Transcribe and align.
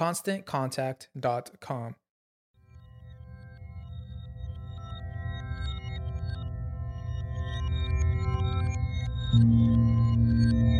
ConstantContact.com. 0.00 1.92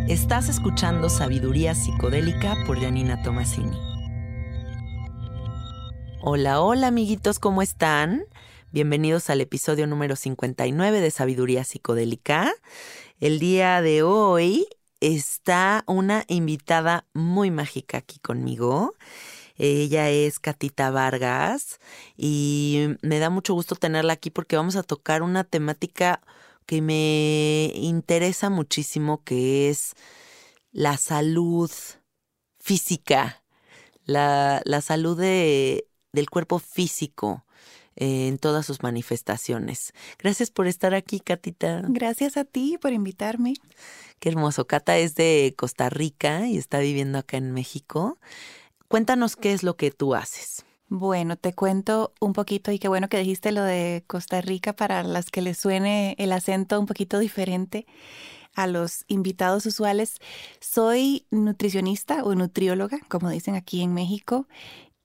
Estás 0.09 0.49
escuchando 0.49 1.11
Sabiduría 1.11 1.75
Psicodélica 1.75 2.57
por 2.67 2.81
Janina 2.81 3.23
Tomasini. 3.23 3.77
Hola, 6.23 6.63
hola 6.63 6.87
amiguitos, 6.87 7.39
¿cómo 7.39 7.61
están? 7.61 8.25
Bienvenidos 8.73 9.29
al 9.29 9.43
episodio 9.43 9.87
número 9.87 10.17
59 10.17 11.03
de 11.03 11.11
Sabiduría 11.11 11.65
Psicodélica. 11.65 12.51
El 13.21 13.39
día 13.39 13.83
de 13.83 14.03
hoy 14.03 14.67
está 15.01 15.85
una 15.87 16.25
invitada 16.29 17.07
muy 17.15 17.51
mágica 17.51 17.99
aquí 17.99 18.19
conmigo. 18.21 18.95
Ella 19.57 20.09
es 20.11 20.39
Catita 20.39 20.91
Vargas 20.91 21.81
y 22.17 22.97
me 23.03 23.19
da 23.19 23.29
mucho 23.31 23.55
gusto 23.55 23.75
tenerla 23.77 24.15
aquí 24.15 24.31
porque 24.31 24.57
vamos 24.57 24.77
a 24.77 24.83
tocar 24.83 25.23
una 25.23 25.45
temática 25.45 26.23
que 26.67 26.81
me 26.83 27.73
interesa 27.75 28.49
muchísimo, 28.49 29.23
que 29.25 29.69
es 29.71 29.95
la 30.73 30.97
salud 30.97 31.71
física, 32.59 33.43
la, 34.05 34.63
salud 34.83 35.19
del 35.19 36.31
cuerpo 36.31 36.59
físico 36.59 37.45
eh, 37.97 38.29
en 38.29 38.39
todas 38.39 38.67
sus 38.67 38.83
manifestaciones. 38.83 39.93
Gracias 40.19 40.51
por 40.51 40.67
estar 40.67 40.95
aquí, 40.95 41.21
Catita. 41.21 41.83
Gracias 41.89 42.37
a 42.37 42.45
ti 42.45 42.79
por 42.81 42.93
invitarme. 42.93 43.55
Qué 44.19 44.29
hermoso. 44.29 44.67
Cata 44.67 44.99
es 44.99 45.15
de 45.15 45.55
Costa 45.57 45.91
Rica 45.91 46.47
y 46.47 46.59
está 46.59 46.79
viviendo 46.79 47.19
acá 47.19 47.37
en 47.37 47.53
México. 47.53 48.19
Cuéntanos 48.89 49.37
qué 49.37 49.53
es 49.53 49.63
lo 49.63 49.77
que 49.77 49.91
tú 49.91 50.15
haces. 50.15 50.65
Bueno, 50.89 51.37
te 51.37 51.55
cuento 51.55 52.13
un 52.21 52.33
poquito 52.33 52.73
y 52.73 52.81
qué 52.81 52.89
bueno 52.89 53.09
que 53.09 53.19
dijiste 53.19 53.53
lo 53.53 53.63
de 53.63 54.03
Costa 54.09 54.41
Rica 54.41 54.73
para 54.73 55.05
las 55.05 55.31
que 55.31 55.41
les 55.41 55.57
suene 55.57 56.17
el 56.19 56.33
acento 56.33 56.81
un 56.81 56.87
poquito 56.87 57.21
diferente 57.21 57.87
a 58.55 58.67
los 58.67 59.05
invitados 59.07 59.65
usuales. 59.67 60.17
Soy 60.61 61.27
nutricionista 61.31 62.25
o 62.25 62.35
nutrióloga, 62.35 62.99
como 63.09 63.31
dicen 63.31 63.55
aquí 63.55 63.83
en 63.83 63.95
México, 63.95 64.49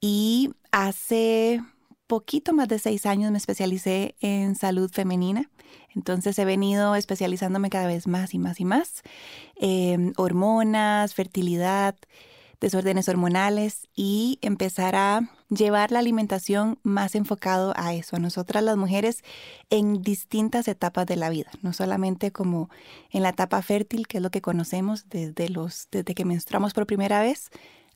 y 0.02 0.50
hace 0.72 1.62
poquito 2.08 2.54
más 2.54 2.68
de 2.68 2.80
seis 2.80 3.06
años 3.06 3.32
me 3.32 3.38
especialicé 3.38 4.16
en 4.22 4.56
salud 4.56 4.92
femenina. 4.92 5.50
Entonces 5.96 6.38
he 6.40 6.46
venido 6.46 6.96
especializándome 6.96 7.70
cada 7.70 7.88
vez 7.88 8.08
más 8.08 8.34
y 8.34 8.40
más 8.40 8.60
y 8.60 8.66
más. 8.66 9.02
en 9.56 10.14
hormonas, 10.18 11.14
fertilidad, 11.14 11.96
desórdenes 12.60 13.08
hormonales 13.10 13.88
y 13.96 14.40
empezar 14.42 14.96
a 14.96 15.30
llevar 15.50 15.92
la 15.92 16.00
alimentación 16.00 16.80
más 16.84 17.16
enfocado 17.16 17.74
a 17.76 17.94
eso, 17.94 18.16
a 18.16 18.20
nosotras 18.20 18.64
las 18.64 18.78
mujeres 18.78 19.24
en 19.70 20.02
distintas 20.02 20.68
etapas 20.68 21.06
de 21.06 21.16
la 21.16 21.30
vida, 21.30 21.52
no 21.62 21.74
solamente 21.74 22.32
como 22.32 22.70
en 23.12 23.24
la 23.24 23.30
etapa 23.30 23.62
fértil, 23.62 24.08
que 24.08 24.18
es 24.18 24.24
lo 24.24 24.32
que 24.32 24.42
conocemos 24.42 25.08
desde, 25.10 25.50
los, 25.50 25.88
desde 25.92 26.16
que 26.16 26.26
menstruamos 26.26 26.74
por 26.74 26.88
primera 26.88 27.22
vez 27.22 27.50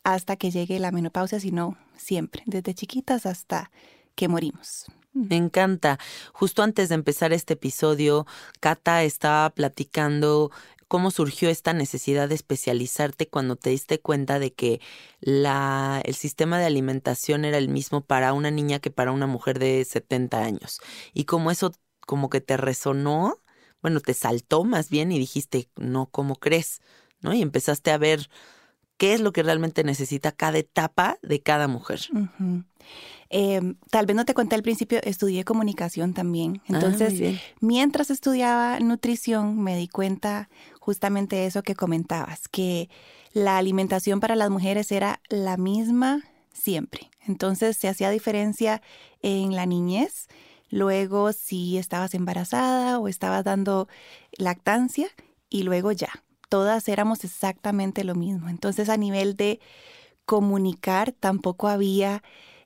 hasta 0.03 0.35
que 0.35 0.51
llegue 0.51 0.79
la 0.79 0.91
menopausia, 0.91 1.39
sino 1.39 1.77
siempre, 1.97 2.43
desde 2.45 2.73
chiquitas 2.73 3.25
hasta 3.25 3.71
que 4.19 4.27
morimos. 4.27 4.83
Me 5.13 5.37
encanta. 5.37 5.97
Justo 6.33 6.61
antes 6.61 6.89
de 6.89 6.95
empezar 6.95 7.31
este 7.31 7.53
episodio, 7.53 8.27
Cata 8.59 9.03
estaba 9.03 9.49
platicando 9.49 10.51
cómo 10.89 11.09
surgió 11.09 11.49
esta 11.49 11.71
necesidad 11.71 12.27
de 12.27 12.35
especializarte 12.35 13.29
cuando 13.29 13.55
te 13.55 13.69
diste 13.69 14.01
cuenta 14.01 14.37
de 14.37 14.51
que 14.51 14.81
la, 15.21 16.01
el 16.03 16.15
sistema 16.15 16.59
de 16.59 16.65
alimentación 16.65 17.45
era 17.45 17.57
el 17.57 17.69
mismo 17.69 18.01
para 18.01 18.33
una 18.33 18.51
niña 18.51 18.79
que 18.79 18.91
para 18.91 19.13
una 19.13 19.25
mujer 19.25 19.57
de 19.57 19.85
70 19.85 20.43
años. 20.43 20.81
Y 21.13 21.23
como 21.23 21.49
eso 21.49 21.71
como 22.05 22.29
que 22.29 22.41
te 22.41 22.57
resonó, 22.57 23.37
bueno, 23.81 24.01
te 24.01 24.13
saltó 24.13 24.65
más 24.65 24.89
bien 24.89 25.13
y 25.13 25.19
dijiste, 25.19 25.69
no, 25.77 26.07
¿cómo 26.07 26.35
crees? 26.35 26.81
¿No? 27.21 27.33
Y 27.33 27.41
empezaste 27.41 27.91
a 27.91 27.97
ver 27.97 28.29
qué 28.97 29.13
es 29.13 29.21
lo 29.21 29.31
que 29.31 29.43
realmente 29.43 29.85
necesita 29.85 30.33
cada 30.33 30.57
etapa 30.57 31.17
de 31.21 31.41
cada 31.41 31.69
mujer. 31.69 32.01
Em, 33.29 33.75
tal 33.91 34.07
vez 34.07 34.15
no 34.15 34.25
te 34.25 34.33
conté 34.33 34.55
al 34.55 34.63
principio, 34.63 34.99
estudié 35.03 35.43
comunicación 35.43 36.13
también. 36.13 36.61
Ah, 36.61 36.65
Entonces, 36.69 37.41
mientras 37.59 38.09
estudiaba 38.09 38.79
nutrición, 38.79 39.61
me 39.61 39.77
di 39.77 39.87
cuenta 39.87 40.49
justamente 40.79 41.35
de 41.35 41.45
eso 41.45 41.61
que 41.61 41.75
comentabas, 41.75 42.47
que 42.47 42.89
la 43.33 43.57
alimentación 43.57 44.19
para 44.19 44.35
las 44.35 44.49
mujeres 44.49 44.91
era 44.91 45.21
la 45.29 45.57
misma 45.57 46.23
siempre. 46.53 47.11
Entonces, 47.27 47.77
se 47.77 47.87
hacía 47.87 48.09
diferencia 48.09 48.81
en 49.21 49.55
la 49.55 49.67
niñez, 49.67 50.27
luego 50.71 51.31
si 51.31 51.77
estabas 51.77 52.15
embarazada 52.15 52.97
o 52.97 53.07
estabas 53.07 53.43
dando 53.43 53.87
lactancia 54.37 55.07
y 55.49 55.63
luego 55.63 55.91
ya. 55.91 56.09
Todas 56.49 56.89
éramos 56.89 57.23
exactamente 57.23 58.03
lo 58.03 58.15
mismo. 58.15 58.49
Entonces, 58.49 58.89
a 58.89 58.97
nivel 58.97 59.35
de 59.35 59.59
comunicar, 60.25 61.11
tampoco 61.11 61.67
había 61.67 62.23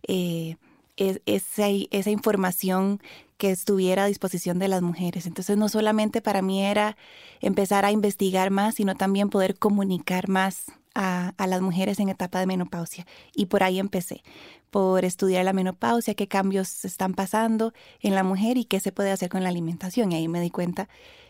eh, 0.07 0.57
esa, 0.95 1.69
información 2.09 3.01
que 3.37 3.51
estuviera 3.51 4.03
a 4.03 4.07
disposición 4.07 4.59
de 4.59 4.67
las 4.67 4.81
mujeres. 4.81 5.25
Entonces 5.25 5.57
no 5.57 5.69
solamente 5.69 6.21
para 6.21 6.41
mí 6.41 6.63
era 6.63 6.97
empezar 7.41 7.85
a 7.85 7.91
investigar 7.91 8.51
más, 8.51 8.75
sino 8.75 8.95
también 8.95 9.29
poder 9.29 9.57
comunicar 9.57 10.29
más 10.29 10.65
a, 10.93 11.33
las 11.37 11.61
mujeres 11.61 11.99
en 11.99 12.09
etapa 12.09 12.39
de 12.39 12.45
menopausia. 12.45 13.07
Y 13.33 13.47
por 13.47 13.63
ahí 13.63 13.79
empecé, 13.79 14.23
por 14.69 15.03
estudiar 15.05 15.45
la 15.45 15.53
menopausia, 15.53 16.13
qué 16.13 16.27
cambios 16.27 16.85
están 16.85 17.13
pasando 17.15 17.73
en 17.99 18.13
la 18.15 18.23
mujer 18.23 18.57
y 18.57 18.65
qué 18.65 18.79
se 18.79 18.91
puede 18.91 19.11
hacer 19.11 19.29
con 19.29 19.43
la 19.43 19.49
alimentación. 19.49 20.11
Y 20.11 20.15
ahí 20.15 20.27
me 20.27 20.41
di 20.41 20.51
cuenta 20.51 20.87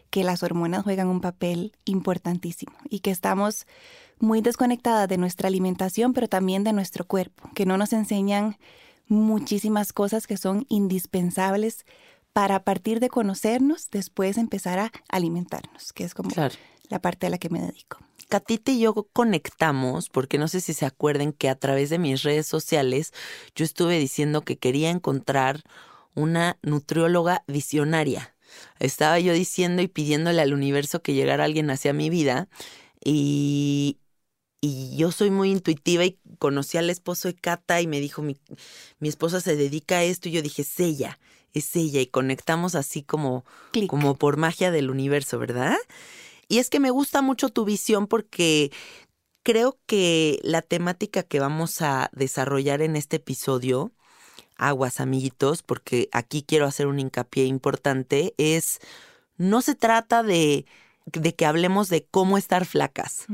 que 0.09 0.23
las 0.23 0.43
hormonas 0.43 0.83
juegan 0.83 1.07
un 1.07 1.21
papel 1.21 1.73
importantísimo 1.85 2.75
y 2.89 2.99
que 2.99 3.11
estamos 3.11 3.65
muy 4.19 4.42
desconectadas 4.42 5.07
de 5.07 5.18
nuestra 5.18 5.48
alimentación, 5.48 6.13
pero 6.13 6.27
también 6.27 6.63
de 6.63 6.74
nuestro 6.74 7.06
cuerpo, 7.06 7.50
que 7.56 7.65
no 7.65 7.77
nos 7.77 7.94
enseñan 7.94 8.57
muchísimas 9.07 9.94
cosas 9.94 10.27
que 10.27 10.38
son 10.38 10.65
indispensables 10.69 11.86
para 12.31 12.56
a 12.56 12.63
partir 12.63 13.00
de 13.00 13.10
conocernos, 13.10 13.89
después 13.92 14.38
empezar 14.38 14.80
a 14.80 14.92
alimentarnos, 15.10 15.94
que 15.94 16.04
es 16.04 16.13
como 16.13 16.31
la 16.89 17.00
parte 17.00 17.27
a 17.27 17.30
la 17.30 17.38
que 17.38 17.50
me 17.50 17.62
dedico. 17.62 18.00
Catita 18.30 18.71
y 18.71 18.80
yo 18.80 18.94
conectamos, 19.13 20.10
porque 20.10 20.39
no 20.39 20.48
sé 20.48 20.62
si 20.62 20.74
se 20.74 20.86
acuerden 20.86 21.33
que 21.33 21.50
a 21.50 21.56
través 21.56 21.92
de 21.92 22.00
mis 22.00 22.24
redes 22.24 22.48
sociales 22.48 23.13
yo 23.56 23.63
estuve 23.63 24.00
diciendo 24.00 24.42
que 24.42 24.57
quería 24.57 24.89
encontrar 24.89 25.62
una 26.15 26.57
nutrióloga 26.63 27.44
visionaria. 27.48 28.36
Estaba 28.80 29.19
yo 29.19 29.33
diciendo 29.33 29.81
y 29.81 29.88
pidiéndole 29.88 30.42
al 30.42 30.54
universo 30.54 31.01
que 31.01 31.13
llegara 31.13 31.44
alguien 31.44 31.69
hacia 31.69 31.94
mi 31.94 32.10
vida 32.10 32.48
y, 33.04 33.98
y 34.65 34.95
yo 34.95 35.12
soy 35.12 35.30
muy 35.30 35.51
intuitiva 35.51 36.06
y 36.06 36.18
conocí 36.39 36.77
al 36.77 36.89
esposo 36.89 37.27
de 37.27 37.36
Cata 37.36 37.81
y 37.81 37.88
me 37.88 38.00
dijo, 38.00 38.21
mi, 38.21 38.38
mi 39.00 39.10
esposa 39.10 39.42
se 39.42 39.57
dedica 39.57 39.98
a 39.98 40.04
esto 40.04 40.30
y 40.30 40.31
yo 40.31 40.42
dije, 40.42 40.62
es 40.62 40.80
ella, 40.80 41.19
es 41.51 41.75
ella 41.75 42.00
y 42.00 42.07
conectamos 42.07 42.74
así 42.74 43.04
como, 43.04 43.44
como 43.89 44.15
por 44.15 44.38
magia 44.38 44.71
del 44.71 44.89
universo, 44.89 45.38
¿verdad? 45.38 45.75
Y 46.48 46.60
es 46.60 46.69
que 46.69 46.80
me 46.80 46.92
gusta 46.92 47.21
mucho 47.21 47.50
tu 47.50 47.65
visión 47.65 48.07
porque 48.07 48.71
creo 49.44 49.77
que 49.86 50.39
la 50.44 50.62
temática 50.62 51.24
que 51.24 51.42
vamos 51.42 51.81
a 51.81 52.10
desarrollar 52.13 52.81
en 52.81 52.95
este 52.95 53.18
episodio, 53.18 53.92
aguas 54.56 55.01
amiguitos, 55.01 55.62
porque 55.62 56.07
aquí 56.13 56.42
quiero 56.42 56.68
hacer 56.68 56.88
un 56.88 57.00
hincapié 57.00 57.48
importante, 57.48 58.33
es, 58.38 58.80
no 59.36 59.62
se 59.62 59.75
trata 59.75 60.24
de 60.24 60.65
de 61.05 61.35
que 61.35 61.45
hablemos 61.45 61.89
de 61.89 62.05
cómo 62.05 62.38
estar 62.38 62.65
flacas, 62.65 63.25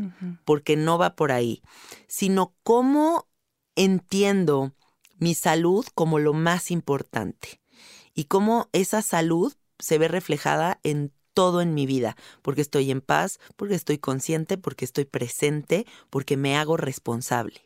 porque 0.45 0.75
no 0.75 0.98
va 0.98 1.16
por 1.16 1.31
ahí, 1.31 1.62
sino 2.07 2.54
cómo 2.63 3.27
entiendo 3.75 4.74
mi 5.18 5.36
salud 5.36 5.86
como 5.95 6.19
lo 6.19 6.33
más 6.33 6.71
importante 6.71 7.62
y 8.13 8.25
cómo 8.25 8.69
esa 8.74 9.01
salud 9.01 9.54
se 9.77 9.98
ve 9.98 10.07
reflejada 10.07 10.80
en 10.83 11.13
todo 11.33 11.62
en 11.62 11.74
mi 11.74 11.86
vida, 11.86 12.18
porque 12.42 12.62
estoy 12.62 12.92
en 12.92 13.01
paz, 13.01 13.39
porque 13.56 13.75
estoy 13.75 13.98
consciente, 13.98 14.57
porque 14.57 14.83
estoy 14.83 15.06
presente, 15.06 15.86
porque 16.10 16.36
me 16.36 16.57
hago 16.57 16.75
responsable. 16.75 17.62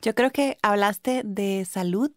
Yo 0.00 0.14
creo 0.14 0.30
que 0.30 0.56
hablaste 0.62 1.22
de 1.24 1.66
salud 1.68 2.12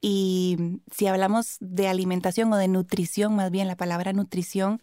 y 0.00 0.80
si 0.90 1.06
hablamos 1.06 1.58
de 1.60 1.86
alimentación 1.86 2.52
o 2.52 2.56
de 2.56 2.68
nutrición, 2.68 3.36
más 3.36 3.50
bien 3.50 3.68
la 3.68 3.76
palabra 3.76 4.12
nutrición, 4.12 4.80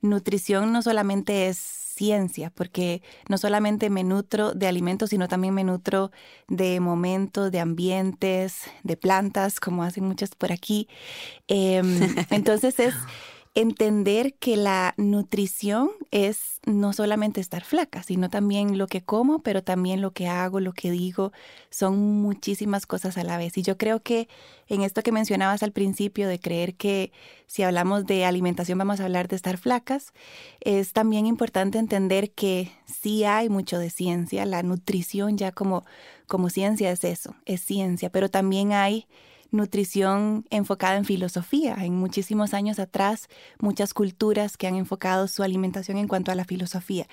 nutrición 0.00 0.72
no 0.72 0.82
solamente 0.82 1.48
es 1.48 1.78
ciencia, 1.98 2.50
porque 2.50 3.02
no 3.28 3.38
solamente 3.38 3.90
me 3.90 4.04
nutro 4.04 4.52
de 4.52 4.68
alimentos, 4.68 5.10
sino 5.10 5.26
también 5.26 5.52
me 5.52 5.64
nutro 5.64 6.12
de 6.46 6.78
momentos, 6.78 7.50
de 7.50 7.58
ambientes, 7.58 8.62
de 8.84 8.96
plantas, 8.96 9.58
como 9.58 9.82
hacen 9.82 10.04
muchas 10.04 10.34
por 10.36 10.52
aquí. 10.52 10.88
Em, 11.48 11.98
entonces 12.30 12.78
es 12.78 12.94
entender 13.54 14.34
que 14.34 14.56
la 14.56 14.94
nutrición 14.96 15.90
es 16.10 16.60
no 16.64 16.92
solamente 16.92 17.40
estar 17.40 17.64
flaca, 17.64 18.02
sino 18.02 18.30
también 18.30 18.78
lo 18.78 18.86
que 18.86 19.02
como, 19.02 19.40
pero 19.40 19.62
también 19.62 20.00
lo 20.00 20.12
que 20.12 20.28
hago, 20.28 20.60
lo 20.60 20.72
que 20.72 20.90
digo, 20.90 21.32
son 21.70 21.98
muchísimas 22.20 22.86
cosas 22.86 23.16
a 23.18 23.24
la 23.24 23.38
vez. 23.38 23.56
Y 23.58 23.62
yo 23.62 23.76
creo 23.76 24.00
que 24.00 24.28
en 24.68 24.82
esto 24.82 25.02
que 25.02 25.12
mencionabas 25.12 25.62
al 25.62 25.72
principio 25.72 26.28
de 26.28 26.38
creer 26.38 26.74
que 26.74 27.12
si 27.46 27.62
hablamos 27.62 28.06
de 28.06 28.24
alimentación 28.24 28.78
vamos 28.78 29.00
a 29.00 29.04
hablar 29.04 29.28
de 29.28 29.36
estar 29.36 29.58
flacas, 29.58 30.12
es 30.60 30.92
también 30.92 31.26
importante 31.26 31.78
entender 31.78 32.30
que 32.30 32.70
sí 32.86 33.24
hay 33.24 33.48
mucho 33.48 33.78
de 33.78 33.90
ciencia, 33.90 34.44
la 34.46 34.62
nutrición 34.62 35.38
ya 35.38 35.52
como, 35.52 35.84
como 36.26 36.50
ciencia 36.50 36.90
es 36.90 37.02
eso, 37.04 37.34
es 37.46 37.62
ciencia, 37.62 38.10
pero 38.10 38.28
también 38.28 38.72
hay 38.72 39.06
nutrición 39.50 40.44
enfocada 40.50 40.96
en 40.96 41.04
filosofía. 41.04 41.76
En 41.80 41.94
muchísimos 41.94 42.54
años 42.54 42.78
atrás, 42.78 43.28
muchas 43.58 43.94
culturas 43.94 44.56
que 44.56 44.66
han 44.66 44.76
enfocado 44.76 45.28
su 45.28 45.42
alimentación 45.42 45.98
en 45.98 46.08
cuanto 46.08 46.30
a 46.30 46.34
la 46.34 46.44
filosofía. 46.44 47.06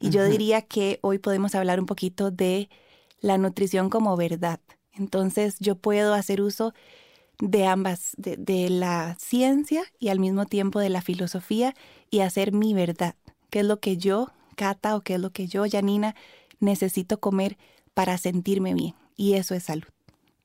Y 0.00 0.10
yo 0.10 0.24
diría 0.24 0.62
que 0.62 0.98
hoy 1.02 1.18
podemos 1.18 1.54
hablar 1.54 1.80
un 1.80 1.86
poquito 1.86 2.30
de 2.30 2.68
la 3.20 3.38
nutrición 3.38 3.90
como 3.90 4.16
verdad. 4.16 4.60
Entonces 4.92 5.56
yo 5.60 5.76
puedo 5.76 6.14
hacer 6.14 6.40
uso 6.40 6.74
de 7.40 7.66
ambas, 7.66 8.12
de, 8.16 8.36
de, 8.36 8.68
la 8.68 9.16
ciencia 9.18 9.84
y 9.98 10.08
al 10.08 10.18
mismo 10.18 10.46
tiempo 10.46 10.80
de 10.80 10.88
la 10.88 11.02
filosofía 11.02 11.74
y 12.10 12.20
hacer 12.20 12.52
mi 12.52 12.74
verdad. 12.74 13.14
¿Qué 13.50 13.60
es 13.60 13.66
lo 13.66 13.78
que 13.80 13.96
yo, 13.96 14.30
Cata, 14.56 14.96
o 14.96 15.02
qué 15.02 15.14
es 15.14 15.20
lo 15.20 15.30
que 15.30 15.46
yo, 15.46 15.64
Janina, 15.70 16.16
necesito 16.58 17.20
comer 17.20 17.56
para 17.94 18.18
sentirme 18.18 18.74
bien? 18.74 18.94
Y 19.16 19.34
eso 19.34 19.54
es 19.54 19.64
salud. 19.64 19.86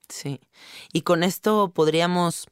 Sí. 0.09 0.39
Y 0.91 1.01
con 1.01 1.23
esto 1.23 1.71
podríamos 1.73 2.47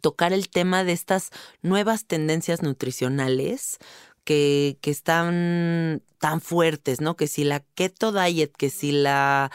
tocar 0.00 0.32
el 0.32 0.48
tema 0.48 0.84
de 0.84 0.92
estas 0.92 1.30
nuevas 1.62 2.06
tendencias 2.06 2.62
nutricionales 2.62 3.78
que, 4.24 4.78
que 4.80 4.90
están 4.90 6.02
tan 6.18 6.40
fuertes, 6.40 7.00
¿no? 7.00 7.16
Que 7.16 7.26
si 7.26 7.44
la 7.44 7.60
keto 7.74 8.12
diet, 8.12 8.52
que 8.56 8.70
si 8.70 8.92
la 8.92 9.50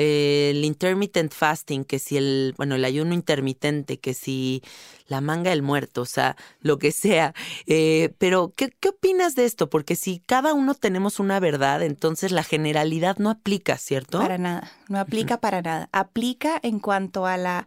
el 0.00 0.64
intermittent 0.64 1.32
fasting, 1.32 1.84
que 1.84 1.98
si 1.98 2.16
el, 2.16 2.54
bueno, 2.56 2.76
el 2.76 2.84
ayuno 2.84 3.14
intermitente, 3.14 3.98
que 3.98 4.14
si 4.14 4.62
la 5.08 5.20
manga 5.20 5.50
del 5.50 5.62
muerto, 5.62 6.02
o 6.02 6.06
sea, 6.06 6.36
lo 6.60 6.78
que 6.78 6.92
sea. 6.92 7.34
Eh, 7.66 8.14
pero, 8.18 8.52
¿qué, 8.54 8.70
¿qué 8.78 8.90
opinas 8.90 9.34
de 9.34 9.44
esto? 9.44 9.68
Porque 9.68 9.96
si 9.96 10.20
cada 10.20 10.54
uno 10.54 10.74
tenemos 10.74 11.18
una 11.18 11.40
verdad, 11.40 11.82
entonces 11.82 12.30
la 12.30 12.44
generalidad 12.44 13.16
no 13.16 13.28
aplica, 13.28 13.76
¿cierto? 13.76 14.20
Para 14.20 14.38
nada, 14.38 14.70
no 14.88 15.00
aplica 15.00 15.40
para 15.40 15.62
nada. 15.62 15.88
Aplica 15.90 16.60
en 16.62 16.78
cuanto 16.78 17.26
a 17.26 17.36
la 17.36 17.66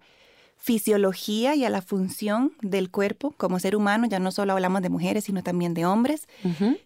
fisiología 0.55 1.53
y 1.55 1.65
a 1.65 1.69
la 1.69 1.81
función 1.81 2.53
del 2.61 2.91
cuerpo 2.91 3.31
como 3.35 3.59
ser 3.59 3.75
humano. 3.75 4.07
Ya 4.07 4.19
no 4.19 4.31
solo 4.31 4.53
hablamos 4.53 4.81
de 4.83 4.89
mujeres, 4.89 5.25
sino 5.25 5.43
también 5.43 5.73
de 5.73 5.85
hombres, 5.85 6.27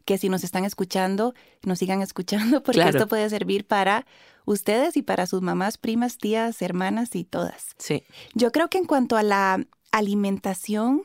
que 0.06 0.18
si 0.18 0.28
nos 0.28 0.44
están 0.44 0.66
escuchando, 0.66 1.36
nos 1.62 1.78
sigan 1.78 2.02
escuchando, 2.02 2.64
porque 2.64 2.82
esto 2.82 3.08
puede 3.08 3.30
servir 3.30 3.68
para 3.68 4.08
ustedes 4.46 4.98
y 4.98 5.02
para 5.02 5.28
sus 5.28 5.42
mamás, 5.42 5.78
primas, 5.78 6.18
tías, 6.18 6.62
hermanas 6.62 7.16
y 7.16 7.24
todas. 7.24 7.76
Sí. 7.78 8.04
Yo 8.34 8.52
creo 8.52 8.70
que 8.70 8.78
en 8.78 8.86
cuanto 8.86 9.18
a 9.18 9.24
la 9.24 9.66
alimentación, 9.92 11.04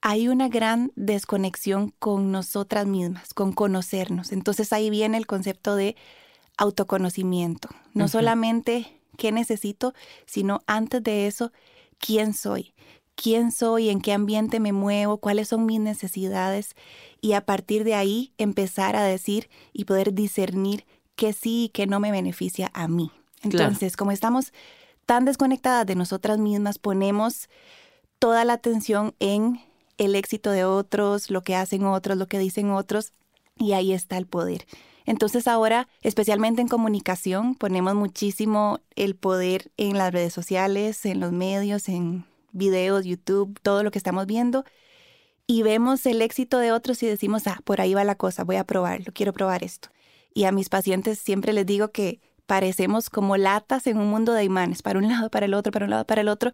hay 0.00 0.28
una 0.28 0.48
gran 0.48 0.92
desconexión 0.94 1.92
con 1.98 2.30
nosotras 2.30 2.86
mismas, 2.86 3.34
con 3.34 3.52
conocernos. 3.52 4.32
Entonces 4.32 4.72
ahí 4.72 4.90
viene 4.90 5.16
el 5.16 5.26
concepto 5.26 5.74
de 5.74 5.96
autoconocimiento. 6.56 7.68
No 7.94 8.08
solamente 8.08 9.00
qué 9.16 9.32
necesito, 9.32 9.94
sino 10.26 10.60
antes 10.66 11.02
de 11.02 11.26
eso, 11.26 11.52
quién 11.98 12.32
soy, 12.32 12.74
quién 13.16 13.50
soy, 13.50 13.90
en 13.90 14.00
qué 14.00 14.12
ambiente 14.12 14.60
me 14.60 14.72
muevo, 14.72 15.18
cuáles 15.18 15.48
son 15.48 15.66
mis 15.66 15.80
necesidades 15.80 16.74
y 17.20 17.32
a 17.32 17.44
partir 17.44 17.82
de 17.82 17.94
ahí 17.94 18.32
empezar 18.38 18.94
a 18.94 19.02
decir 19.02 19.50
y 19.72 19.84
poder 19.84 20.14
discernir 20.14 20.86
qué 21.18 21.32
sí 21.32 21.64
y 21.64 21.68
qué 21.70 21.86
no 21.88 21.98
me 21.98 22.12
beneficia 22.12 22.70
a 22.72 22.86
mí. 22.86 23.10
Entonces, 23.42 23.96
como 23.96 24.12
estamos 24.12 24.52
tan 25.04 25.24
desconectadas 25.24 25.84
de 25.84 25.96
nosotras 25.96 26.38
mismas, 26.38 26.78
ponemos 26.78 27.50
toda 28.20 28.44
la 28.44 28.54
atención 28.54 29.14
en 29.18 29.60
el 29.98 30.14
éxito 30.14 30.52
de 30.52 30.64
otros, 30.64 31.28
lo 31.28 31.42
que 31.42 31.56
hacen 31.56 31.84
otros, 31.84 32.16
lo 32.16 32.26
que 32.26 32.38
dicen 32.38 32.70
otros, 32.70 33.12
y 33.56 33.72
ahí 33.72 33.92
está 33.92 34.16
el 34.16 34.26
poder. 34.26 34.64
Entonces 35.06 35.48
ahora, 35.48 35.88
especialmente 36.02 36.62
en 36.62 36.68
comunicación, 36.68 37.56
ponemos 37.56 37.96
muchísimo 37.96 38.80
el 38.94 39.16
poder 39.16 39.72
en 39.76 39.98
las 39.98 40.12
redes 40.12 40.32
sociales, 40.32 41.04
en 41.04 41.18
los 41.18 41.32
medios, 41.32 41.88
en 41.88 42.26
videos, 42.52 43.04
YouTube, 43.04 43.58
todo 43.62 43.82
lo 43.82 43.90
que 43.90 43.98
estamos 43.98 44.26
viendo. 44.26 44.64
Y 45.48 45.62
vemos 45.62 46.06
el 46.06 46.22
éxito 46.22 46.58
de 46.58 46.70
otros 46.70 47.02
y 47.02 47.06
decimos, 47.06 47.46
ah, 47.48 47.58
por 47.64 47.80
ahí 47.80 47.94
va 47.94 48.04
la 48.04 48.14
cosa, 48.14 48.44
voy 48.44 48.56
a 48.56 48.64
probarlo, 48.64 49.12
quiero 49.12 49.32
probar 49.32 49.64
esto. 49.64 49.88
Y 50.38 50.44
a 50.44 50.52
mis 50.52 50.68
pacientes 50.68 51.18
siempre 51.18 51.52
les 51.52 51.66
digo 51.66 51.88
que 51.88 52.20
parecemos 52.46 53.10
como 53.10 53.36
latas 53.36 53.88
en 53.88 53.98
un 53.98 54.08
mundo 54.08 54.34
de 54.34 54.44
imanes, 54.44 54.82
para 54.82 55.00
un 55.00 55.08
lado, 55.08 55.30
para 55.30 55.46
el 55.46 55.52
otro, 55.52 55.72
para 55.72 55.86
un 55.86 55.90
lado, 55.90 56.06
para 56.06 56.20
el 56.20 56.28
otro, 56.28 56.52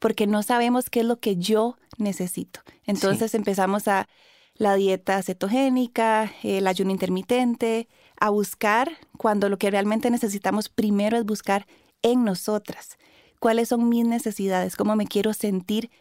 porque 0.00 0.26
no 0.26 0.42
sabemos 0.42 0.90
qué 0.90 0.98
es 0.98 1.06
lo 1.06 1.20
que 1.20 1.36
yo 1.36 1.76
necesito. 1.96 2.58
Entonces 2.86 3.36
empezamos 3.36 3.86
a 3.86 4.08
la 4.54 4.74
dieta 4.74 5.22
cetogénica, 5.22 6.32
el 6.42 6.66
ayuno 6.66 6.90
intermitente, 6.90 7.86
a 8.18 8.30
buscar 8.30 8.90
cuando 9.16 9.48
lo 9.48 9.58
que 9.58 9.70
realmente 9.70 10.10
necesitamos 10.10 10.68
primero 10.68 11.16
es 11.16 11.24
buscar 11.24 11.68
en 12.02 12.24
nosotras 12.24 12.98
cuáles 13.38 13.68
son 13.68 13.88
mis 13.88 14.04
necesidades, 14.04 14.74
cómo 14.74 14.96
me 14.96 15.06
quiero 15.06 15.34
sentir 15.34 15.92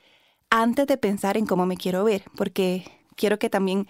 antes 0.50 0.88
de 0.88 0.98
pensar 0.98 1.38
en 1.38 1.46
cómo 1.46 1.68
me 1.68 1.78
quiero 1.78 2.04
ver, 2.04 2.24
porque 2.36 2.86
quiero 3.16 3.38
que 3.38 3.52
también 3.52 3.88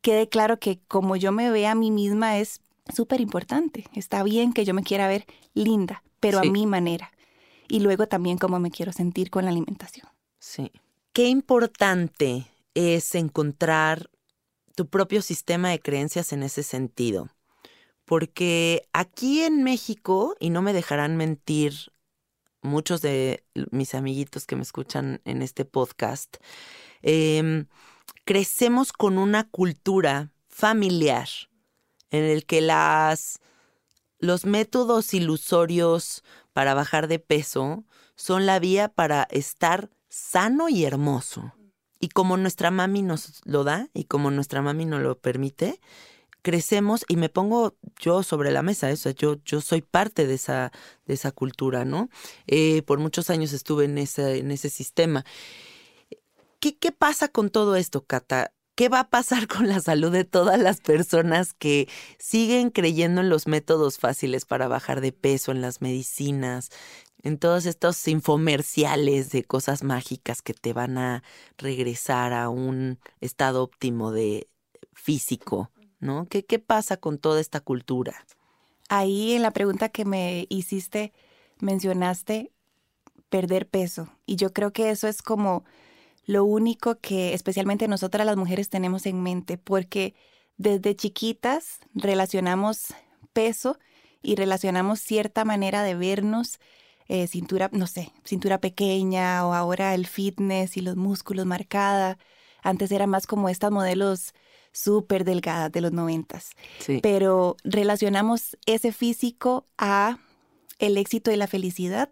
quede 0.00 0.28
claro 0.28 0.58
que 0.58 0.80
como 0.88 1.14
yo 1.14 1.30
me 1.30 1.52
vea 1.52 1.70
a 1.70 1.76
mí 1.76 1.92
misma 1.92 2.38
es 2.38 2.60
súper 2.90 3.20
importante. 3.20 3.84
Está 3.94 4.22
bien 4.22 4.52
que 4.52 4.64
yo 4.64 4.74
me 4.74 4.82
quiera 4.82 5.08
ver 5.08 5.26
linda, 5.54 6.02
pero 6.20 6.38
a 6.38 6.44
mi 6.44 6.66
manera. 6.66 7.12
Y 7.68 7.80
luego 7.80 8.06
también 8.06 8.38
cómo 8.38 8.58
me 8.58 8.70
quiero 8.70 8.92
sentir 8.92 9.30
con 9.30 9.44
la 9.44 9.50
alimentación. 9.50 10.08
Sí. 10.38 10.72
Qué 11.12 11.28
importante 11.28 12.46
es 12.74 13.14
encontrar 13.14 14.10
tu 14.74 14.86
propio 14.86 15.22
sistema 15.22 15.70
de 15.70 15.80
creencias 15.80 16.32
en 16.32 16.42
ese 16.42 16.62
sentido. 16.62 17.28
Porque 18.04 18.88
aquí 18.92 19.42
en 19.42 19.62
México, 19.62 20.36
y 20.40 20.50
no 20.50 20.62
me 20.62 20.72
dejarán 20.72 21.16
mentir 21.16 21.74
muchos 22.62 23.02
de 23.02 23.44
mis 23.70 23.94
amiguitos 23.94 24.46
que 24.46 24.56
me 24.56 24.62
escuchan 24.62 25.20
en 25.24 25.42
este 25.42 25.64
podcast, 25.64 26.36
em, 27.02 27.66
crecemos 28.24 28.92
con 28.92 29.18
una 29.18 29.48
cultura 29.48 30.32
familiar 30.48 31.28
en 32.10 32.24
el 32.24 32.44
que 32.46 32.60
las, 32.60 33.40
los 34.18 34.44
métodos 34.44 35.14
ilusorios 35.14 36.22
para 36.52 36.74
bajar 36.74 37.08
de 37.08 37.18
peso 37.18 37.84
son 38.16 38.46
la 38.46 38.58
vía 38.58 38.88
para 38.88 39.26
estar 39.30 39.90
sano 40.08 40.68
y 40.68 40.84
hermoso. 40.84 41.54
Y 42.00 42.08
como 42.08 42.36
nuestra 42.36 42.70
mami 42.70 43.02
nos 43.02 43.40
lo 43.44 43.64
da 43.64 43.88
y 43.94 44.04
como 44.04 44.30
nuestra 44.30 44.62
mami 44.62 44.86
nos 44.86 45.02
lo 45.02 45.18
permite, 45.18 45.80
crecemos 46.42 47.04
y 47.08 47.16
me 47.16 47.28
pongo 47.28 47.76
yo 47.98 48.22
sobre 48.22 48.50
la 48.50 48.62
mesa, 48.62 48.90
eso, 48.90 49.10
yo, 49.10 49.36
yo 49.44 49.60
soy 49.60 49.82
parte 49.82 50.26
de 50.26 50.34
esa, 50.34 50.72
de 51.06 51.14
esa 51.14 51.32
cultura, 51.32 51.84
¿no? 51.84 52.08
Eh, 52.46 52.82
por 52.82 52.98
muchos 52.98 53.30
años 53.30 53.52
estuve 53.52 53.84
en 53.84 53.98
ese, 53.98 54.38
en 54.38 54.50
ese 54.50 54.70
sistema. 54.70 55.24
¿Qué, 56.58 56.76
¿Qué 56.76 56.92
pasa 56.92 57.28
con 57.28 57.50
todo 57.50 57.76
esto, 57.76 58.04
Cata? 58.04 58.52
¿Qué 58.80 58.88
va 58.88 59.00
a 59.00 59.10
pasar 59.10 59.46
con 59.46 59.68
la 59.68 59.78
salud 59.80 60.10
de 60.10 60.24
todas 60.24 60.58
las 60.58 60.80
personas 60.80 61.52
que 61.52 61.86
siguen 62.18 62.70
creyendo 62.70 63.20
en 63.20 63.28
los 63.28 63.46
métodos 63.46 63.98
fáciles 63.98 64.46
para 64.46 64.68
bajar 64.68 65.02
de 65.02 65.12
peso, 65.12 65.52
en 65.52 65.60
las 65.60 65.82
medicinas, 65.82 66.70
en 67.22 67.36
todos 67.36 67.66
estos 67.66 68.08
infomerciales 68.08 69.32
de 69.32 69.44
cosas 69.44 69.84
mágicas 69.84 70.40
que 70.40 70.54
te 70.54 70.72
van 70.72 70.96
a 70.96 71.22
regresar 71.58 72.32
a 72.32 72.48
un 72.48 72.98
estado 73.20 73.64
óptimo 73.64 74.12
de 74.12 74.48
físico, 74.94 75.70
¿no? 75.98 76.26
¿Qué, 76.30 76.46
qué 76.46 76.58
pasa 76.58 76.96
con 76.96 77.18
toda 77.18 77.38
esta 77.38 77.60
cultura? 77.60 78.24
Ahí 78.88 79.34
en 79.34 79.42
la 79.42 79.50
pregunta 79.50 79.90
que 79.90 80.06
me 80.06 80.46
hiciste, 80.48 81.12
mencionaste 81.58 82.50
perder 83.28 83.68
peso. 83.68 84.08
Y 84.24 84.36
yo 84.36 84.54
creo 84.54 84.72
que 84.72 84.88
eso 84.88 85.06
es 85.06 85.20
como 85.20 85.64
lo 86.24 86.44
único 86.44 86.98
que 87.00 87.34
especialmente 87.34 87.88
nosotras 87.88 88.26
las 88.26 88.36
mujeres 88.36 88.68
tenemos 88.68 89.06
en 89.06 89.22
mente, 89.22 89.58
porque 89.58 90.14
desde 90.56 90.94
chiquitas 90.94 91.80
relacionamos 91.94 92.94
peso 93.32 93.78
y 94.22 94.34
relacionamos 94.34 95.00
cierta 95.00 95.44
manera 95.44 95.82
de 95.82 95.94
vernos 95.94 96.58
eh, 97.08 97.26
cintura, 97.26 97.70
no 97.72 97.86
sé, 97.86 98.12
cintura 98.24 98.60
pequeña 98.60 99.44
o 99.44 99.52
ahora 99.52 99.94
el 99.94 100.06
fitness 100.06 100.76
y 100.76 100.80
los 100.80 100.94
músculos 100.94 101.44
marcada. 101.44 102.18
Antes 102.62 102.92
era 102.92 103.08
más 103.08 103.26
como 103.26 103.48
estas 103.48 103.72
modelos 103.72 104.32
súper 104.72 105.24
delgadas 105.24 105.72
de 105.72 105.80
los 105.80 105.90
noventas. 105.90 106.50
Pero 107.02 107.56
relacionamos 107.64 108.56
ese 108.66 108.92
físico 108.92 109.66
a 109.76 110.18
el 110.78 110.96
éxito 110.96 111.32
y 111.32 111.36
la 111.36 111.46
felicidad. 111.46 112.10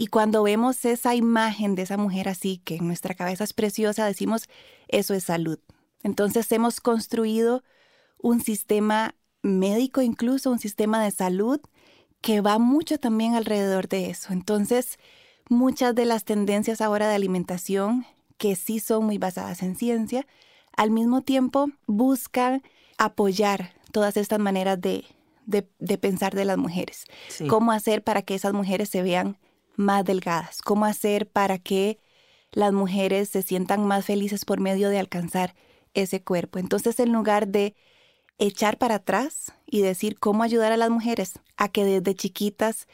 Y 0.00 0.06
cuando 0.06 0.42
vemos 0.42 0.86
esa 0.86 1.14
imagen 1.14 1.74
de 1.74 1.82
esa 1.82 1.98
mujer 1.98 2.30
así, 2.30 2.56
que 2.64 2.76
en 2.76 2.86
nuestra 2.86 3.14
cabeza 3.14 3.44
es 3.44 3.52
preciosa, 3.52 4.06
decimos, 4.06 4.48
eso 4.88 5.12
es 5.12 5.24
salud. 5.24 5.58
Entonces 6.02 6.50
hemos 6.52 6.80
construido 6.80 7.62
un 8.16 8.40
sistema 8.40 9.14
médico, 9.42 10.00
incluso 10.00 10.50
un 10.50 10.58
sistema 10.58 11.04
de 11.04 11.10
salud 11.10 11.60
que 12.22 12.40
va 12.40 12.58
mucho 12.58 12.98
también 12.98 13.34
alrededor 13.34 13.88
de 13.88 14.08
eso. 14.08 14.32
Entonces, 14.32 14.98
muchas 15.50 15.94
de 15.94 16.06
las 16.06 16.24
tendencias 16.24 16.80
ahora 16.80 17.06
de 17.06 17.16
alimentación, 17.16 18.06
que 18.38 18.56
sí 18.56 18.80
son 18.80 19.04
muy 19.04 19.18
basadas 19.18 19.62
en 19.62 19.76
ciencia, 19.76 20.26
al 20.74 20.90
mismo 20.90 21.20
tiempo 21.20 21.66
buscan 21.86 22.62
apoyar 22.96 23.74
todas 23.92 24.16
estas 24.16 24.38
maneras 24.38 24.80
de, 24.80 25.04
pensar 25.98 26.34
de 26.34 26.46
las 26.46 26.56
mujeres. 26.56 27.04
Cómo 27.50 27.70
hacer 27.70 28.02
para 28.02 28.22
que 28.22 28.34
esas 28.34 28.54
mujeres 28.54 28.88
se 28.88 29.02
vean 29.02 29.36
más 29.80 30.04
delgadas, 30.04 30.62
cómo 30.62 30.84
hacer 30.84 31.28
para 31.28 31.58
que 31.58 31.98
las 32.52 32.72
mujeres 32.72 33.28
se 33.28 33.42
sientan 33.42 33.86
más 33.86 34.04
felices 34.04 34.44
por 34.44 34.60
medio 34.60 34.88
de 34.90 34.98
alcanzar 34.98 35.54
ese 35.94 36.22
cuerpo. 36.22 36.58
Entonces, 36.58 37.00
en 37.00 37.12
lugar 37.12 37.48
de 37.48 37.74
echar 38.38 38.78
para 38.78 38.96
atrás 38.96 39.52
y 39.66 39.82
decir 39.82 40.18
cómo 40.18 40.42
ayudar 40.42 40.72
a 40.72 40.76
las 40.76 40.90
mujeres 40.90 41.34
a 41.56 41.68
que 41.68 41.84
desde 41.84 42.14
chiquitas 42.14 42.86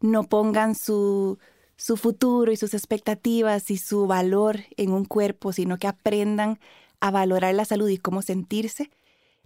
no 0.00 0.24
pongan 0.24 0.74
su, 0.74 1.38
su 1.76 1.96
futuro 1.96 2.52
y 2.52 2.56
sus 2.56 2.74
expectativas 2.74 3.70
y 3.70 3.78
su 3.78 4.06
valor 4.06 4.60
en 4.76 4.92
un 4.92 5.04
cuerpo, 5.04 5.52
sino 5.52 5.78
que 5.78 5.88
aprendan 5.88 6.58
a 7.00 7.10
valorar 7.10 7.54
la 7.54 7.64
salud 7.64 7.88
y 7.88 7.98
cómo 7.98 8.22
sentirse, 8.22 8.90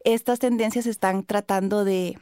estas 0.04 0.38
tendencias 0.38 0.86
están 0.86 1.24
tratando 1.24 1.84
de, 1.84 2.18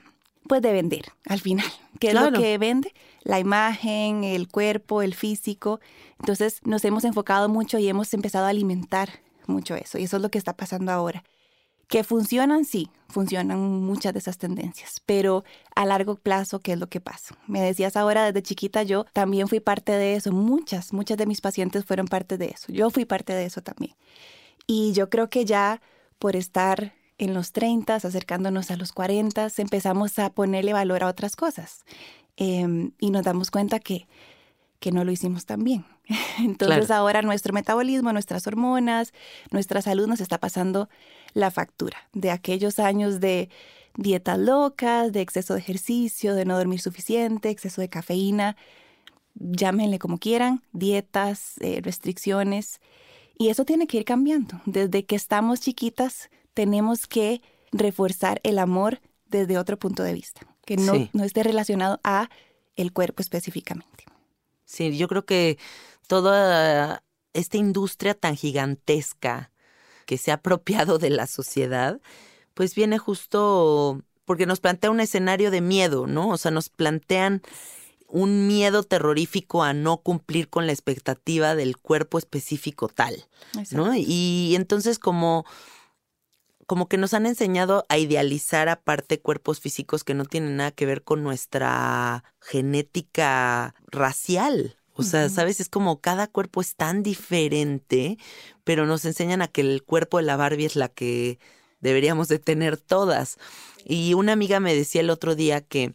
pues, 0.46 0.62
de 0.62 0.72
vender 0.72 1.06
al 1.26 1.40
final. 1.40 1.66
¿Qué 1.98 2.08
es 2.08 2.14
lo 2.14 2.32
que 2.32 2.58
vende? 2.58 2.92
La 3.22 3.40
imagen, 3.40 4.24
el 4.24 4.48
cuerpo, 4.48 5.02
el 5.02 5.14
físico. 5.14 5.80
Entonces 6.18 6.60
nos 6.64 6.84
hemos 6.84 7.04
enfocado 7.04 7.48
mucho 7.48 7.78
y 7.78 7.88
hemos 7.88 8.12
empezado 8.14 8.46
a 8.46 8.50
alimentar 8.50 9.20
mucho 9.46 9.74
eso. 9.74 9.98
Y 9.98 10.04
eso 10.04 10.16
es 10.16 10.22
lo 10.22 10.30
que 10.30 10.38
está 10.38 10.56
pasando 10.56 10.92
ahora. 10.92 11.24
Que 11.88 12.02
funcionan, 12.02 12.64
sí, 12.64 12.90
funcionan 13.08 13.60
muchas 13.60 14.12
de 14.12 14.18
esas 14.18 14.38
tendencias, 14.38 15.00
pero 15.06 15.44
a 15.76 15.86
largo 15.86 16.16
plazo, 16.16 16.58
¿qué 16.58 16.72
es 16.72 16.80
lo 16.80 16.88
que 16.88 17.00
pasa? 17.00 17.38
Me 17.46 17.60
decías 17.60 17.96
ahora, 17.96 18.24
desde 18.24 18.42
chiquita 18.42 18.82
yo 18.82 19.06
también 19.12 19.46
fui 19.46 19.60
parte 19.60 19.92
de 19.92 20.16
eso, 20.16 20.32
muchas, 20.32 20.92
muchas 20.92 21.16
de 21.16 21.26
mis 21.26 21.40
pacientes 21.40 21.84
fueron 21.84 22.08
parte 22.08 22.38
de 22.38 22.46
eso, 22.46 22.72
yo 22.72 22.90
fui 22.90 23.04
parte 23.04 23.34
de 23.34 23.44
eso 23.44 23.62
también. 23.62 23.94
Y 24.66 24.94
yo 24.94 25.08
creo 25.10 25.30
que 25.30 25.44
ya 25.44 25.80
por 26.18 26.34
estar 26.34 26.92
en 27.18 27.34
los 27.34 27.52
30, 27.52 27.94
acercándonos 27.94 28.70
a 28.70 28.76
los 28.76 28.92
40, 28.92 29.48
empezamos 29.58 30.18
a 30.18 30.30
ponerle 30.30 30.72
valor 30.72 31.02
a 31.02 31.08
otras 31.08 31.36
cosas 31.36 31.84
em, 32.36 32.92
y 32.98 33.10
nos 33.10 33.24
damos 33.24 33.50
cuenta 33.50 33.80
que 33.80 34.06
que 34.80 34.92
no 34.92 35.04
lo 35.04 35.12
hicimos 35.12 35.46
tan 35.46 35.64
bien. 35.64 35.84
Entonces 36.38 36.90
ahora 36.90 37.22
nuestro 37.22 37.52
metabolismo, 37.52 38.12
nuestras 38.12 38.46
hormonas, 38.46 39.12
nuestra 39.50 39.82
salud 39.82 40.06
nos 40.06 40.20
está 40.20 40.38
pasando 40.38 40.88
la 41.32 41.50
factura 41.50 41.98
de 42.12 42.30
aquellos 42.30 42.78
años 42.78 43.20
de 43.20 43.48
dietas 43.96 44.38
locas, 44.38 45.12
de 45.12 45.20
exceso 45.20 45.54
de 45.54 45.60
ejercicio, 45.60 46.34
de 46.34 46.44
no 46.44 46.56
dormir 46.56 46.80
suficiente, 46.80 47.50
exceso 47.50 47.80
de 47.80 47.88
cafeína, 47.88 48.56
llámenle 49.34 49.98
como 49.98 50.18
quieran, 50.18 50.62
dietas, 50.72 51.54
eh, 51.60 51.80
restricciones. 51.82 52.80
Y 53.38 53.48
eso 53.48 53.64
tiene 53.64 53.86
que 53.86 53.98
ir 53.98 54.04
cambiando. 54.04 54.60
Desde 54.64 55.04
que 55.04 55.16
estamos 55.16 55.60
chiquitas 55.60 56.30
tenemos 56.56 57.06
que 57.06 57.42
reforzar 57.70 58.40
el 58.42 58.58
amor 58.58 59.02
desde 59.26 59.58
otro 59.58 59.78
punto 59.78 60.02
de 60.02 60.14
vista, 60.14 60.40
que 60.64 60.78
no, 60.78 61.06
no 61.12 61.22
esté 61.22 61.42
relacionado 61.42 62.00
a 62.02 62.30
el 62.76 62.94
cuerpo 62.94 63.20
específicamente. 63.20 64.06
Sí, 64.64 64.96
yo 64.96 65.06
creo 65.06 65.26
que 65.26 65.58
toda 66.06 67.02
esta 67.34 67.58
industria 67.58 68.14
tan 68.14 68.36
gigantesca 68.36 69.50
que 70.06 70.16
se 70.16 70.30
ha 70.30 70.34
apropiado 70.34 70.98
de 70.98 71.10
la 71.10 71.26
sociedad, 71.26 72.00
pues 72.54 72.74
viene 72.74 72.96
justo 72.96 74.00
porque 74.24 74.46
nos 74.46 74.60
plantea 74.60 74.90
un 74.90 75.00
escenario 75.00 75.50
de 75.50 75.60
miedo, 75.60 76.06
¿no? 76.06 76.30
O 76.30 76.38
sea, 76.38 76.50
nos 76.50 76.70
plantean 76.70 77.42
un 78.08 78.46
miedo 78.46 78.82
terrorífico 78.82 79.62
a 79.62 79.74
no 79.74 79.98
cumplir 79.98 80.48
con 80.48 80.66
la 80.66 80.72
expectativa 80.72 81.54
del 81.54 81.76
cuerpo 81.76 82.16
específico 82.16 82.88
tal, 82.88 83.26
¿no? 83.72 83.94
Y 83.94 84.54
entonces 84.56 84.98
como 84.98 85.44
como 86.66 86.88
que 86.88 86.98
nos 86.98 87.14
han 87.14 87.26
enseñado 87.26 87.86
a 87.88 87.96
idealizar 87.96 88.68
aparte 88.68 89.20
cuerpos 89.20 89.60
físicos 89.60 90.04
que 90.04 90.14
no 90.14 90.24
tienen 90.24 90.56
nada 90.56 90.72
que 90.72 90.86
ver 90.86 91.02
con 91.02 91.22
nuestra 91.22 92.24
genética 92.40 93.74
racial. 93.86 94.76
O 94.98 95.02
sea, 95.02 95.28
¿sabes? 95.28 95.60
Es 95.60 95.68
como 95.68 96.00
cada 96.00 96.26
cuerpo 96.26 96.62
es 96.62 96.74
tan 96.74 97.02
diferente, 97.02 98.18
pero 98.64 98.86
nos 98.86 99.04
enseñan 99.04 99.42
a 99.42 99.48
que 99.48 99.60
el 99.60 99.84
cuerpo 99.84 100.16
de 100.16 100.24
la 100.24 100.36
Barbie 100.36 100.64
es 100.64 100.74
la 100.74 100.88
que 100.88 101.38
deberíamos 101.80 102.28
de 102.28 102.38
tener 102.38 102.78
todas. 102.78 103.36
Y 103.84 104.14
una 104.14 104.32
amiga 104.32 104.58
me 104.58 104.74
decía 104.74 105.02
el 105.02 105.10
otro 105.10 105.34
día 105.34 105.60
que, 105.60 105.94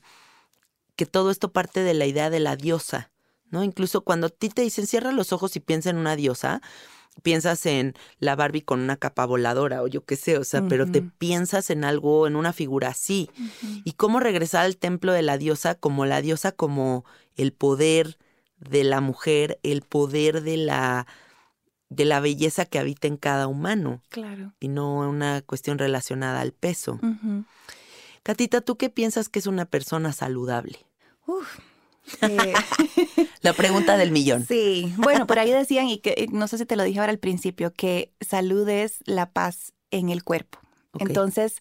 que 0.96 1.08
todo 1.08 1.32
esto 1.32 1.52
parte 1.52 1.82
de 1.82 1.96
la 1.96 2.06
idea 2.06 2.30
de 2.30 2.40
la 2.40 2.56
diosa, 2.56 3.12
¿no? 3.50 3.64
Incluso 3.64 4.02
cuando 4.02 4.28
a 4.28 4.30
ti 4.30 4.50
te 4.50 4.62
dicen 4.62 4.86
cierra 4.86 5.12
los 5.12 5.34
ojos 5.34 5.56
y 5.56 5.60
piensa 5.60 5.90
en 5.90 5.98
una 5.98 6.16
diosa, 6.16 6.62
piensas 7.24 7.66
en 7.66 7.94
la 8.20 8.36
Barbie 8.36 8.62
con 8.64 8.80
una 8.80 8.98
capa 8.98 9.26
voladora 9.26 9.84
o 9.84 9.88
yo 9.88 10.06
qué 10.06 10.16
sé, 10.16 10.38
o 10.38 10.44
sea, 10.44 10.68
pero 10.68 10.90
te 10.90 11.02
piensas 11.02 11.70
en 11.70 11.84
algo, 11.84 12.26
en 12.28 12.36
una 12.36 12.54
figura 12.54 12.90
así. 12.90 13.30
Y 13.84 13.94
cómo 13.94 14.20
regresar 14.20 14.66
al 14.66 14.78
templo 14.78 15.12
de 15.12 15.22
la 15.22 15.38
diosa 15.38 15.76
como 15.76 16.06
la 16.06 16.22
diosa 16.22 16.52
como 16.52 17.06
el 17.36 17.52
poder 17.54 18.18
de 18.60 18.84
la 18.84 19.02
mujer 19.02 19.60
el 19.64 19.82
poder 19.82 20.42
de 20.44 20.58
la 20.58 21.08
de 21.90 22.06
la 22.06 22.20
belleza 22.22 22.66
que 22.66 22.80
habita 22.80 23.08
en 23.08 23.18
cada 23.18 23.48
humano 23.48 24.02
Claro. 24.10 24.54
y 24.62 24.70
no 24.70 25.00
una 25.10 25.42
cuestión 25.42 25.78
relacionada 25.78 26.40
al 26.40 26.54
peso. 26.54 27.00
Ujú. 27.04 27.44
Catita, 28.24 28.62
¿tú 28.62 28.78
qué 28.78 28.90
piensas 28.90 29.28
que 29.30 29.40
es 29.40 29.48
una 29.48 29.66
persona 29.66 30.14
saludable? 30.14 30.86
Uf. 31.28 31.60
Eh, 32.22 32.54
La 33.42 33.54
pregunta 33.54 33.98
del 33.98 34.12
millón. 34.12 34.46
Sí, 34.46 34.94
bueno, 34.98 35.28
por 35.28 35.40
ahí 35.40 35.52
decían, 35.52 35.88
y 35.88 35.98
que 35.98 36.28
no 36.32 36.48
sé 36.48 36.58
si 36.58 36.66
te 36.66 36.76
lo 36.76 36.84
dije 36.84 37.00
ahora 37.00 37.12
al 37.12 37.20
principio, 37.20 37.74
que 37.74 38.12
salud 38.22 38.68
es 38.70 39.00
la 39.06 39.32
paz 39.32 39.74
en 39.90 40.10
el 40.10 40.24
cuerpo. 40.24 40.60
Entonces, 41.00 41.58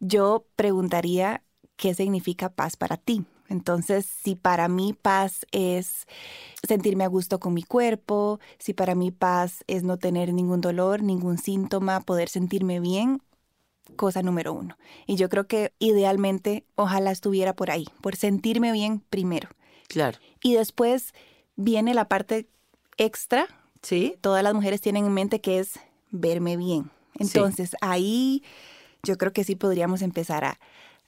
yo 0.00 0.46
preguntaría 0.56 1.42
qué 1.76 1.94
significa 1.94 2.48
paz 2.50 2.76
para 2.76 2.96
ti. 2.96 3.24
Entonces, 3.48 4.06
si 4.06 4.34
para 4.34 4.68
mí 4.68 4.92
paz 4.92 5.46
es 5.52 6.06
sentirme 6.66 7.04
a 7.04 7.08
gusto 7.08 7.38
con 7.38 7.54
mi 7.54 7.62
cuerpo, 7.62 8.40
si 8.58 8.74
para 8.74 8.94
mí 8.94 9.12
paz 9.12 9.62
es 9.68 9.84
no 9.84 9.98
tener 9.98 10.32
ningún 10.32 10.60
dolor, 10.60 11.02
ningún 11.02 11.38
síntoma, 11.38 12.00
poder 12.00 12.28
sentirme 12.28 12.80
bien, 12.80 13.22
cosa 13.94 14.22
número 14.22 14.52
uno. 14.52 14.76
Y 15.06 15.14
yo 15.14 15.28
creo 15.28 15.46
que 15.46 15.72
idealmente 15.78 16.64
ojalá 16.74 17.12
estuviera 17.12 17.54
por 17.54 17.70
ahí, 17.70 17.86
por 18.00 18.16
sentirme 18.16 18.72
bien 18.72 19.00
primero. 19.10 19.48
Claro. 19.88 20.18
Y 20.42 20.54
después 20.54 21.14
viene 21.56 21.94
la 21.94 22.08
parte 22.08 22.48
extra, 22.96 23.46
¿Sí? 23.82 24.14
todas 24.20 24.42
las 24.42 24.54
mujeres 24.54 24.80
tienen 24.80 25.06
en 25.06 25.12
mente 25.12 25.40
que 25.40 25.58
es 25.58 25.78
verme 26.10 26.56
bien. 26.56 26.90
Entonces 27.18 27.76
ahí 27.80 28.42
yo 29.02 29.16
creo 29.16 29.32
que 29.32 29.44
sí 29.44 29.54
podríamos 29.56 30.02
empezar 30.02 30.44
a, 30.44 30.58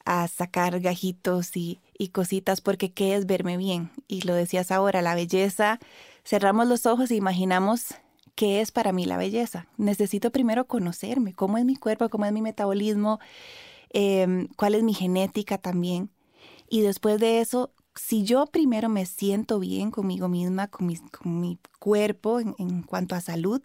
a 0.04 0.26
sacar 0.28 0.80
gajitos 0.80 1.56
y, 1.56 1.80
y 1.98 2.08
cositas 2.08 2.60
porque 2.60 2.92
¿qué 2.92 3.14
es 3.14 3.26
verme 3.26 3.56
bien? 3.56 3.90
Y 4.06 4.22
lo 4.22 4.34
decías 4.34 4.70
ahora, 4.70 5.02
la 5.02 5.14
belleza, 5.14 5.78
cerramos 6.24 6.66
los 6.66 6.86
ojos 6.86 7.10
e 7.10 7.16
imaginamos 7.16 7.94
qué 8.34 8.60
es 8.60 8.70
para 8.70 8.92
mí 8.92 9.04
la 9.04 9.16
belleza. 9.16 9.66
Necesito 9.76 10.30
primero 10.30 10.66
conocerme, 10.66 11.34
cómo 11.34 11.58
es 11.58 11.64
mi 11.64 11.74
cuerpo, 11.74 12.08
cómo 12.08 12.24
es 12.24 12.32
mi 12.32 12.40
metabolismo, 12.40 13.18
em, 13.90 14.46
cuál 14.56 14.76
es 14.76 14.84
mi 14.84 14.94
genética 14.94 15.58
también. 15.58 16.08
Y 16.70 16.82
después 16.82 17.18
de 17.18 17.40
eso, 17.40 17.72
si 17.98 18.24
yo 18.24 18.46
primero 18.46 18.88
me 18.88 19.06
siento 19.06 19.58
bien 19.58 19.90
conmigo 19.90 20.28
misma, 20.28 20.68
con 20.68 20.86
mi, 20.86 20.96
con 20.96 21.40
mi 21.40 21.58
cuerpo 21.78 22.40
en, 22.40 22.54
en 22.58 22.82
cuanto 22.82 23.14
a 23.14 23.20
salud, 23.20 23.60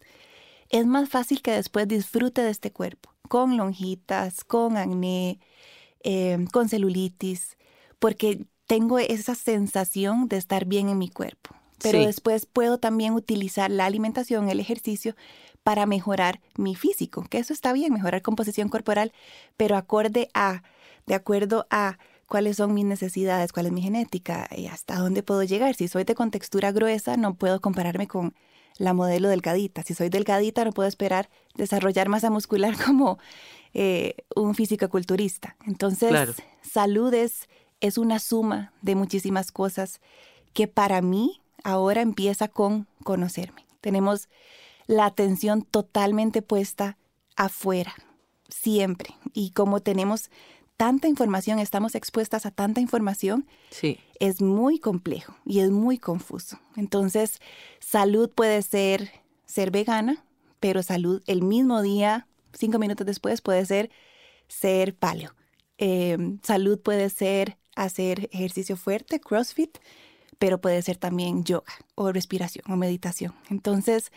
es 0.69 0.85
más 0.85 1.09
fácil 1.09 1.41
que 1.41 1.51
después 1.51 1.87
disfrute 1.87 2.41
de 2.41 2.49
este 2.49 2.71
cuerpo, 2.71 3.13
con 3.29 3.57
lonjitas, 3.57 4.43
con 4.43 4.75
acné, 4.75 5.39
eh, 6.03 6.45
con 6.51 6.67
celulitis, 6.67 7.57
porque 7.99 8.45
tengo 8.65 8.97
esa 8.99 9.35
sensación 9.35 10.27
de 10.27 10.37
estar 10.37 10.65
bien 10.65 10.89
en 10.89 10.97
mi 10.97 11.09
cuerpo. 11.09 11.55
Pero 11.79 11.99
Sí. 11.99 12.05
después 12.05 12.45
puedo 12.45 12.77
también 12.77 13.13
utilizar 13.13 13.69
la 13.69 13.85
alimentación, 13.85 14.49
el 14.49 14.59
ejercicio, 14.59 15.15
para 15.63 15.85
mejorar 15.85 16.41
mi 16.57 16.75
físico, 16.75 17.23
que 17.29 17.37
eso 17.37 17.53
está 17.53 17.71
bien, 17.71 17.93
mejorar 17.93 18.21
composición 18.21 18.67
corporal, 18.69 19.13
pero 19.57 19.77
acorde 19.77 20.29
a, 20.33 20.63
de 21.05 21.13
acuerdo 21.15 21.67
a 21.69 21.97
cuáles 22.33 22.57
son 22.57 22.73
mis 22.73 22.85
necesidades, 22.85 23.53
cuál 23.53 23.67
es 23.67 23.71
mi 23.71 23.83
genética 23.83 24.49
y 24.57 24.65
hasta 24.65 24.97
dónde 24.97 25.21
puedo 25.21 25.43
llegar. 25.43 25.75
Si 25.75 25.87
soy 25.87 26.03
de 26.03 26.15
contextura 26.15 26.71
gruesa, 26.71 27.15
no 27.15 27.35
puedo 27.35 27.61
compararme 27.61 28.07
con 28.07 28.33
la 28.79 28.95
modelo 28.95 29.29
delgadita. 29.29 29.83
Si 29.83 29.93
soy 29.93 30.09
delgadita, 30.09 30.65
no 30.65 30.71
puedo 30.71 30.89
esperar 30.89 31.29
desarrollar 31.53 32.09
masa 32.09 32.31
muscular 32.31 32.73
como 32.85 33.19
eh, 33.75 34.15
un 34.35 34.55
físico-culturista. 34.55 35.57
Entonces, 35.67 36.09
Claro. 36.09 36.33
salud 36.63 37.13
es, 37.13 37.47
es 37.81 37.99
una 37.99 38.17
suma 38.17 38.73
de 38.81 38.95
muchísimas 38.95 39.51
cosas 39.51 40.01
que 40.53 40.67
para 40.67 41.03
mí 41.03 41.39
ahora 41.63 42.01
empieza 42.01 42.47
con 42.47 42.87
conocerme. 43.03 43.67
Tenemos 43.79 44.27
la 44.87 45.05
atención 45.05 45.61
totalmente 45.61 46.41
puesta 46.41 46.97
afuera, 47.35 47.93
siempre. 48.49 49.13
Y 49.33 49.51
como 49.51 49.81
tenemos 49.81 50.31
tanta 50.77 51.07
información, 51.07 51.59
estamos 51.59 51.95
expuestas 51.95 52.45
a 52.45 52.51
tanta 52.51 52.81
información, 52.81 53.47
Sí. 53.69 53.99
es 54.19 54.41
muy 54.41 54.79
complejo 54.79 55.35
y 55.45 55.59
es 55.59 55.69
muy 55.71 55.97
confuso. 55.97 56.59
Entonces, 56.75 57.39
salud 57.79 58.29
puede 58.29 58.61
ser 58.61 59.11
ser 59.45 59.69
vegana, 59.71 60.25
pero 60.59 60.81
salud 60.81 61.21
el 61.27 61.43
mismo 61.43 61.81
día, 61.81 62.27
cinco 62.53 62.79
minutos 62.79 63.05
después, 63.05 63.41
puede 63.41 63.65
ser 63.65 63.91
ser 64.47 64.95
paleo. 64.95 65.33
Eh, 65.77 66.17
salud 66.43 66.79
puede 66.79 67.09
ser 67.09 67.57
hacer 67.75 68.29
ejercicio 68.31 68.77
fuerte, 68.77 69.19
CrossFit, 69.19 69.77
pero 70.39 70.59
puede 70.59 70.81
ser 70.81 70.97
también 70.97 71.43
yoga 71.43 71.71
o 71.95 72.11
respiración 72.11 72.65
o 72.71 72.75
meditación. 72.75 73.33
Entonces, 73.49 74.11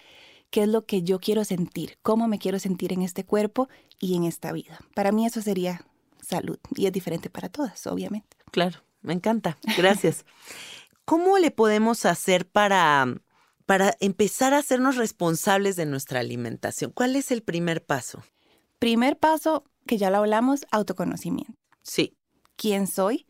¿qué 0.51 0.63
es 0.63 0.69
lo 0.69 0.85
que 0.87 1.03
yo 1.03 1.19
quiero 1.19 1.45
sentir? 1.45 1.99
¿Cómo 2.03 2.29
me 2.29 2.39
quiero 2.39 2.59
sentir 2.59 2.93
en 2.93 3.03
este 3.03 3.25
cuerpo 3.25 3.69
y 4.01 4.17
en 4.17 4.25
esta 4.25 4.53
vida? 4.53 4.79
Para 4.95 5.13
mí 5.13 5.27
eso 5.27 5.41
sería 5.43 5.85
salud 6.27 6.59
y 6.75 6.87
es 6.87 6.93
diferente 6.93 7.31
para 7.31 7.49
todas, 7.49 7.87
obviamente. 7.87 8.37
Claro, 8.51 8.81
me 9.03 9.13
encanta. 9.13 9.59
Gracias. 9.77 10.25
¿Cómo 11.05 11.39
le 11.39 11.51
podemos 11.51 12.05
hacer 12.05 12.49
para, 12.49 13.07
para 13.65 13.97
empezar 14.01 14.55
a 14.55 14.59
hacernos 14.59 14.97
responsables 14.97 15.77
de 15.77 15.87
nuestra 15.87 16.21
alimentación? 16.21 16.91
¿Cuál 16.91 17.15
es 17.15 17.31
el 17.31 17.43
primer 17.43 17.85
paso? 17.85 18.25
Primer 18.79 19.19
paso, 19.19 19.65
que 19.87 19.99
ya 19.99 20.11
lo 20.11 20.19
hablamos, 20.19 20.67
autoconocimiento. 20.73 21.55
Sí. 21.83 22.17
¿Quién 22.57 22.89
soy? 22.89 23.27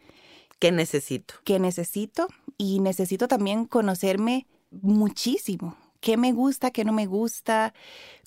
¿Qué 0.58 0.72
necesito? 0.72 1.34
¿Qué 1.44 1.58
necesito? 1.58 2.28
Y 2.56 2.80
necesito 2.80 3.28
también 3.28 3.66
conocerme 3.66 4.46
muchísimo. 4.70 5.76
¿Qué 6.00 6.16
me 6.16 6.32
gusta? 6.32 6.70
¿Qué 6.70 6.84
no 6.84 6.92
me 6.92 7.06
gusta? 7.06 7.74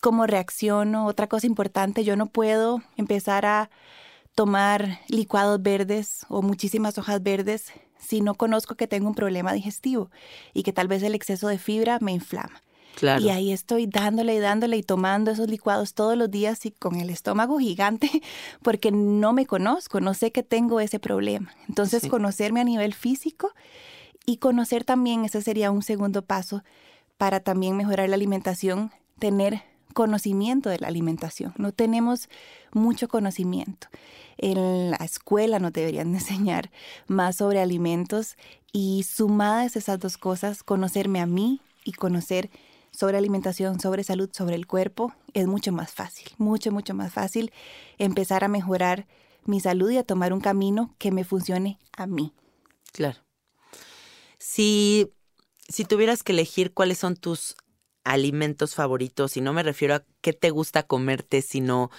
¿Cómo 0.02 0.28
reacciono? 0.28 1.08
Otra 1.08 1.28
cosa 1.28 1.48
importante, 1.48 2.04
yo 2.04 2.16
no 2.16 2.28
puedo 2.28 2.84
empezar 2.98 3.46
a 3.46 3.72
tomar 4.40 5.02
licuados 5.10 5.62
verdes 5.62 6.26
o 6.30 6.42
muchísimas 6.42 6.98
hojas 6.98 7.22
verdes 7.22 7.74
si 7.98 8.22
no 8.22 8.36
conozco 8.36 8.76
que 8.76 8.88
tengo 8.88 9.10
un 9.10 9.14
problema 9.14 9.52
digestivo 9.52 10.12
y 10.54 10.64
que 10.64 10.72
tal 10.72 10.88
vez 10.88 11.04
el 11.04 11.14
exceso 11.14 11.50
de 11.50 11.58
fibra 11.58 11.98
me 12.00 12.14
inflama. 12.14 12.64
Claro. 12.96 13.22
Y 13.22 13.32
ahí 13.32 13.52
estoy 13.52 13.86
dándole 13.86 14.36
y 14.36 14.40
dándole 14.40 14.78
y 14.78 14.84
tomando 14.84 15.32
esos 15.32 15.50
licuados 15.50 15.94
todos 15.94 16.16
los 16.16 16.32
días 16.32 16.66
y 16.66 16.72
con 16.72 17.02
el 17.02 17.10
estómago 17.10 17.60
gigante 17.60 18.10
porque 18.64 18.92
no 18.94 19.34
me 19.34 19.46
conozco, 19.46 20.00
no 20.00 20.14
sé 20.14 20.32
que 20.32 20.42
tengo 20.42 20.80
ese 20.80 21.00
problema. 21.00 21.54
Entonces, 21.68 22.04
Sí. 22.04 22.08
conocerme 22.08 22.62
a 22.62 22.64
nivel 22.64 22.94
físico 22.94 23.52
y 24.26 24.38
conocer 24.38 24.86
también, 24.86 25.26
ese 25.26 25.42
sería 25.42 25.70
un 25.70 25.84
segundo 25.84 26.22
paso 26.22 26.64
para 27.18 27.42
también 27.42 27.76
mejorar 27.76 28.08
la 28.08 28.16
alimentación, 28.16 28.94
tener 29.20 29.64
conocimiento 29.94 30.70
de 30.70 30.80
la 30.80 30.88
alimentación. 30.88 31.54
No 31.58 31.72
tenemos 31.72 32.30
mucho 32.72 33.08
conocimiento. 33.08 33.88
En 34.38 34.92
la 34.92 34.98
escuela 34.98 35.60
nos 35.60 35.74
deberían 35.74 36.14
enseñar 36.14 36.72
más 37.08 37.38
sobre 37.38 37.60
alimentos 37.60 38.38
y 38.72 39.04
sumadas 39.04 39.76
esas 39.76 40.00
dos 40.00 40.18
cosas, 40.18 40.64
conocerme 40.64 41.20
a 41.20 41.26
mí 41.26 41.62
y 41.84 41.94
conocer 41.94 42.50
sobre 42.92 43.18
alimentación, 43.18 43.80
sobre 43.80 44.04
salud, 44.04 44.30
sobre 44.34 44.56
el 44.56 44.68
cuerpo, 44.68 45.14
es 45.34 45.48
mucho 45.48 45.72
más 45.72 45.92
fácil, 45.92 46.30
mucho, 46.38 46.72
mucho 46.72 46.94
más 46.94 47.14
fácil 47.14 47.52
empezar 47.98 48.44
a 48.44 48.48
mejorar 48.48 49.08
mi 49.46 49.60
salud 49.60 49.90
y 49.92 49.98
a 49.98 50.04
tomar 50.04 50.34
un 50.34 50.42
camino 50.42 50.96
que 50.98 51.12
me 51.12 51.24
funcione 51.24 51.80
a 51.96 52.08
mí. 52.08 52.34
Claro. 52.92 53.20
Si, 54.38 55.12
si 55.68 55.86
tuvieras 55.86 56.24
que 56.24 56.32
elegir 56.32 56.74
cuáles 56.74 56.98
son 56.98 57.16
tus 57.16 57.56
alimentos 58.10 58.74
favoritos, 58.74 59.38
y 59.38 59.42
no 59.42 59.54
me 59.54 59.62
refiero 59.62 59.96
a 59.96 60.04
qué 60.22 60.34
te 60.34 60.50
gusta 60.50 60.84
comerte, 60.84 61.44
sino 61.44 61.92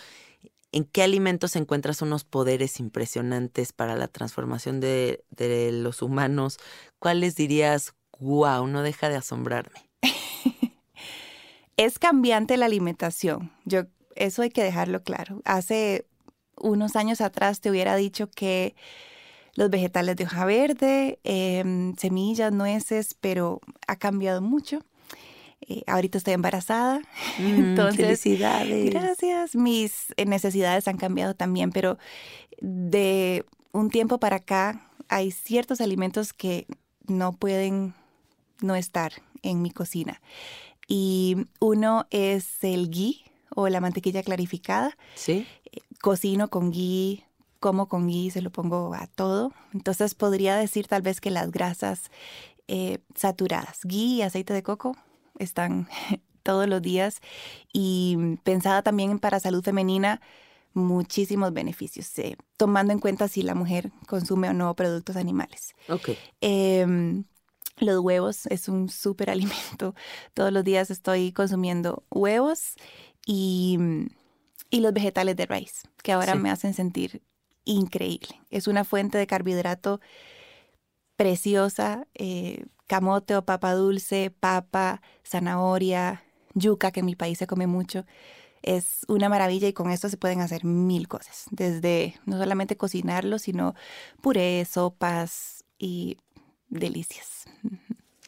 en 0.73 0.85
qué 0.85 1.03
alimentos 1.03 1.55
encuentras 1.55 2.03
unos 2.03 2.25
poderes 2.25 2.81
impresionantes 2.81 3.73
para 3.73 3.97
la 3.97 4.09
transformación 4.09 4.81
de, 4.81 5.25
los 5.73 6.03
humanos, 6.03 6.59
¿cuáles 6.99 7.37
dirías, 7.37 7.95
wow, 8.19 8.67
no 8.67 8.83
deja 8.83 9.09
de 9.09 9.17
asombrarme? 9.17 9.89
Es 11.77 11.99
cambiante 11.99 12.59
la 12.59 12.67
alimentación. 12.67 13.53
Yo, 13.65 13.85
eso 14.15 14.43
hay 14.43 14.51
que 14.51 14.63
dejarlo 14.63 15.03
claro. 15.03 15.41
Hace 15.47 16.05
unos 16.59 16.95
años 16.95 17.23
atrás 17.23 17.63
te 17.63 17.71
hubiera 17.71 17.97
dicho 17.97 18.29
que 18.31 18.75
los 19.55 19.71
vegetales 19.71 20.17
de 20.17 20.25
hoja 20.25 20.45
verde, 20.45 21.19
em, 21.25 21.97
semillas, 21.97 22.53
nueces, 22.53 23.17
pero 23.19 23.61
ha 23.87 23.97
cambiado 23.97 24.43
mucho. 24.43 24.81
Eh, 25.69 25.83
ahorita 25.87 26.19
estoy 26.19 26.35
embarazada, 26.35 27.01
Mm, 27.39 27.71
entonces 27.71 27.97
felicidades. 27.97 28.91
Gracias. 28.91 29.55
Mis 29.55 30.13
eh, 30.17 30.25
necesidades 30.25 30.89
han 30.89 30.97
cambiado 30.97 31.35
también, 31.35 31.71
pero 31.71 31.99
de 32.61 33.45
un 33.73 33.91
tiempo 33.91 34.19
para 34.19 34.37
acá 34.37 34.83
hay 35.09 35.31
ciertos 35.31 35.81
alimentos 35.81 36.33
que 36.33 36.67
no 37.07 37.33
pueden 37.33 37.95
no 38.61 38.75
estar 38.75 39.13
en 39.43 39.63
mi 39.63 39.71
cocina. 39.71 40.21
Y 40.87 41.37
uno 41.61 42.07
es 42.11 42.63
el 42.63 42.91
ghee 42.91 43.25
o 43.55 43.69
la 43.69 43.81
mantequilla 43.81 44.23
clarificada. 44.23 44.97
¿Sí? 45.15 45.47
Cocino 46.01 46.49
con 46.49 46.71
ghee, 46.71 47.25
como 47.59 47.89
con 47.89 48.09
ghee, 48.09 48.31
se 48.31 48.43
lo 48.43 48.51
pongo 48.51 48.95
a 48.95 49.07
todo. 49.07 49.53
Entonces 49.73 50.15
podría 50.15 50.57
decir 50.57 50.89
tal 50.89 51.03
vez 51.03 51.21
que 51.21 51.31
las 51.31 51.51
grasas 51.51 52.11
eh, 52.69 52.99
saturadas. 53.15 53.81
Ghee 53.85 54.17
y 54.17 54.23
aceite 54.23 54.53
de 54.53 54.63
coco 54.63 54.97
están 55.41 55.89
todos 56.43 56.69
los 56.69 56.83
días 56.83 57.21
y 57.73 58.17
pensada 58.45 58.83
también 58.83 59.19
para 59.19 59.41
salud 59.41 59.63
femenina, 59.63 60.21
muchísimos 60.75 61.53
beneficios, 61.53 62.17
eh, 62.19 62.37
tomando 62.57 62.93
en 62.93 63.01
cuenta 63.01 63.29
si 63.29 63.43
la 63.43 63.55
mujer 63.55 63.91
consume 64.07 64.49
o 64.49 64.53
no 64.53 64.75
productos 64.77 65.17
animales. 65.17 65.75
Ok. 65.89 66.11
Em, 66.41 67.25
los 67.79 68.01
huevos 68.01 68.47
es 68.47 68.69
un 68.69 68.89
súper 68.89 69.31
alimento. 69.31 69.95
Todos 70.35 70.53
los 70.53 70.65
días 70.65 70.91
estoy 70.91 71.33
consumiendo 71.33 72.05
huevos 72.11 72.75
y, 73.27 73.79
y 74.71 74.81
los 74.81 74.93
vegetales 74.93 75.37
de 75.37 75.47
raíz, 75.47 75.83
que 76.03 76.13
ahora 76.13 76.35
Sí. 76.35 76.39
me 76.39 76.51
hacen 76.51 76.75
sentir 76.75 77.23
increíble. 77.65 78.41
Es 78.51 78.69
una 78.69 78.85
fuente 78.85 79.19
de 79.19 79.27
carbohidrato 79.27 80.01
preciosa, 81.17 82.07
eh, 82.15 82.65
camote 82.91 83.37
o 83.37 83.45
papa 83.45 83.73
dulce, 83.75 84.33
papa, 84.41 85.01
zanahoria, 85.25 86.25
yuca, 86.55 86.91
que 86.91 87.01
en 87.01 87.07
mi 87.07 87.15
país 87.15 87.39
se 87.39 87.47
come 87.47 87.69
mucho. 87.69 88.05
Es 88.63 89.07
una 89.07 89.29
maravilla 89.29 89.69
y 89.69 89.73
con 89.73 89.93
esto 89.93 90.09
se 90.09 90.17
pueden 90.17 90.41
hacer 90.41 90.65
mil 90.65 91.07
cosas, 91.07 91.45
desde 91.53 92.17
no 92.27 92.37
solamente 92.37 92.77
cocinarlo, 92.77 93.39
sino 93.39 93.77
purés, 94.21 94.71
sopas 94.71 95.65
y 95.79 96.17
delicias. 96.69 97.45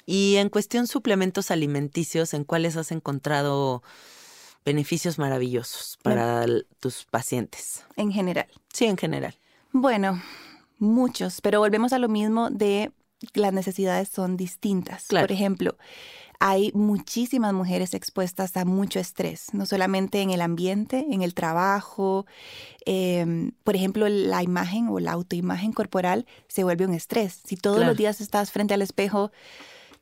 Y 0.07 0.37
en 0.37 0.49
cuestión 0.49 0.87
suplementos 0.87 1.51
alimenticios, 1.51 2.33
¿en 2.33 2.45
cuáles 2.45 2.77
has 2.77 2.93
encontrado 2.93 3.83
beneficios 4.65 5.19
maravillosos 5.19 5.99
para 6.05 6.47
tus 6.79 7.05
pacientes? 7.05 7.85
En 7.97 8.13
general. 8.13 8.47
Sí, 8.73 8.85
en 8.85 8.97
general. 8.97 9.35
Bueno, 9.73 10.23
muchos, 10.79 11.41
pero 11.41 11.59
volvemos 11.59 11.93
a 11.93 11.99
lo 11.99 12.09
mismo 12.09 12.49
de 12.49 12.93
las 13.35 13.53
necesidades 13.53 14.09
son 14.09 14.37
distintas. 14.37 15.07
Claro. 15.09 15.27
Por 15.27 15.33
ejemplo, 15.33 15.77
hay 16.41 16.73
muchísimas 16.75 17.53
mujeres 17.53 17.95
expuestas 17.95 18.57
a 18.57 18.65
mucho 18.65 18.99
estrés, 18.99 19.55
no 19.55 19.65
solamente 19.65 20.21
en 20.23 20.31
el 20.31 20.41
ambiente, 20.41 21.07
en 21.11 21.23
el 21.23 21.35
trabajo. 21.35 22.27
em, 22.85 23.53
por 23.63 23.77
ejemplo, 23.77 24.09
la 24.09 24.43
imagen 24.43 24.89
o 24.89 24.99
la 24.99 25.13
autoimagen 25.13 25.73
corporal 25.73 26.27
se 26.49 26.65
vuelve 26.65 26.85
un 26.85 26.95
estrés. 26.95 27.41
Si 27.45 27.57
todos 27.57 27.77
Claro. 27.77 27.91
los 27.93 27.97
días 27.97 28.21
estás 28.21 28.51
frente 28.51 28.75
al 28.75 28.83
espejo, 28.83 29.31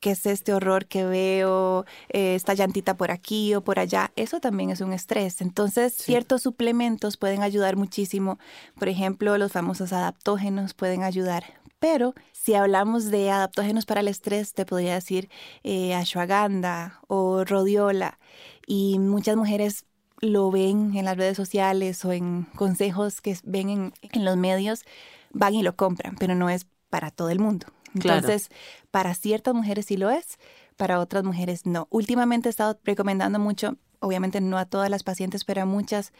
¿qué 0.00 0.12
es 0.12 0.24
este 0.24 0.54
horror 0.54 0.86
que 0.86 1.04
veo? 1.04 1.84
Eh, 2.08 2.34
esta 2.36 2.54
llantita 2.54 2.96
por 2.96 3.10
aquí 3.10 3.54
o 3.54 3.60
por 3.62 3.78
allá. 3.78 4.12
Eso 4.16 4.40
también 4.40 4.70
es 4.70 4.80
un 4.80 4.94
estrés. 4.94 5.42
Entonces, 5.42 5.92
Sí. 5.92 6.04
ciertos 6.04 6.40
suplementos 6.40 7.18
pueden 7.18 7.42
ayudar 7.42 7.76
muchísimo. 7.76 8.38
Por 8.78 8.88
ejemplo, 8.88 9.36
los 9.36 9.52
famosos 9.52 9.92
adaptógenos 9.92 10.72
pueden 10.72 11.02
ayudar. 11.02 11.59
Pero 11.80 12.14
si 12.32 12.54
hablamos 12.54 13.10
de 13.10 13.30
adaptógenos 13.30 13.86
para 13.86 14.00
el 14.00 14.08
estrés, 14.08 14.54
te 14.54 14.64
podría 14.64 14.94
decir 14.94 15.28
eh, 15.64 15.94
ashwagandha 15.94 17.00
o 17.08 17.44
rhodiola. 17.44 18.18
Y 18.66 18.98
muchas 19.00 19.36
mujeres 19.36 19.86
lo 20.20 20.50
ven 20.50 20.94
en 20.94 21.06
las 21.06 21.16
redes 21.16 21.36
sociales 21.36 22.04
o 22.04 22.12
en 22.12 22.44
consejos 22.54 23.20
que 23.20 23.36
ven 23.42 23.70
en, 23.70 23.94
en 24.02 24.24
los 24.24 24.36
medios, 24.36 24.84
van 25.32 25.54
y 25.54 25.62
lo 25.62 25.74
compran, 25.74 26.16
pero 26.16 26.34
no 26.34 26.50
es 26.50 26.66
para 26.90 27.10
todo 27.10 27.30
el 27.30 27.38
mundo. 27.38 27.66
Claro. 27.98 28.20
Entonces, 28.20 28.50
para 28.90 29.14
ciertas 29.14 29.54
mujeres 29.54 29.86
sí 29.86 29.96
lo 29.96 30.10
es, 30.10 30.38
para 30.76 31.00
otras 31.00 31.24
mujeres 31.24 31.66
no. 31.66 31.88
Últimamente 31.90 32.48
he 32.48 32.50
estado 32.50 32.78
recomendando 32.84 33.38
mucho, 33.38 33.76
obviamente 34.00 34.40
no 34.40 34.58
a 34.58 34.64
todas 34.64 34.90
las 34.90 35.02
pacientes, 35.02 35.44
pero 35.44 35.62
a 35.62 35.66
muchas 35.66 36.12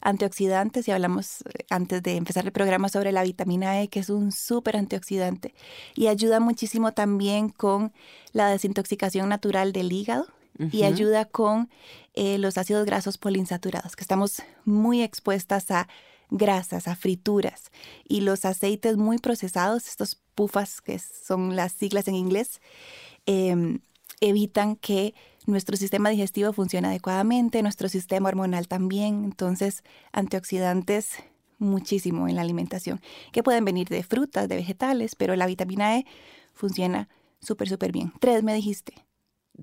antioxidantes, 0.00 0.86
y 0.88 0.90
hablamos 0.90 1.42
eh, 1.42 1.64
antes 1.70 2.02
de 2.02 2.16
empezar 2.16 2.44
el 2.44 2.52
programa 2.52 2.88
sobre 2.88 3.12
la 3.12 3.22
vitamina 3.22 3.80
E, 3.82 3.88
que 3.88 4.00
es 4.00 4.10
un 4.10 4.32
súper 4.32 4.76
antioxidante 4.76 5.54
y 5.94 6.08
ayuda 6.08 6.40
muchísimo 6.40 6.92
también 6.92 7.48
con 7.48 7.92
la 8.32 8.48
desintoxicación 8.48 9.28
natural 9.28 9.72
del 9.72 9.92
hígado 9.92 10.26
y 10.70 10.84
ayuda 10.84 11.24
con 11.24 11.70
eh, 12.12 12.36
los 12.38 12.58
ácidos 12.58 12.84
grasos 12.84 13.16
poliinsaturados, 13.18 13.96
que 13.96 14.04
estamos 14.04 14.42
muy 14.64 15.02
expuestas 15.02 15.70
a 15.70 15.88
grasas, 16.30 16.88
a 16.88 16.94
frituras 16.94 17.70
y 18.06 18.20
los 18.20 18.44
aceites 18.44 18.96
muy 18.96 19.18
procesados, 19.18 19.88
estos 19.88 20.20
pufas 20.34 20.80
que 20.80 20.98
son 20.98 21.56
las 21.56 21.72
siglas 21.72 22.06
en 22.06 22.14
inglés, 22.14 22.60
em, 23.26 23.80
evitan 24.20 24.76
que 24.76 25.14
nuestro 25.46 25.76
sistema 25.76 26.10
digestivo 26.10 26.52
funcione 26.52 26.88
adecuadamente, 26.88 27.62
nuestro 27.62 27.88
sistema 27.88 28.28
hormonal 28.28 28.68
también, 28.68 29.24
entonces 29.24 29.82
antioxidantes 30.12 31.16
muchísimo 31.58 32.28
en 32.28 32.36
la 32.36 32.42
alimentación, 32.42 33.00
que 33.32 33.42
pueden 33.42 33.64
venir 33.64 33.88
de 33.88 34.02
frutas, 34.02 34.48
de 34.48 34.56
vegetales, 34.56 35.14
pero 35.14 35.36
la 35.36 35.46
vitamina 35.46 35.96
E 35.96 36.06
funciona 36.54 37.08
súper, 37.40 37.68
súper 37.68 37.92
bien. 37.92 38.12
Tres, 38.20 38.42
me 38.42 38.54
dijiste. 38.54 38.94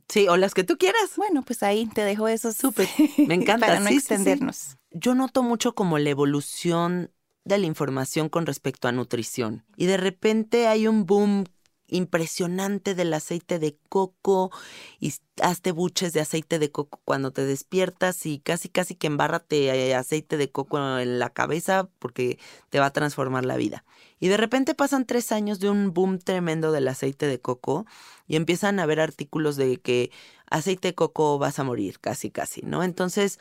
Sí, 0.07 0.27
o 0.27 0.37
las 0.37 0.53
que 0.53 0.63
tú 0.63 0.77
quieras. 0.77 1.15
Bueno, 1.17 1.43
pues 1.43 1.63
ahí 1.63 1.85
te 1.87 2.03
dejo 2.03 2.27
esos. 2.27 2.55
Súper. 2.55 2.87
Me 3.17 3.33
encanta. 3.33 3.65
Para 3.65 3.79
no 3.79 3.87
sí, 3.87 3.95
sí, 3.95 3.99
sí. 3.99 4.05
extendernos. 4.13 4.77
Yo 4.91 5.15
noto 5.15 5.43
mucho 5.43 5.73
como 5.73 5.97
la 5.97 6.09
evolución 6.09 7.11
de 7.43 7.57
la 7.57 7.65
información 7.65 8.29
con 8.29 8.45
respecto 8.45 8.87
a 8.87 8.91
nutrición. 8.91 9.65
Y 9.75 9.87
de 9.87 9.97
repente 9.97 10.67
hay 10.67 10.87
un 10.87 11.05
boom 11.05 11.45
impresionante 11.89 12.95
del 12.95 13.13
aceite 13.13 13.59
de 13.59 13.77
coco 13.89 14.51
y 14.99 15.13
hazte 15.41 15.71
buches 15.71 16.13
de 16.13 16.21
aceite 16.21 16.59
de 16.59 16.71
coco 16.71 17.01
cuando 17.05 17.31
te 17.31 17.45
despiertas 17.45 18.25
y 18.25 18.39
casi 18.39 18.69
casi 18.69 18.95
que 18.95 19.07
embárrate 19.07 19.67
eh, 19.67 19.95
aceite 19.95 20.37
de 20.37 20.51
coco 20.51 20.99
en 20.99 21.19
la 21.19 21.29
cabeza 21.29 21.89
porque 21.99 22.39
te 22.69 22.79
va 22.79 22.87
a 22.87 22.93
transformar 22.93 23.45
la 23.45 23.57
vida. 23.57 23.85
Y 24.19 24.27
de 24.27 24.37
repente 24.37 24.75
pasan 24.75 25.05
tres 25.05 25.31
años 25.31 25.59
de 25.59 25.69
un 25.69 25.93
boom 25.93 26.19
tremendo 26.19 26.71
del 26.71 26.87
aceite 26.87 27.27
de 27.27 27.39
coco 27.39 27.85
y 28.27 28.35
empiezan 28.35 28.79
a 28.79 28.83
haber 28.83 28.99
artículos 28.99 29.55
de 29.55 29.77
que 29.77 30.11
aceite 30.49 30.89
de 30.89 30.95
coco 30.95 31.39
vas 31.39 31.59
a 31.59 31.63
morir, 31.63 31.99
casi 31.99 32.31
casi, 32.31 32.61
¿no? 32.61 32.83
Entonces, 32.83 33.39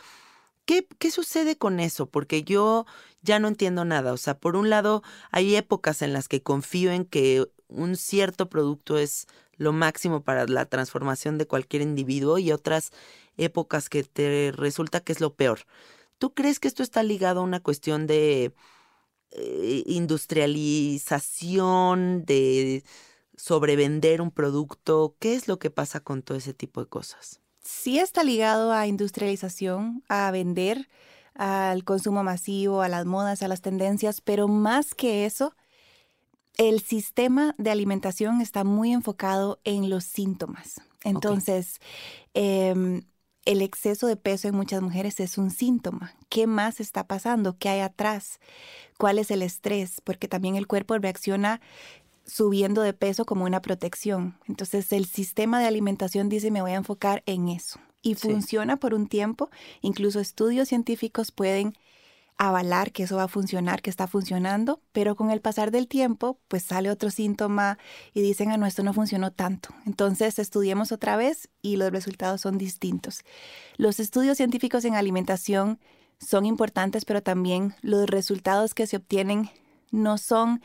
¿Qué, 0.69 0.87
¿Qué 0.99 1.11
sucede 1.11 1.57
con 1.57 1.81
eso? 1.81 2.11
Porque 2.11 2.43
yo 2.45 2.85
ya 3.23 3.39
no 3.39 3.49
entiendo 3.49 3.87
nada. 3.87 4.13
O 4.13 4.19
sea, 4.19 4.39
por 4.39 4.55
un 4.55 4.69
lado, 4.69 5.03
hay 5.31 5.57
épocas 5.57 6.03
en 6.03 6.13
las 6.13 6.29
que 6.29 6.43
confío 6.43 6.93
en 6.93 7.07
que 7.07 7.47
un 7.69 7.97
cierto 7.97 8.49
producto 8.49 8.99
es 8.99 9.27
lo 9.57 9.73
máximo 9.73 10.23
para 10.23 10.47
la 10.47 10.67
transformación 10.67 11.39
de 11.39 11.47
cualquier 11.47 11.83
individuo 11.83 12.39
y 12.39 12.53
otras 12.53 12.93
épocas 13.37 13.89
que 13.89 14.05
te 14.05 14.53
resulta 14.55 15.01
que 15.01 15.13
es 15.13 15.21
lo 15.21 15.35
peor. 15.35 15.61
¿Tú 16.19 16.35
crees 16.35 16.61
que 16.61 16.69
esto 16.69 16.83
está 16.83 17.03
ligado 17.03 17.41
a 17.41 17.45
una 17.45 17.61
cuestión 17.61 18.07
de 18.07 18.53
eh, 19.31 19.83
industrialización, 19.87 22.25
de 22.25 22.85
sobrevender 23.37 24.21
un 24.21 24.31
producto? 24.31 25.17
¿Qué 25.19 25.35
es 25.35 25.49
lo 25.49 25.59
que 25.59 25.71
pasa 25.71 26.01
con 26.01 26.23
todo 26.23 26.39
ese 26.39 26.55
tipo 26.55 26.81
de 26.81 26.89
cosas? 26.89 27.41
Sí 27.61 27.99
está 27.99 28.23
ligado 28.25 28.73
a 28.73 28.87
industrialización, 28.87 30.03
a 30.09 30.31
vender, 30.31 30.89
al 31.35 31.85
consumo 31.85 32.25
masivo, 32.25 32.83
a 32.83 32.89
las 32.89 33.07
modas, 33.07 33.43
a 33.43 33.49
las 33.49 33.61
tendencias, 33.61 34.21
pero 34.21 34.49
más 34.49 34.95
que 34.95 35.27
eso, 35.27 35.55
el 36.57 36.81
sistema 36.81 37.55
de 37.59 37.71
alimentación 37.71 38.41
está 38.41 38.65
muy 38.65 38.93
enfocado 38.93 39.61
en 39.65 39.91
los 39.91 40.05
síntomas. 40.05 40.81
Entonces, 41.05 41.81
em, 42.35 43.03
el 43.45 43.63
exceso 43.63 44.07
de 44.07 44.17
peso 44.17 44.49
en 44.49 44.55
muchas 44.57 44.83
mujeres 44.83 45.21
es 45.21 45.39
un 45.39 45.51
síntoma. 45.51 46.15
¿Qué 46.29 46.47
más 46.47 46.81
está 46.81 47.07
pasando? 47.07 47.57
¿Qué 47.59 47.69
hay 47.69 47.81
atrás? 47.81 48.41
¿Cuál 48.99 49.19
es 49.19 49.31
el 49.31 49.43
estrés? 49.43 50.01
Porque 50.03 50.29
también 50.29 50.57
el 50.57 50.67
cuerpo 50.67 50.99
reacciona 50.99 51.61
subiendo 52.27 52.83
de 52.83 52.93
peso 52.93 53.25
como 53.25 53.45
una 53.45 53.63
protección. 53.63 54.39
Entonces 54.47 54.93
el 54.93 55.07
sistema 55.07 55.61
de 55.61 55.67
alimentación 55.67 56.29
dice 56.29 56.51
me 56.51 56.61
voy 56.61 56.73
a 56.73 56.77
enfocar 56.77 57.23
en 57.27 57.49
eso. 57.49 57.81
Y 58.03 58.17
Sí. 58.17 58.29
funciona 58.29 58.77
por 58.77 58.95
un 58.95 59.07
tiempo. 59.09 59.51
Incluso 59.81 60.21
estudios 60.21 60.69
científicos 60.69 61.33
pueden 61.33 61.75
avalar 62.39 62.93
que 62.93 63.03
eso 63.03 63.17
va 63.17 63.25
a 63.25 63.29
funcionar, 63.29 63.83
que 63.83 63.91
está 63.91 64.07
funcionando, 64.07 64.81
pero 64.93 65.17
con 65.17 65.31
el 65.31 65.41
pasar 65.41 65.73
del 65.73 65.89
tiempo, 65.89 66.39
pues 66.49 66.63
sale 66.63 66.89
otro 66.89 67.11
síntoma 67.11 67.79
y 68.15 68.23
dicen, 68.23 68.51
ah, 68.53 68.57
no, 68.57 68.65
esto 68.65 68.85
no 68.85 68.93
funcionó 68.93 69.33
tanto. 69.33 69.71
Entonces 69.87 70.39
estudiemos 70.39 70.93
otra 70.93 71.17
vez 71.17 71.49
y 71.63 71.77
los 71.77 71.91
resultados 71.91 72.41
son 72.41 72.57
distintos. 72.57 73.25
Los 73.77 73.99
estudios 73.99 74.37
científicos 74.37 74.85
en 74.85 74.95
alimentación 74.95 75.81
son 76.21 76.47
importantes, 76.47 77.05
pero 77.05 77.23
también 77.23 77.75
los 77.83 78.09
resultados 78.09 78.73
que 78.73 78.87
se 78.87 78.97
obtienen 78.97 79.51
no 79.91 80.17
son 80.17 80.63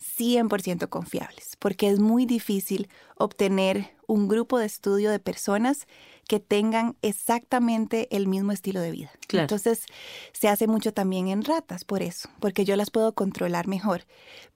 100% 0.00 0.88
confiables, 0.88 1.56
porque 1.58 1.88
es 1.88 1.98
muy 1.98 2.26
difícil 2.26 2.88
obtener 3.16 3.96
un 4.06 4.28
grupo 4.28 4.58
de 4.58 4.66
estudio 4.66 5.10
de 5.10 5.18
personas 5.18 5.86
que 6.28 6.40
tengan 6.40 6.96
exactamente 7.02 8.08
el 8.14 8.26
mismo 8.26 8.52
estilo 8.52 8.80
de 8.80 8.90
vida. 8.90 9.10
Claro. 9.26 9.44
Entonces, 9.44 9.84
se 10.32 10.48
hace 10.48 10.66
mucho 10.66 10.92
también 10.92 11.28
en 11.28 11.42
ratas, 11.42 11.84
por 11.84 12.02
eso, 12.02 12.28
porque 12.40 12.64
yo 12.64 12.76
las 12.76 12.90
puedo 12.90 13.12
controlar 13.12 13.66
mejor, 13.66 14.04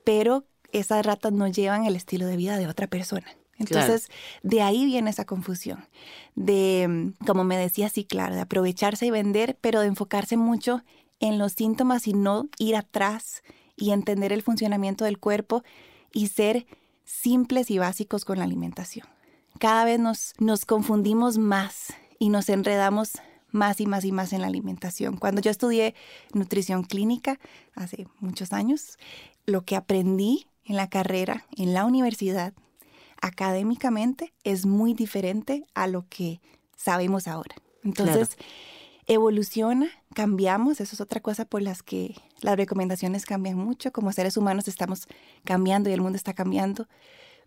pero 0.04 0.44
esas 0.70 1.04
ratas 1.04 1.32
no 1.32 1.48
llevan 1.48 1.84
el 1.86 1.96
estilo 1.96 2.26
de 2.26 2.36
vida 2.36 2.58
de 2.58 2.66
otra 2.66 2.86
persona. 2.86 3.26
Entonces, 3.58 4.08
de 4.42 4.62
ahí 4.62 4.84
viene 4.84 5.10
esa 5.10 5.24
confusión, 5.24 5.86
de, 6.34 6.86
mm, 6.88 7.24
como 7.26 7.44
me 7.44 7.56
decía, 7.56 7.88
sí, 7.88 8.04
claro, 8.04 8.34
de 8.34 8.40
aprovecharse 8.40 9.06
y 9.06 9.10
vender, 9.10 9.56
pero 9.60 9.80
de 9.80 9.86
enfocarse 9.86 10.36
mucho 10.36 10.82
en 11.20 11.38
los 11.38 11.52
síntomas 11.52 12.08
y 12.08 12.14
no 12.14 12.48
ir 12.58 12.74
atrás 12.74 13.42
y 13.76 13.90
entender 13.90 14.32
el 14.32 14.42
funcionamiento 14.42 15.04
del 15.04 15.18
cuerpo 15.18 15.62
y 16.12 16.28
ser 16.28 16.66
simples 17.04 17.70
y 17.70 17.78
básicos 17.78 18.24
con 18.24 18.38
la 18.38 18.44
alimentación. 18.44 19.06
Cada 19.58 19.84
vez 19.84 19.98
nos, 19.98 20.34
nos 20.38 20.64
confundimos 20.64 21.38
más 21.38 21.94
y 22.18 22.28
nos 22.28 22.48
enredamos 22.48 23.12
más 23.50 23.80
y 23.80 23.86
más 23.86 24.04
y 24.04 24.12
más 24.12 24.32
en 24.32 24.40
la 24.40 24.46
alimentación. 24.46 25.16
Cuando 25.16 25.40
yo 25.40 25.50
estudié 25.50 25.94
nutrición 26.32 26.84
clínica 26.84 27.38
hace 27.74 28.06
muchos 28.18 28.52
años, 28.52 28.98
lo 29.46 29.64
que 29.64 29.76
aprendí 29.76 30.46
en 30.64 30.76
la 30.76 30.88
carrera, 30.88 31.46
en 31.56 31.74
la 31.74 31.84
universidad, 31.84 32.54
académicamente, 33.20 34.32
es 34.42 34.66
muy 34.66 34.94
diferente 34.94 35.64
a 35.74 35.86
lo 35.86 36.06
que 36.08 36.40
sabemos 36.76 37.28
ahora. 37.28 37.54
Entonces, 37.84 38.36
evoluciona, 39.06 39.88
cambiamos, 40.14 40.80
eso 40.80 40.94
es 40.94 41.00
otra 41.00 41.20
cosa 41.20 41.44
por 41.44 41.62
las 41.62 41.82
que 41.82 42.14
las 42.40 42.56
recomendaciones 42.56 43.26
cambian 43.26 43.56
mucho. 43.56 43.92
Como 43.92 44.12
seres 44.12 44.36
humanos 44.36 44.68
estamos 44.68 45.06
cambiando 45.44 45.90
y 45.90 45.92
el 45.92 46.00
mundo 46.00 46.16
está 46.16 46.34
cambiando, 46.34 46.88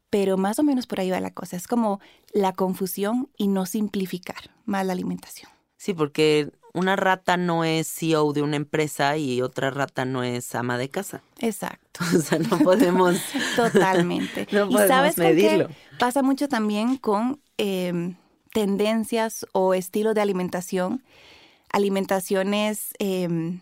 pero 0.09 0.37
más 0.37 0.59
o 0.59 0.63
menos 0.63 0.87
por 0.87 0.99
ahí 0.99 1.09
va 1.09 1.19
la 1.19 1.31
cosa. 1.31 1.57
Es 1.57 1.67
como 1.67 1.99
la 2.33 2.53
confusión 2.53 3.29
y 3.37 3.47
no 3.47 3.65
simplificar 3.65 4.51
más 4.65 4.85
la 4.85 4.93
alimentación. 4.93 5.49
Sí, 5.77 5.93
porque 5.93 6.51
una 6.73 6.95
rata 6.97 7.37
no 7.37 7.63
es 7.63 7.87
CEO 7.87 8.33
de 8.33 8.41
una 8.41 8.57
empresa 8.57 9.17
y 9.17 9.41
otra 9.41 9.71
rata 9.71 10.03
no 10.03 10.23
es 10.23 10.53
ama 10.55 10.77
de 10.77 10.89
casa. 10.89 11.21
Exacto. 11.39 11.81
O 12.15 12.19
sea, 12.19 12.39
no 12.39 12.59
podemos. 12.59 13.17
Totalmente. 13.55 14.47
no 14.51 14.65
y 14.65 14.73
podemos 14.73 14.87
sabes 14.87 15.15
con 15.15 15.23
medirlo. 15.23 15.67
qué 15.69 15.75
pasa 15.97 16.21
mucho 16.21 16.49
también 16.49 16.97
con 16.97 17.39
em, 17.57 18.15
tendencias 18.51 19.45
o 19.53 19.73
estilos 19.73 20.15
de 20.15 20.21
alimentación, 20.21 21.03
alimentaciones 21.75 22.93
em, 22.99 23.59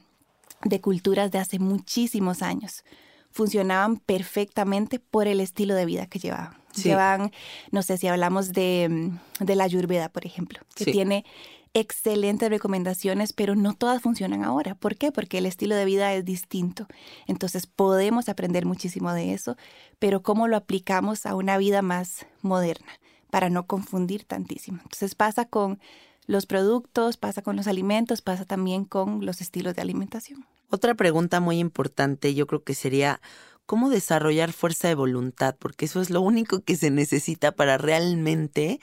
de 0.64 0.80
culturas 0.82 1.32
de 1.32 1.40
hace 1.40 1.58
muchísimos 1.58 2.44
años. 2.44 2.86
Funcionaban 3.32 3.98
perfectamente 3.98 5.00
por 5.00 5.28
el 5.28 5.40
estilo 5.40 5.74
de 5.74 5.88
vida 5.88 6.06
que 6.06 6.20
llevaban. 6.20 6.54
Sí. 6.74 6.90
Llevaban, 6.90 7.32
no 7.72 7.82
sé 7.82 7.98
si 7.98 8.06
hablamos 8.08 8.54
de, 8.54 8.84
em, 8.84 9.18
de 9.40 9.56
la 9.56 9.64
ayurveda, 9.64 10.10
por 10.10 10.28
ejemplo, 10.28 10.60
que 10.76 10.84
Sí. 10.86 10.92
tiene 10.92 11.26
excelentes 11.74 12.52
recomendaciones, 12.52 13.34
pero 13.34 13.56
no 13.56 13.74
todas 13.74 14.00
funcionan 14.04 14.44
ahora. 14.44 14.76
¿Por 14.76 14.96
qué? 14.96 15.12
Porque 15.12 15.40
el 15.40 15.48
estilo 15.48 15.76
de 15.76 15.86
vida 15.86 16.14
es 16.14 16.24
distinto. 16.24 16.86
Entonces 17.26 17.66
podemos 17.66 18.30
aprender 18.30 18.68
muchísimo 18.68 19.12
de 19.12 19.34
eso, 19.34 19.58
pero 19.98 20.22
cómo 20.22 20.48
lo 20.48 20.56
aplicamos 20.56 21.26
a 21.26 21.34
una 21.34 21.58
vida 21.58 21.82
más 21.82 22.28
moderna 22.44 22.92
para 23.32 23.50
no 23.50 23.66
confundir 23.66 24.24
tantísimo. 24.24 24.82
Entonces 24.84 25.16
pasa 25.16 25.46
con 25.46 25.80
los 26.26 26.46
productos, 26.46 27.18
pasa 27.18 27.42
con 27.42 27.56
los 27.56 27.68
alimentos, 27.68 28.22
pasa 28.22 28.46
también 28.46 28.86
con 28.86 29.26
los 29.26 29.42
estilos 29.42 29.76
de 29.76 29.82
alimentación. 29.82 30.46
Otra 30.70 30.96
pregunta 30.96 31.40
muy 31.40 31.60
importante 31.60 32.34
yo 32.34 32.48
creo 32.48 32.64
que 32.64 32.74
sería, 32.74 33.22
¿cómo 33.66 33.90
desarrollar 33.90 34.54
fuerza 34.54 34.88
de 34.88 34.96
voluntad? 34.96 35.56
Porque 35.60 35.86
eso 35.86 36.02
es 36.02 36.10
lo 36.10 36.22
único 36.22 36.62
que 36.62 36.76
se 36.76 36.90
necesita 36.90 37.52
para 37.52 37.78
realmente 37.78 38.80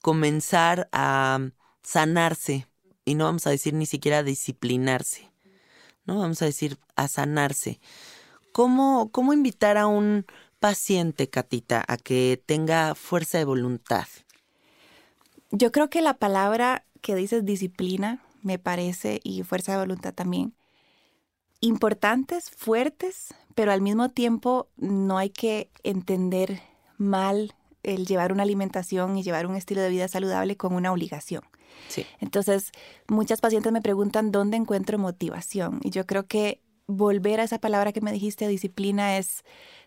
comenzar 0.00 0.88
a 0.92 1.40
sanarse. 1.82 2.66
Y 3.04 3.14
no 3.14 3.24
vamos 3.24 3.46
a 3.46 3.50
decir 3.50 3.74
ni 3.74 3.84
siquiera 3.84 4.22
disciplinarse, 4.22 5.30
¿no? 6.06 6.18
Vamos 6.18 6.40
a 6.40 6.46
decir 6.46 6.78
a 6.96 7.08
sanarse. 7.08 7.80
¿Cómo, 8.52 9.10
cómo 9.10 9.34
invitar 9.34 9.76
a 9.76 9.86
un 9.86 10.24
paciente, 10.60 11.28
Catita, 11.28 11.84
a 11.86 11.98
que 11.98 12.42
tenga 12.46 12.94
fuerza 12.94 13.36
de 13.36 13.44
voluntad? 13.44 14.06
Yo 15.56 15.70
creo 15.70 15.88
que 15.88 16.00
la 16.00 16.14
palabra 16.14 16.84
que 17.00 17.14
dices 17.14 17.44
disciplina, 17.44 18.20
me 18.42 18.58
parece, 18.58 19.20
y 19.22 19.44
fuerza 19.44 19.72
de 19.72 19.78
voluntad 19.78 20.12
también, 20.12 20.52
importantes, 21.60 22.50
fuertes, 22.50 23.32
pero 23.54 23.70
al 23.70 23.80
mismo 23.80 24.08
tiempo 24.08 24.68
no 24.76 25.16
hay 25.16 25.30
que 25.30 25.70
entender 25.84 26.60
mal 26.98 27.54
el 27.84 28.04
llevar 28.04 28.32
una 28.32 28.42
alimentación 28.42 29.16
y 29.16 29.22
llevar 29.22 29.46
un 29.46 29.54
estilo 29.54 29.80
de 29.80 29.90
vida 29.90 30.08
saludable 30.08 30.56
como 30.56 30.76
una 30.76 30.90
obligación. 30.90 31.44
Sí. 31.88 32.04
Entonces, 32.18 32.72
muchas 33.06 33.40
pacientes 33.40 33.72
me 33.72 33.80
preguntan 33.80 34.32
dónde 34.32 34.56
encuentro 34.56 34.98
motivación. 34.98 35.78
Y 35.84 35.90
yo 35.90 36.04
creo 36.04 36.26
que 36.26 36.62
volver 36.86 37.38
a 37.38 37.44
esa 37.44 37.60
palabra 37.60 37.92
que 37.92 38.00
me 38.00 38.12
dijiste, 38.12 38.48
disciplina, 38.48 39.18
es 39.18 39.44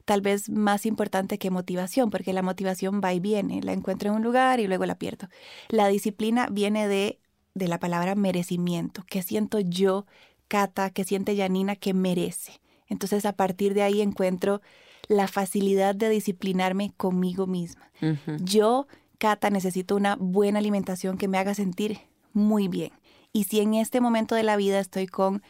tal 0.08 0.22
vez 0.22 0.50
más 0.50 0.86
importante 0.86 1.38
que 1.38 1.52
motivación, 1.52 2.10
porque 2.10 2.32
la 2.32 2.42
motivación 2.42 3.02
va 3.04 3.14
y 3.14 3.20
viene. 3.20 3.62
La 3.62 3.74
encuentro 3.74 4.10
en 4.10 4.16
un 4.16 4.24
lugar 4.24 4.62
y 4.62 4.68
luego 4.68 4.86
la 4.86 4.98
pierdo. 4.98 5.28
La 5.68 5.90
disciplina 5.90 6.48
viene 6.50 6.88
de, 6.88 7.20
de 7.56 7.68
la 7.68 7.78
palabra 7.78 8.16
merecimiento. 8.16 9.04
¿Qué 9.10 9.22
siento 9.22 9.60
yo, 9.60 10.06
Cata? 10.48 10.92
¿Qué 10.92 11.04
siente 11.04 11.36
Janina 11.36 11.76
que 11.76 11.94
merece? 11.94 12.54
Entonces, 12.88 13.26
a 13.26 13.34
partir 13.34 13.74
de 13.74 13.82
ahí 13.84 14.02
encuentro 14.02 14.62
la 15.10 15.28
facilidad 15.28 15.94
de 15.94 16.08
disciplinarme 16.08 16.94
conmigo 16.96 17.46
misma. 17.46 17.92
Yo, 18.40 18.88
Cata, 19.18 19.50
necesito 19.50 19.98
una 19.98 20.16
buena 20.16 20.60
alimentación 20.60 21.18
que 21.18 21.28
me 21.28 21.38
haga 21.38 21.54
sentir 21.54 22.00
muy 22.32 22.70
bien. 22.70 22.94
Y 23.34 23.44
si 23.44 23.60
en 23.60 23.74
este 23.74 24.00
momento 24.00 24.36
de 24.36 24.44
la 24.44 24.56
vida 24.56 24.80
estoy 24.80 25.06
con 25.06 25.44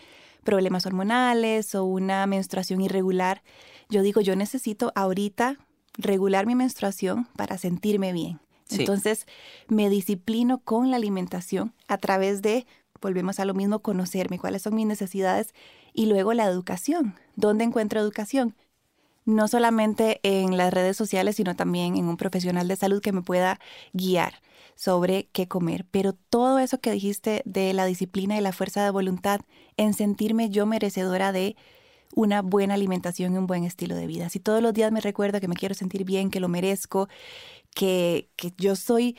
problemas 0.44 0.88
hormonales 0.88 1.76
o 1.76 1.84
una 1.84 2.26
menstruación 2.26 2.82
irregular, 2.82 3.44
yo 3.90 4.02
digo, 4.02 4.22
yo 4.22 4.36
necesito 4.36 4.92
ahorita 4.96 5.58
regular 5.98 6.46
mi 6.46 6.56
menstruación 6.56 7.28
para 7.36 7.58
sentirme 7.58 8.14
bien. 8.14 8.40
Sí. 8.66 8.82
Entonces, 8.82 9.26
me 9.68 9.90
disciplino 9.90 10.60
con 10.60 10.92
la 10.92 10.98
alimentación 10.98 11.74
a 11.88 11.98
través 11.98 12.42
de, 12.42 12.68
volvemos 13.02 13.40
a 13.40 13.46
lo 13.46 13.54
mismo, 13.54 13.80
conocerme, 13.80 14.40
cuáles 14.40 14.62
son 14.62 14.76
mis 14.76 14.86
necesidades 14.86 15.54
y 15.94 16.08
luego 16.08 16.34
la 16.34 16.46
educación. 16.46 17.16
¿Dónde 17.36 17.64
encuentro 17.64 18.00
educación? 18.00 18.56
no 19.28 19.50
solamente 19.50 20.22
en 20.24 20.56
las 20.56 20.74
redes 20.74 20.96
sociales, 20.96 21.36
sino 21.36 21.54
también 21.56 21.98
en 21.98 22.06
un 22.06 22.16
profesional 22.16 22.68
de 22.70 22.78
salud 22.78 23.02
que 23.02 23.12
me 23.12 23.22
pueda 23.22 23.60
guiar 23.92 24.42
sobre 24.76 25.28
qué 25.34 25.50
comer. 25.50 25.86
Pero 25.92 26.14
todo 26.14 26.60
eso 26.60 26.80
que 26.80 26.92
dijiste 26.92 27.42
de 27.44 27.74
la 27.74 27.86
disciplina 27.86 28.38
y 28.38 28.42
la 28.42 28.54
fuerza 28.54 28.86
de 28.86 28.90
voluntad 28.90 29.42
en 29.76 29.94
sentirme 29.94 30.50
yo 30.50 30.66
merecedora 30.66 31.34
de 31.34 31.58
una 32.16 32.42
buena 32.42 32.74
alimentación 32.74 33.34
y 33.34 33.38
un 33.38 33.48
buen 33.48 33.64
estilo 33.64 33.96
de 33.96 34.08
vida. 34.08 34.30
Si 34.30 34.40
todos 34.40 34.62
los 34.62 34.74
días 34.74 34.92
me 34.92 35.02
recuerdo 35.02 35.40
que 35.40 35.48
me 35.48 35.56
quiero 35.56 35.76
sentir 35.76 36.04
bien, 36.04 36.30
que 36.30 36.40
lo 36.40 36.48
merezco, 36.48 37.10
que, 37.74 38.30
que 38.36 38.54
yo 38.58 38.76
soy 38.76 39.18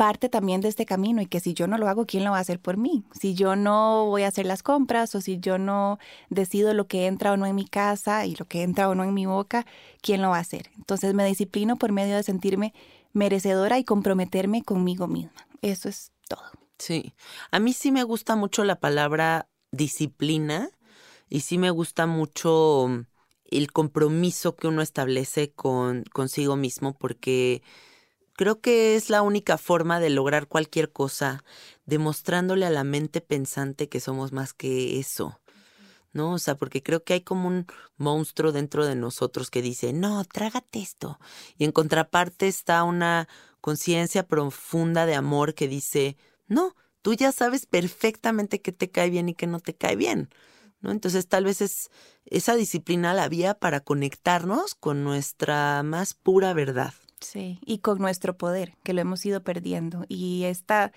parte 0.00 0.30
también 0.30 0.62
de 0.62 0.68
este 0.68 0.86
camino 0.86 1.20
y 1.20 1.26
que 1.26 1.40
si 1.40 1.52
yo 1.52 1.66
no 1.66 1.76
lo 1.76 1.86
hago, 1.86 2.06
¿quién 2.06 2.24
lo 2.24 2.30
va 2.30 2.38
a 2.38 2.40
hacer 2.40 2.58
por 2.58 2.78
mí? 2.78 3.04
Si 3.12 3.34
yo 3.34 3.54
no 3.54 4.06
voy 4.06 4.22
a 4.22 4.28
hacer 4.28 4.46
las 4.46 4.62
compras 4.62 5.14
o 5.14 5.20
si 5.20 5.38
yo 5.40 5.58
no 5.58 5.98
decido 6.30 6.72
lo 6.72 6.86
que 6.86 7.06
entra 7.06 7.32
o 7.32 7.36
no 7.36 7.44
en 7.44 7.54
mi 7.54 7.66
casa 7.66 8.24
y 8.24 8.34
lo 8.34 8.46
que 8.46 8.62
entra 8.62 8.88
o 8.88 8.94
no 8.94 9.04
en 9.04 9.12
mi 9.12 9.26
boca, 9.26 9.66
¿quién 10.00 10.22
lo 10.22 10.30
va 10.30 10.38
a 10.38 10.40
hacer? 10.40 10.70
Entonces 10.78 11.12
me 11.12 11.26
disciplino 11.26 11.76
por 11.76 11.92
medio 11.92 12.16
de 12.16 12.22
sentirme 12.22 12.72
merecedora 13.12 13.78
y 13.78 13.84
comprometerme 13.84 14.62
conmigo 14.62 15.06
misma. 15.06 15.46
Eso 15.60 15.90
es 15.90 16.12
todo. 16.28 16.48
Sí, 16.78 17.12
a 17.50 17.58
mí 17.58 17.74
sí 17.74 17.92
me 17.92 18.02
gusta 18.02 18.36
mucho 18.36 18.64
la 18.64 18.80
palabra 18.80 19.50
disciplina 19.70 20.70
y 21.30 21.40
sí 21.40 21.56
me 21.56 21.70
gusta 21.70 22.06
mucho 22.06 22.86
mm, 22.88 23.06
el 23.50 23.72
compromiso 23.72 24.56
que 24.56 24.66
uno 24.68 24.82
establece 24.82 25.52
con 25.52 26.04
consigo 26.12 26.56
mismo 26.56 26.98
porque 26.98 27.62
creo 28.34 28.60
que 28.60 28.96
es 28.96 29.10
la 29.10 29.22
única 29.22 29.56
forma 29.56 30.00
de 30.00 30.10
lograr 30.10 30.48
cualquier 30.48 30.92
cosa 30.92 31.44
demostrándole 31.86 32.66
a 32.66 32.70
la 32.70 32.84
mente 32.84 33.20
pensante 33.20 33.88
que 33.88 34.00
somos 34.00 34.32
más 34.32 34.52
que 34.52 34.98
eso. 34.98 35.40
¿No? 36.12 36.32
O 36.32 36.38
sea, 36.38 36.56
porque 36.56 36.82
creo 36.82 37.04
que 37.04 37.12
hay 37.12 37.20
como 37.20 37.46
un 37.46 37.66
monstruo 37.96 38.50
dentro 38.50 38.84
de 38.84 38.96
nosotros 38.96 39.48
que 39.48 39.62
dice, 39.62 39.92
no, 39.92 40.24
trágate 40.24 40.80
esto. 40.80 41.20
Y 41.56 41.64
en 41.64 41.70
contraparte 41.70 42.48
está 42.48 42.82
una 42.82 43.28
conciencia 43.60 44.26
profunda 44.26 45.06
de 45.06 45.14
amor 45.14 45.54
que 45.54 45.68
dice, 45.68 46.16
no, 46.48 46.74
tú 47.02 47.14
ya 47.14 47.30
sabes 47.30 47.66
perfectamente 47.66 48.60
qué 48.60 48.72
te 48.72 48.90
cae 48.90 49.08
bien 49.08 49.28
y 49.28 49.34
qué 49.34 49.46
no 49.46 49.60
te 49.60 49.76
cae 49.76 49.94
bien. 49.94 50.30
¿No? 50.80 50.90
Entonces 50.90 51.28
tal 51.28 51.44
vez 51.44 51.60
es 51.60 51.90
esa 52.24 52.54
disciplina 52.54 53.14
la 53.14 53.28
vía 53.28 53.54
para 53.54 53.80
conectarnos 53.80 54.74
con 54.74 55.04
nuestra 55.04 55.82
más 55.82 56.14
pura 56.14 56.52
verdad. 56.52 56.94
Sí, 57.20 57.58
y 57.64 57.78
con 57.78 57.98
nuestro 57.98 58.36
poder, 58.36 58.74
que 58.82 58.94
lo 58.94 59.02
hemos 59.02 59.24
ido 59.26 59.42
perdiendo. 59.42 60.04
Y 60.08 60.44
esta, 60.44 60.92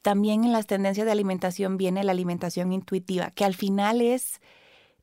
también 0.00 0.44
en 0.44 0.52
las 0.52 0.66
tendencias 0.66 1.04
de 1.04 1.12
alimentación 1.12 1.76
viene 1.76 2.04
la 2.04 2.12
alimentación 2.12 2.72
intuitiva, 2.72 3.30
que 3.32 3.44
al 3.44 3.54
final 3.54 4.00
es 4.00 4.40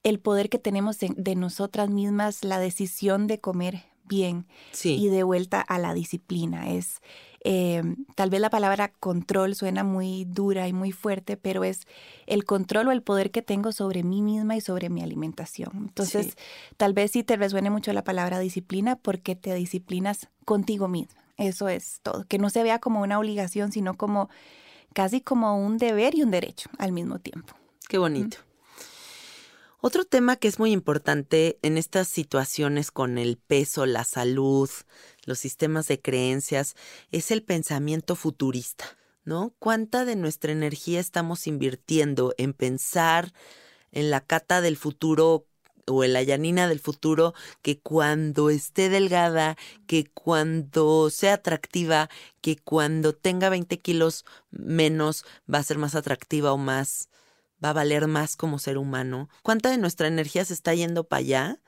el 0.03 0.19
poder 0.19 0.49
que 0.49 0.59
tenemos 0.59 0.99
de, 0.99 1.13
de 1.15 1.35
nosotras 1.35 1.89
mismas, 1.89 2.43
la 2.43 2.59
decisión 2.59 3.27
de 3.27 3.39
comer 3.39 3.83
bien 4.07 4.45
Sí. 4.71 4.95
y 4.95 5.09
de 5.09 5.23
vuelta 5.23 5.61
a 5.61 5.79
la 5.79 5.93
disciplina. 5.93 6.69
Es 6.71 7.01
eh, 7.47 7.83
tal 8.15 8.31
vez 8.31 8.41
la 8.41 8.49
palabra 8.49 8.91
control 8.99 9.53
suena 9.53 9.83
muy 9.83 10.25
dura 10.25 10.67
y 10.67 10.73
muy 10.73 10.91
fuerte, 10.91 11.37
pero 11.37 11.63
es 11.63 11.81
el 12.25 12.43
control 12.43 12.87
o 12.87 12.91
el 12.91 13.03
poder 13.03 13.29
que 13.29 13.43
tengo 13.43 13.71
sobre 13.71 14.01
mí 14.01 14.23
misma 14.23 14.55
y 14.55 14.61
sobre 14.61 14.89
mi 14.89 15.03
alimentación. 15.03 15.69
Entonces, 15.75 16.25
Sí. 16.27 16.33
tal 16.77 16.93
vez 16.93 17.11
sí 17.11 17.23
te 17.23 17.35
resuene 17.35 17.69
mucho 17.69 17.93
la 17.93 18.03
palabra 18.03 18.39
disciplina 18.39 18.95
porque 18.95 19.35
te 19.35 19.53
disciplinas 19.53 20.27
contigo 20.43 20.87
misma. 20.87 21.21
Eso 21.37 21.67
es 21.69 21.99
todo. 22.01 22.23
Que 22.27 22.39
no 22.39 22.49
se 22.49 22.63
vea 22.63 22.79
como 22.79 23.01
una 23.03 23.19
obligación, 23.19 23.71
sino 23.71 23.95
como 23.95 24.27
casi 24.93 25.21
como 25.21 25.55
un 25.63 25.77
deber 25.77 26.15
y 26.15 26.23
un 26.23 26.31
derecho 26.31 26.69
al 26.79 26.93
mismo 26.93 27.19
tiempo. 27.19 27.53
Qué 27.87 27.99
bonito. 27.99 28.37
Otro 29.87 30.03
tema 30.03 30.35
que 30.35 30.47
es 30.47 30.57
muy 30.57 30.71
importante 30.71 31.59
en 31.61 31.77
estas 31.77 32.07
situaciones 32.07 32.89
con 32.89 33.19
el 33.19 33.37
peso, 33.37 33.85
la 33.85 34.03
salud, 34.03 34.67
los 35.25 35.37
sistemas 35.37 35.87
de 35.87 36.01
creencias, 36.01 36.73
es 37.11 37.29
el 37.29 37.43
pensamiento 37.43 38.15
futurista, 38.15 38.97
¿no? 39.25 39.53
¿Cuánta 39.59 40.03
de 40.03 40.15
nuestra 40.15 40.51
energía 40.51 40.99
estamos 40.99 41.45
invirtiendo 41.45 42.33
en 42.39 42.53
pensar 42.53 43.31
en 43.91 44.09
la 44.09 44.21
cata 44.21 44.59
del 44.59 44.75
futuro 44.75 45.45
o 45.85 46.03
en 46.03 46.13
la 46.13 46.23
Yanina 46.23 46.67
del 46.67 46.79
futuro 46.79 47.35
que 47.61 47.77
cuando 47.77 48.49
esté 48.49 48.89
delgada, 48.89 49.55
que 49.85 50.05
cuando 50.05 51.11
sea 51.11 51.35
atractiva, 51.35 52.09
que 52.41 52.57
cuando 52.57 53.13
tenga 53.13 53.49
20 53.49 53.77
kilos 53.77 54.25
menos 54.49 55.25
va 55.47 55.59
a 55.59 55.63
ser 55.63 55.77
más 55.77 55.93
atractiva 55.93 56.53
o 56.53 56.57
más, 56.57 57.07
va 57.65 57.71
a 57.71 57.73
valer 57.73 58.07
más 58.07 58.35
como 58.35 58.59
ser 58.59 58.77
humano. 58.77 59.27
¿Cuánta 59.41 59.69
de 59.69 59.77
nuestra 59.77 60.07
energía 60.07 60.45
se 60.45 60.53
está 60.53 60.73
yendo 60.73 61.05
para 61.05 61.19
allá? 61.21 61.59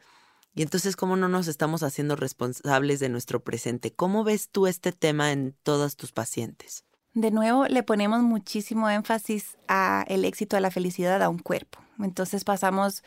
Y 0.53 0.61
entonces, 0.61 0.95
¿cómo 0.95 1.15
no 1.15 1.27
nos 1.27 1.47
estamos 1.47 1.83
haciendo 1.83 2.15
responsables 2.15 2.99
de 2.99 3.09
nuestro 3.09 3.43
presente? 3.43 3.93
¿Cómo 3.93 4.23
ves 4.23 4.49
tú 4.49 4.67
este 4.67 4.91
tema 4.91 5.31
en 5.31 5.55
todos 5.63 5.95
tus 5.95 6.11
pacientes? 6.11 6.83
De 7.13 7.31
nuevo, 7.31 7.65
le 7.65 7.81
ponemos 7.83 8.21
muchísimo 8.21 8.89
énfasis 8.89 9.57
a 9.67 10.05
el 10.07 10.23
éxito, 10.23 10.55
a 10.55 10.59
la 10.59 10.71
felicidad, 10.71 11.21
a 11.23 11.29
un 11.29 11.39
cuerpo. 11.39 11.79
Entonces 11.99 12.43
pasamos 12.43 13.03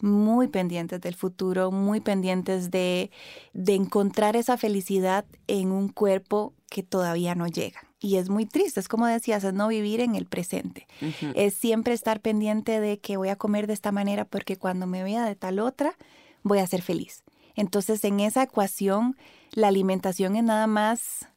muy 0.00 0.48
pendientes 0.48 1.00
del 1.00 1.14
futuro, 1.14 1.70
muy 1.70 2.00
pendientes 2.00 2.70
de, 2.70 3.10
de 3.52 3.74
encontrar 3.74 4.36
esa 4.36 4.56
felicidad 4.56 5.26
en 5.46 5.72
un 5.72 5.90
cuerpo 5.90 6.54
que 6.70 6.82
todavía 6.82 7.34
no 7.34 7.46
llega. 7.46 7.89
Y 8.00 8.16
es 8.16 8.30
muy 8.30 8.46
triste, 8.46 8.80
es 8.80 8.88
como 8.88 9.06
decías, 9.06 9.44
es 9.44 9.52
no 9.52 9.68
vivir 9.68 10.00
en 10.00 10.14
el 10.14 10.24
presente. 10.24 10.86
Es 11.34 11.54
siempre 11.54 11.92
estar 11.92 12.20
pendiente 12.20 12.80
de 12.80 12.98
que 12.98 13.18
voy 13.18 13.28
a 13.28 13.36
comer 13.36 13.66
de 13.66 13.74
esta 13.74 13.92
manera 13.92 14.24
porque 14.24 14.56
cuando 14.56 14.86
me 14.86 15.02
vea 15.02 15.26
de 15.26 15.36
tal 15.36 15.58
otra, 15.58 15.96
voy 16.42 16.60
a 16.60 16.66
ser 16.66 16.80
feliz. 16.80 17.24
Entonces, 17.54 18.02
en 18.04 18.20
esa 18.20 18.44
ecuación, 18.44 19.16
la 19.52 19.68
alimentación 19.68 20.34
es 20.36 20.44
nada 20.44 20.66
más 20.66 21.28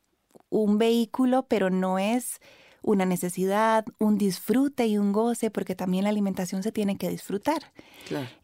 un 0.49 0.77
vehículo, 0.77 1.47
pero 1.49 1.69
no 1.69 1.99
es 1.99 2.39
una 2.81 3.05
necesidad, 3.05 3.85
un 3.97 4.17
disfrute 4.17 4.87
y 4.87 4.97
un 4.97 5.11
goce, 5.11 5.51
porque 5.51 5.75
también 5.75 6.05
la 6.05 6.11
alimentación 6.11 6.63
se 6.63 6.71
tiene 6.71 6.97
que 6.97 7.09
disfrutar. 7.09 7.73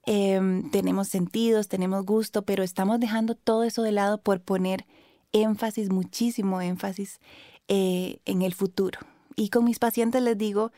Em, 0.06 0.70
tenemos 0.72 1.08
sentidos, 1.08 1.68
tenemos 1.68 2.06
gusto, 2.06 2.44
pero 2.44 2.64
estamos 2.64 3.00
dejando 3.00 3.36
todo 3.36 3.64
eso 3.64 3.82
de 3.82 3.92
lado 3.92 4.22
por 4.22 4.42
poner 4.42 4.86
énfasis, 5.32 5.90
muchísimo 5.90 6.62
énfasis 6.62 7.20
eh, 7.70 8.20
en 8.26 8.42
el 8.42 8.54
futuro. 8.54 9.00
Y 9.36 9.50
con 9.50 9.64
mis 9.64 9.80
pacientes 9.80 10.22
les 10.22 10.38
digo 10.38 10.72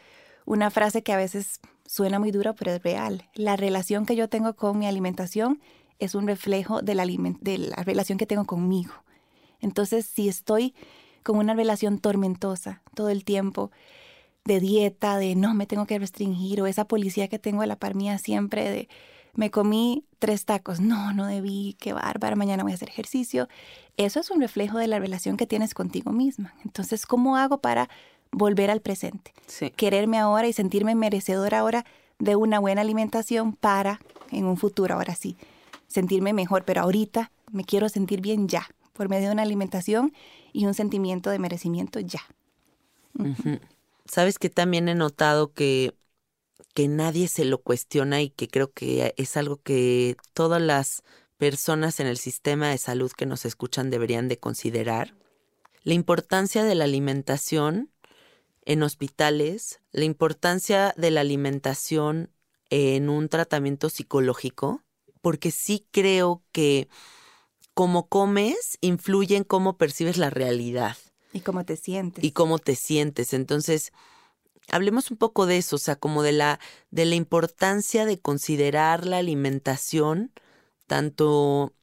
una 0.45 0.69
frase 0.69 1.01
que 1.01 1.13
a 1.13 1.17
veces 1.17 1.59
suena 1.87 2.19
muy 2.19 2.31
dura, 2.31 2.53
pero 2.53 2.71
es 2.71 2.83
real. 2.83 3.27
La 3.33 3.55
relación 3.55 4.05
que 4.05 4.15
yo 4.15 4.29
tengo 4.29 4.53
con 4.55 4.77
mi 4.77 4.85
alimentación 4.85 5.59
es 5.99 6.15
un 6.15 6.27
reflejo 6.27 6.81
de 6.81 6.93
la, 6.93 7.05
relación 7.83 8.17
que 8.17 8.25
tengo 8.25 8.45
conmigo. 8.45 8.91
Entonces, 9.61 10.05
si 10.05 10.27
estoy 10.27 10.73
con 11.23 11.37
una 11.37 11.53
relación 11.53 11.99
tormentosa 11.99 12.81
todo 12.93 13.09
el 13.09 13.23
tiempo, 13.23 13.71
de 14.43 14.59
dieta, 14.59 15.17
de 15.17 15.35
no 15.35 15.53
me 15.53 15.67
tengo 15.67 15.85
que 15.85 15.97
restringir, 15.97 16.61
o 16.61 16.67
esa 16.67 16.85
policía 16.85 17.27
que 17.27 17.39
tengo 17.39 17.61
a 17.61 17.67
la 17.67 17.77
par 17.77 17.95
mía 17.95 18.17
siempre 18.17 18.69
de 18.69 18.89
me 19.33 19.51
comí 19.51 20.05
tres 20.19 20.45
tacos, 20.45 20.79
no, 20.79 21.13
no 21.13 21.25
debí, 21.25 21.75
qué 21.79 21.93
bárbara, 21.93 22.35
mañana 22.35 22.63
voy 22.63 22.71
a 22.71 22.75
hacer 22.75 22.89
ejercicio. 22.89 23.47
Eso 23.97 24.19
es 24.19 24.29
un 24.31 24.41
reflejo 24.41 24.77
de 24.77 24.87
la 24.87 24.99
relación 24.99 25.37
que 25.37 25.47
tienes 25.47 25.73
contigo 25.73 26.11
misma. 26.11 26.53
Entonces, 26.63 27.05
¿cómo 27.05 27.37
hago 27.37 27.59
para 27.59 27.89
volver 28.31 28.69
al 28.69 28.81
presente? 28.81 29.33
Quererme 29.75 30.19
ahora 30.19 30.47
y 30.47 30.53
sentirme 30.53 30.95
merecedora 30.95 31.59
ahora 31.59 31.85
de 32.19 32.35
una 32.35 32.59
buena 32.59 32.81
alimentación 32.81 33.53
para, 33.53 33.99
en 34.31 34.45
un 34.45 34.57
futuro, 34.57 34.95
ahora 34.95 35.15
sí, 35.15 35.37
sentirme 35.87 36.33
mejor, 36.33 36.63
pero 36.63 36.81
ahorita 36.81 37.31
me 37.51 37.63
quiero 37.65 37.89
sentir 37.89 38.21
bien 38.21 38.47
ya, 38.47 38.67
por 38.93 39.09
medio 39.09 39.27
de 39.27 39.33
una 39.33 39.41
alimentación 39.41 40.13
y 40.53 40.65
un 40.65 40.73
sentimiento 40.73 41.29
de 41.29 41.39
merecimiento 41.39 41.99
ya. 41.99 42.21
Sabes 44.05 44.37
que 44.37 44.49
también 44.49 44.87
he 44.87 44.95
notado 44.95 45.51
que, 45.51 45.93
que 46.73 46.87
nadie 46.87 47.27
se 47.27 47.45
lo 47.45 47.61
cuestiona 47.61 48.21
y 48.21 48.29
que 48.29 48.47
creo 48.47 48.71
que 48.71 49.13
es 49.17 49.37
algo 49.37 49.57
que 49.57 50.15
todas 50.33 50.61
las 50.61 51.03
personas 51.37 51.99
en 51.99 52.07
el 52.07 52.17
sistema 52.17 52.69
de 52.69 52.77
salud 52.77 53.11
que 53.11 53.25
nos 53.25 53.45
escuchan 53.45 53.89
deberían 53.89 54.27
de 54.27 54.37
considerar. 54.37 55.15
La 55.83 55.93
importancia 55.93 56.63
de 56.63 56.75
la 56.75 56.83
alimentación 56.83 57.91
en 58.65 58.83
hospitales, 58.83 59.79
la 59.91 60.05
importancia 60.05 60.93
de 60.97 61.11
la 61.11 61.21
alimentación 61.21 62.29
en 62.69 63.09
un 63.09 63.27
tratamiento 63.27 63.89
psicológico, 63.89 64.83
porque 65.21 65.51
sí 65.51 65.87
creo 65.91 66.43
que 66.51 66.87
cómo 67.73 68.07
comes 68.07 68.77
influye 68.81 69.35
en 69.35 69.43
cómo 69.43 69.77
percibes 69.77 70.17
la 70.17 70.29
realidad. 70.29 70.97
Y 71.33 71.39
cómo 71.41 71.65
te 71.65 71.75
sientes. 71.75 72.23
Y 72.23 72.31
cómo 72.31 72.59
te 72.59 72.75
sientes. 72.75 73.33
Entonces, 73.33 73.91
hablemos 74.71 75.11
un 75.11 75.17
poco 75.17 75.45
de 75.45 75.57
eso, 75.57 75.75
o 75.75 75.79
sea, 75.79 75.95
como 75.95 76.23
de 76.23 76.31
la, 76.31 76.59
de 76.89 77.05
la 77.05 77.15
importancia 77.15 78.05
de 78.05 78.19
considerar 78.19 79.05
la 79.05 79.17
alimentación, 79.17 80.31
tanto 80.87 81.73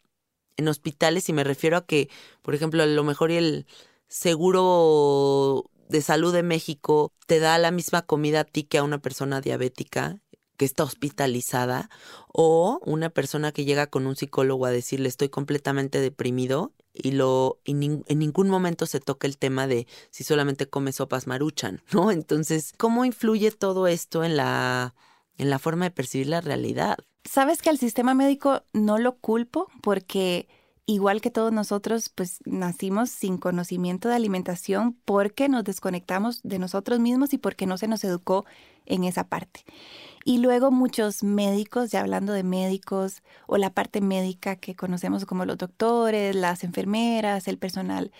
en 0.57 0.68
hospitales, 0.68 1.29
y 1.29 1.33
me 1.33 1.44
refiero 1.44 1.77
a 1.77 1.87
que, 1.87 2.11
por 2.42 2.55
ejemplo, 2.55 2.83
a 2.83 2.87
lo 2.87 3.05
mejor 3.05 3.31
el 3.31 3.66
seguro 4.09 5.70
de 5.88 6.03
salud 6.03 6.33
de 6.33 6.42
México 6.42 7.12
te 7.27 7.38
da 7.38 7.59
la 7.59 7.70
misma 7.70 8.03
comida 8.03 8.40
a 8.40 8.44
ti 8.44 8.64
que 8.64 8.79
a 8.79 8.83
una 8.83 8.98
persona 8.98 9.40
diabética 9.40 10.20
que 10.57 10.64
está 10.64 10.83
hospitalizada 10.83 11.88
o 12.27 12.81
una 12.85 13.11
persona 13.11 13.53
que 13.53 13.64
llega 13.64 13.87
con 13.87 14.07
un 14.07 14.16
psicólogo 14.16 14.66
a 14.66 14.70
decirle 14.70 15.09
estoy 15.09 15.29
completamente 15.29 16.01
deprimido 16.01 16.74
y 17.02 17.12
lo 17.12 17.61
en 17.64 18.04
ningún 18.18 18.48
momento 18.50 18.87
se 18.87 19.00
toca 19.00 19.26
el 19.26 19.38
tema 19.38 19.66
de 19.66 19.87
si 20.11 20.24
solamente 20.24 20.68
come 20.68 20.92
sopas 20.92 21.26
maruchan, 21.26 21.82
¿no? 21.92 22.11
Entonces, 22.11 22.72
¿cómo 22.76 23.04
influye 23.04 23.50
todo 23.50 23.87
esto 23.87 24.24
en 24.24 24.37
la 24.37 24.94
en 25.37 25.50
la 25.50 25.58
forma 25.58 25.84
de 25.84 25.90
percibir 25.92 26.26
la 26.26 26.40
realidad? 26.40 26.98
Sabes 27.24 27.62
que 27.62 27.70
al 27.70 27.78
sistema 27.78 28.14
médico 28.14 28.62
no 28.72 28.98
lo 28.98 29.16
culpo 29.16 29.68
porque 29.82 30.48
igual 30.88 31.20
que 31.20 31.30
todos 31.30 31.52
nosotros, 31.52 32.08
pues 32.08 32.38
nacimos 32.46 33.11
sin 33.11 33.37
conocimiento 33.37 34.08
de 34.08 34.14
alimentación 34.14 34.96
porque 35.04 35.48
nos 35.48 35.62
desconectamos 35.62 36.40
de 36.42 36.58
nosotros 36.58 36.98
mismos 36.98 37.34
y 37.34 37.38
porque 37.38 37.66
no 37.66 37.76
se 37.76 37.88
nos 37.88 38.02
educó 38.04 38.46
en 38.87 39.04
esa 39.04 39.28
parte. 39.28 39.64
Y 40.24 40.38
luego 40.38 40.70
muchos 40.70 41.22
médicos, 41.22 41.90
ya 41.90 42.00
hablando 42.00 42.33
de 42.33 42.42
médicos 42.42 43.22
o 43.46 43.57
la 43.57 43.70
parte 43.70 44.00
médica 44.00 44.57
que 44.57 44.74
conocemos 44.74 45.24
como 45.24 45.44
los 45.44 45.59
doctores, 45.59 46.35
las 46.35 46.64
enfermeras, 46.64 47.48
el 47.48 47.59
personal 47.59 48.12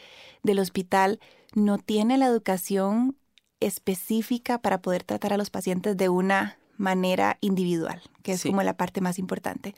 del 0.42 0.58
hospital, 0.58 1.20
no 1.54 1.78
tiene 1.78 2.18
la 2.18 2.26
educación 2.26 3.16
específica 3.61 4.58
para 4.58 4.80
poder 4.80 5.02
tratar 5.02 5.32
a 5.32 5.37
los 5.37 5.50
pacientes 5.50 5.96
de 5.96 6.08
una 6.08 6.58
manera 6.76 7.38
individual, 7.40 8.00
que 8.22 8.32
es 8.32 8.42
como 8.44 8.62
la 8.62 8.76
parte 8.76 9.00
más 9.00 9.18
importante. 9.18 9.74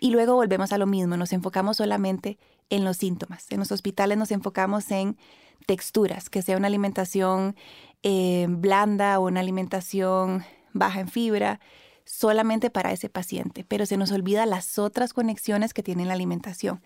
Y 0.00 0.10
luego 0.10 0.34
volvemos 0.34 0.72
a 0.72 0.78
lo 0.78 0.86
mismo, 0.86 1.16
nos 1.16 1.32
enfocamos 1.32 1.78
solamente 1.78 2.38
en 2.70 2.84
los 2.84 2.96
síntomas. 2.96 3.46
En 3.50 3.58
los 3.58 3.72
hospitales 3.72 4.16
nos 4.16 4.30
enfocamos 4.30 4.90
en 4.90 5.16
texturas, 5.66 6.30
que 6.30 6.42
sea 6.42 6.56
una 6.56 6.68
alimentación 6.68 7.56
eh, 8.02 8.46
blanda 8.48 9.18
o 9.18 9.26
una 9.26 9.40
alimentación 9.40 10.44
baja 10.78 11.00
en 11.00 11.08
fibra, 11.08 11.60
solamente 12.04 12.70
para 12.70 12.92
ese 12.92 13.08
paciente, 13.08 13.64
pero 13.66 13.84
se 13.84 13.96
nos 13.96 14.12
olvida 14.12 14.46
las 14.46 14.78
otras 14.78 15.12
conexiones 15.12 15.74
que 15.74 15.82
tiene 15.82 16.06
la 16.06 16.14
alimentación. 16.14 16.80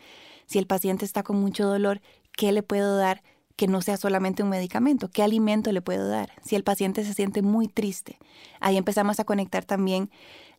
Si 0.46 0.58
el 0.58 0.66
paciente 0.66 1.04
está 1.04 1.22
con 1.22 1.40
mucho 1.40 1.66
dolor, 1.66 2.00
¿qué 2.32 2.52
le 2.52 2.62
puedo 2.62 2.96
dar? 2.96 3.22
que 3.60 3.66
no 3.66 3.82
sea 3.82 3.98
solamente 3.98 4.42
un 4.42 4.48
medicamento, 4.48 5.10
qué 5.10 5.22
alimento 5.22 5.70
le 5.70 5.82
puedo 5.82 6.08
dar. 6.08 6.32
Si 6.42 6.56
el 6.56 6.64
paciente 6.64 7.04
se 7.04 7.12
siente 7.12 7.42
muy 7.42 7.68
triste, 7.68 8.18
ahí 8.58 8.78
empezamos 8.78 9.20
a 9.20 9.24
conectar 9.24 9.66
también 9.66 10.08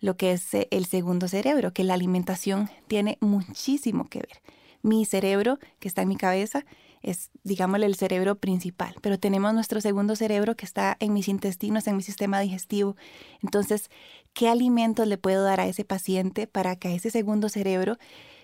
lo 0.02 0.18
que 0.18 0.34
es 0.34 0.54
eh, 0.54 0.68
el 0.70 0.86
segundo 0.86 1.28
cerebro, 1.28 1.74
que 1.74 1.84
la 1.84 1.96
alimentación 1.96 2.70
tiene 2.88 3.18
muchísimo 3.20 4.08
que 4.08 4.20
ver. 4.20 4.44
Mi 4.84 5.06
cerebro, 5.06 5.58
que 5.80 5.88
está 5.88 6.04
en 6.04 6.10
mi 6.10 6.16
cabeza, 6.16 6.64
es, 7.02 7.30
digámosle, 7.44 7.86
el 7.86 7.96
cerebro 7.96 8.36
principal, 8.36 8.96
pero 9.02 9.20
tenemos 9.20 9.54
nuestro 9.54 9.82
segundo 9.82 10.16
cerebro 10.16 10.56
que 10.56 10.66
está 10.66 10.98
en 11.00 11.14
mis 11.14 11.28
intestinos, 11.28 11.88
en 11.88 11.98
mi 11.98 12.04
sistema 12.04 12.40
digestivo. 12.40 12.96
Entonces, 13.42 13.90
¿qué 14.34 14.48
alimentos 14.50 15.08
le 15.08 15.18
puedo 15.18 15.44
dar 15.44 15.60
a 15.60 15.68
ese 15.68 15.84
paciente 15.84 16.48
para 16.48 16.76
que 16.76 16.90
a 16.90 16.92
ese 16.92 17.10
segundo 17.10 17.50
cerebro 17.50 17.98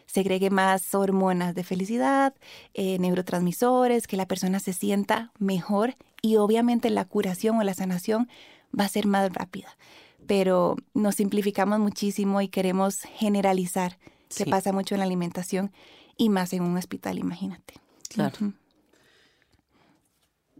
segregue 0.08 0.50
más 0.50 0.96
hormonas 0.96 1.54
de 1.54 1.64
felicidad, 1.64 2.34
eh, 2.74 2.98
neurotransmisores, 2.98 4.08
que 4.08 4.18
la 4.18 4.26
persona 4.26 4.60
se 4.60 4.74
sienta 4.74 5.32
mejor 5.38 5.96
y 6.22 6.38
obviamente 6.38 6.90
la 6.90 7.06
curación 7.06 7.58
o 7.58 7.64
la 7.64 7.74
sanación 7.74 8.30
va 8.78 8.86
a 8.86 8.90
ser 8.90 9.06
más 9.06 9.32
rápida. 9.34 9.78
Pero 10.26 10.78
nos 10.94 11.16
simplificamos 11.16 11.80
muchísimo 11.80 12.42
y 12.42 12.48
queremos 12.48 13.02
generalizar, 13.02 13.98
Se 14.30 14.46
pasa 14.46 14.74
mucho 14.74 14.94
en 14.94 15.00
la 15.00 15.06
alimentación 15.06 15.72
y 16.18 16.28
más 16.28 16.52
en 16.52 16.64
un 16.64 16.76
hospital, 16.76 17.18
imagínate. 17.18 17.76
Claro. 18.10 18.54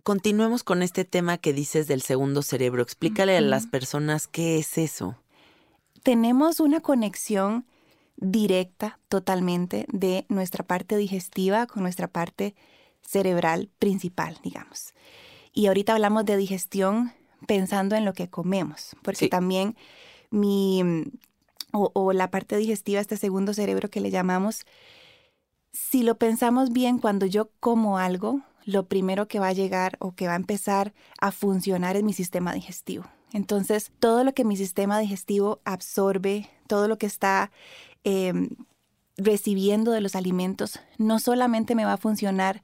Continuemos 0.04 0.64
con 0.64 0.82
este 0.82 1.04
tema 1.06 1.38
que 1.38 1.54
dices 1.54 1.88
del 1.88 2.02
segundo 2.02 2.42
cerebro. 2.42 2.82
Explícale 2.82 3.36
a 3.38 3.42
las 3.42 3.68
personas 3.68 4.28
qué 4.28 4.58
es 4.58 4.78
eso 4.78 5.18
tenemos 6.08 6.62
una 6.62 6.80
conexión 6.80 7.66
directa 8.16 8.98
totalmente 9.10 9.86
de 9.92 10.26
nuestra 10.30 10.64
parte 10.64 10.96
digestiva 10.96 11.68
con 11.68 11.84
nuestra 11.84 12.08
parte 12.08 12.56
cerebral 13.02 13.70
principal, 13.78 14.38
digamos. 14.42 14.94
Y 15.52 15.68
ahorita 15.68 15.92
hablamos 15.92 16.24
de 16.24 16.38
digestión 16.38 17.12
pensando 17.46 17.98
en 17.98 18.06
lo 18.06 18.14
que 18.14 18.30
comemos, 18.30 18.96
porque 19.04 19.28
también 19.28 19.76
mi, 20.30 20.82
o, 21.74 21.92
o, 21.94 22.14
la 22.14 22.32
parte 22.32 22.56
digestiva, 22.56 23.02
este 23.02 23.18
segundo 23.18 23.54
cerebro 23.54 23.90
que 23.90 24.00
le 24.00 24.10
llamamos, 24.10 24.66
si 25.72 26.04
lo 26.04 26.18
pensamos 26.18 26.72
bien, 26.72 26.98
cuando 26.98 27.26
yo 27.26 27.50
como 27.60 27.98
algo, 27.98 28.42
lo 28.66 28.88
primero 28.88 29.28
que 29.28 29.40
va 29.40 29.48
a 29.48 29.54
llegar 29.54 29.96
o 30.00 30.14
que 30.14 30.28
va 30.28 30.34
a 30.34 30.38
empezar 30.38 30.94
a 31.20 31.32
funcionar 31.32 31.96
es 31.96 32.04
mi 32.04 32.14
sistema 32.14 32.54
digestivo. 32.54 33.06
Entonces, 33.34 33.92
todo 34.00 34.24
lo 34.24 34.34
que 34.34 34.46
mi 34.46 34.58
sistema 34.58 35.00
digestivo 35.00 35.60
absorbe, 35.66 36.50
todo 36.68 36.88
lo 36.88 36.98
que 36.98 37.06
está 37.06 37.52
eh, 38.04 38.34
recibiendo 39.18 39.92
de 39.92 40.02
los 40.02 40.16
alimentos, 40.16 40.80
no 40.98 41.20
solamente 41.20 41.76
me 41.76 41.86
va 41.86 41.94
a 41.94 41.98
funcionar 41.98 42.62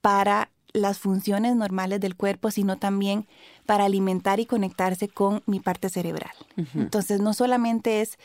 para 0.00 0.50
las 0.72 0.98
funciones 0.98 1.54
normales 1.56 2.00
del 2.00 2.16
cuerpo, 2.16 2.50
sino 2.50 2.76
también 2.76 3.26
para 3.64 3.84
alimentar 3.84 4.40
y 4.40 4.46
conectarse 4.46 5.08
con 5.08 5.42
mi 5.46 5.60
parte 5.60 5.88
cerebral. 5.88 6.32
Entonces, 6.74 7.20
no 7.20 7.32
solamente 7.32 8.00
es 8.00 8.18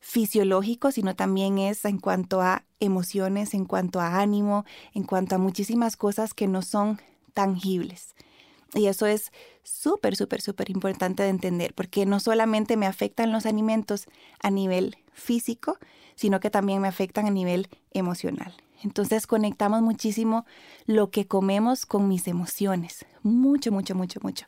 fisiológico, 0.00 0.92
sino 0.92 1.16
también 1.16 1.58
es 1.58 1.84
en 1.84 1.98
cuanto 1.98 2.40
a 2.40 2.64
emociones, 2.80 3.54
en 3.54 3.64
cuanto 3.64 4.00
a 4.00 4.20
ánimo, 4.20 4.64
en 4.94 5.04
cuanto 5.04 5.34
a 5.34 5.38
muchísimas 5.38 5.96
cosas 5.96 6.34
que 6.34 6.46
no 6.46 6.62
son 6.62 7.00
tangibles. 7.34 8.14
Y 8.74 8.86
eso 8.86 9.06
es 9.06 9.32
súper, 9.62 10.16
súper, 10.16 10.40
súper 10.40 10.70
importante 10.70 11.22
de 11.22 11.30
entender, 11.30 11.74
porque 11.74 12.06
no 12.06 12.20
solamente 12.20 12.76
me 12.76 12.86
afectan 12.86 13.32
los 13.32 13.46
alimentos 13.46 14.06
a 14.42 14.50
nivel 14.50 14.98
físico, 15.12 15.78
sino 16.14 16.40
que 16.40 16.50
también 16.50 16.80
me 16.80 16.88
afectan 16.88 17.26
a 17.26 17.30
nivel 17.30 17.68
emocional. 17.92 18.54
Entonces 18.82 19.26
conectamos 19.26 19.82
muchísimo 19.82 20.46
lo 20.86 21.10
que 21.10 21.26
comemos 21.26 21.86
con 21.86 22.08
mis 22.08 22.28
emociones, 22.28 23.06
mucho, 23.22 23.72
mucho, 23.72 23.94
mucho, 23.94 24.20
mucho. 24.22 24.46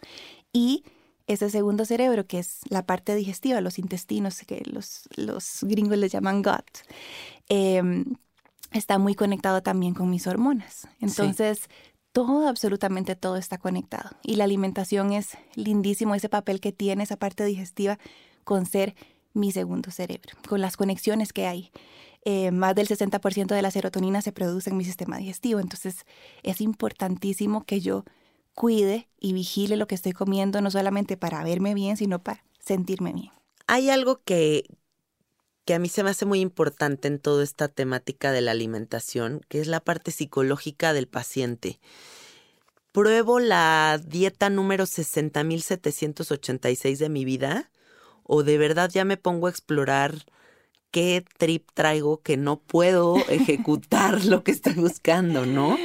Y 0.52 0.84
ese 1.32 1.50
segundo 1.50 1.84
cerebro, 1.84 2.26
que 2.26 2.38
es 2.38 2.60
la 2.68 2.84
parte 2.84 3.14
digestiva, 3.14 3.60
los 3.60 3.78
intestinos, 3.78 4.40
que 4.40 4.62
los, 4.64 5.08
los 5.16 5.60
gringos 5.62 5.98
les 5.98 6.12
llaman 6.12 6.42
gut, 6.42 6.78
em, 7.48 8.04
está 8.72 8.98
muy 8.98 9.14
conectado 9.14 9.62
también 9.62 9.94
con 9.94 10.10
mis 10.10 10.26
hormonas. 10.26 10.88
Entonces, 11.00 11.68
todo, 12.12 12.48
absolutamente 12.48 13.14
todo 13.14 13.36
está 13.36 13.58
conectado. 13.58 14.10
Y 14.22 14.36
la 14.36 14.44
alimentación 14.44 15.12
es 15.12 15.38
lindísimo, 15.54 16.14
ese 16.14 16.28
papel 16.28 16.60
que 16.60 16.72
tiene 16.72 17.04
esa 17.04 17.16
parte 17.16 17.44
digestiva 17.44 17.98
con 18.44 18.66
ser 18.66 18.94
mi 19.32 19.52
segundo 19.52 19.90
cerebro, 19.90 20.36
con 20.48 20.60
las 20.60 20.76
conexiones 20.76 21.32
que 21.32 21.46
hay. 21.46 21.70
Eh, 22.24 22.50
más 22.50 22.74
del 22.74 22.88
60% 22.88 23.54
de 23.54 23.62
la 23.62 23.70
serotonina 23.70 24.20
se 24.20 24.32
produce 24.32 24.70
en 24.70 24.76
mi 24.76 24.84
sistema 24.84 25.16
digestivo, 25.16 25.58
entonces 25.58 26.04
es 26.42 26.60
importantísimo 26.60 27.64
que 27.64 27.80
yo 27.80 28.04
cuide 28.54 29.08
y 29.18 29.32
vigile 29.32 29.76
lo 29.76 29.86
que 29.86 29.94
estoy 29.94 30.12
comiendo, 30.12 30.60
no 30.60 30.70
solamente 30.70 31.16
para 31.16 31.42
verme 31.44 31.74
bien, 31.74 31.96
sino 31.96 32.22
para 32.22 32.44
sentirme 32.58 33.12
bien. 33.12 33.30
Hay 33.66 33.90
algo 33.90 34.20
que, 34.24 34.64
que 35.64 35.74
a 35.74 35.78
mí 35.78 35.88
se 35.88 36.02
me 36.02 36.10
hace 36.10 36.26
muy 36.26 36.40
importante 36.40 37.08
en 37.08 37.18
toda 37.18 37.44
esta 37.44 37.68
temática 37.68 38.32
de 38.32 38.40
la 38.40 38.50
alimentación, 38.50 39.42
que 39.48 39.60
es 39.60 39.66
la 39.66 39.80
parte 39.80 40.10
psicológica 40.10 40.92
del 40.92 41.08
paciente. 41.08 41.80
Pruebo 42.92 43.38
la 43.38 44.00
dieta 44.04 44.50
número 44.50 44.84
60.786 44.84 46.98
de 46.98 47.08
mi 47.08 47.24
vida 47.24 47.70
o 48.24 48.42
de 48.42 48.58
verdad 48.58 48.90
ya 48.92 49.04
me 49.04 49.16
pongo 49.16 49.46
a 49.46 49.50
explorar 49.50 50.26
qué 50.90 51.24
trip 51.38 51.68
traigo 51.74 52.20
que 52.20 52.36
no 52.36 52.60
puedo 52.60 53.16
ejecutar 53.28 54.24
lo 54.24 54.42
que 54.42 54.50
estoy 54.50 54.74
buscando, 54.74 55.46
¿no? 55.46 55.78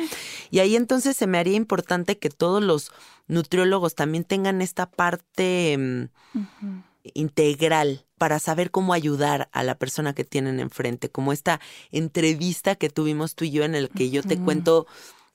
Y 0.51 0.59
ahí 0.59 0.75
entonces 0.75 1.15
se 1.17 1.27
me 1.27 1.37
haría 1.37 1.55
importante 1.55 2.17
que 2.17 2.29
todos 2.29 2.63
los 2.63 2.91
nutriólogos 3.27 3.95
también 3.95 4.23
tengan 4.23 4.61
esta 4.61 4.89
parte 4.89 5.77
mm, 5.77 6.79
integral 7.13 8.05
para 8.17 8.39
saber 8.39 8.71
cómo 8.71 8.93
ayudar 8.93 9.49
a 9.51 9.63
la 9.63 9.77
persona 9.77 10.13
que 10.13 10.23
tienen 10.23 10.59
enfrente, 10.59 11.09
como 11.09 11.33
esta 11.33 11.59
entrevista 11.91 12.75
que 12.75 12.89
tuvimos 12.89 13.35
tú 13.35 13.45
y 13.45 13.51
yo 13.51 13.63
en 13.63 13.75
el 13.75 13.89
que 13.89 14.09
yo 14.09 14.23
te 14.23 14.39
cuento 14.39 14.87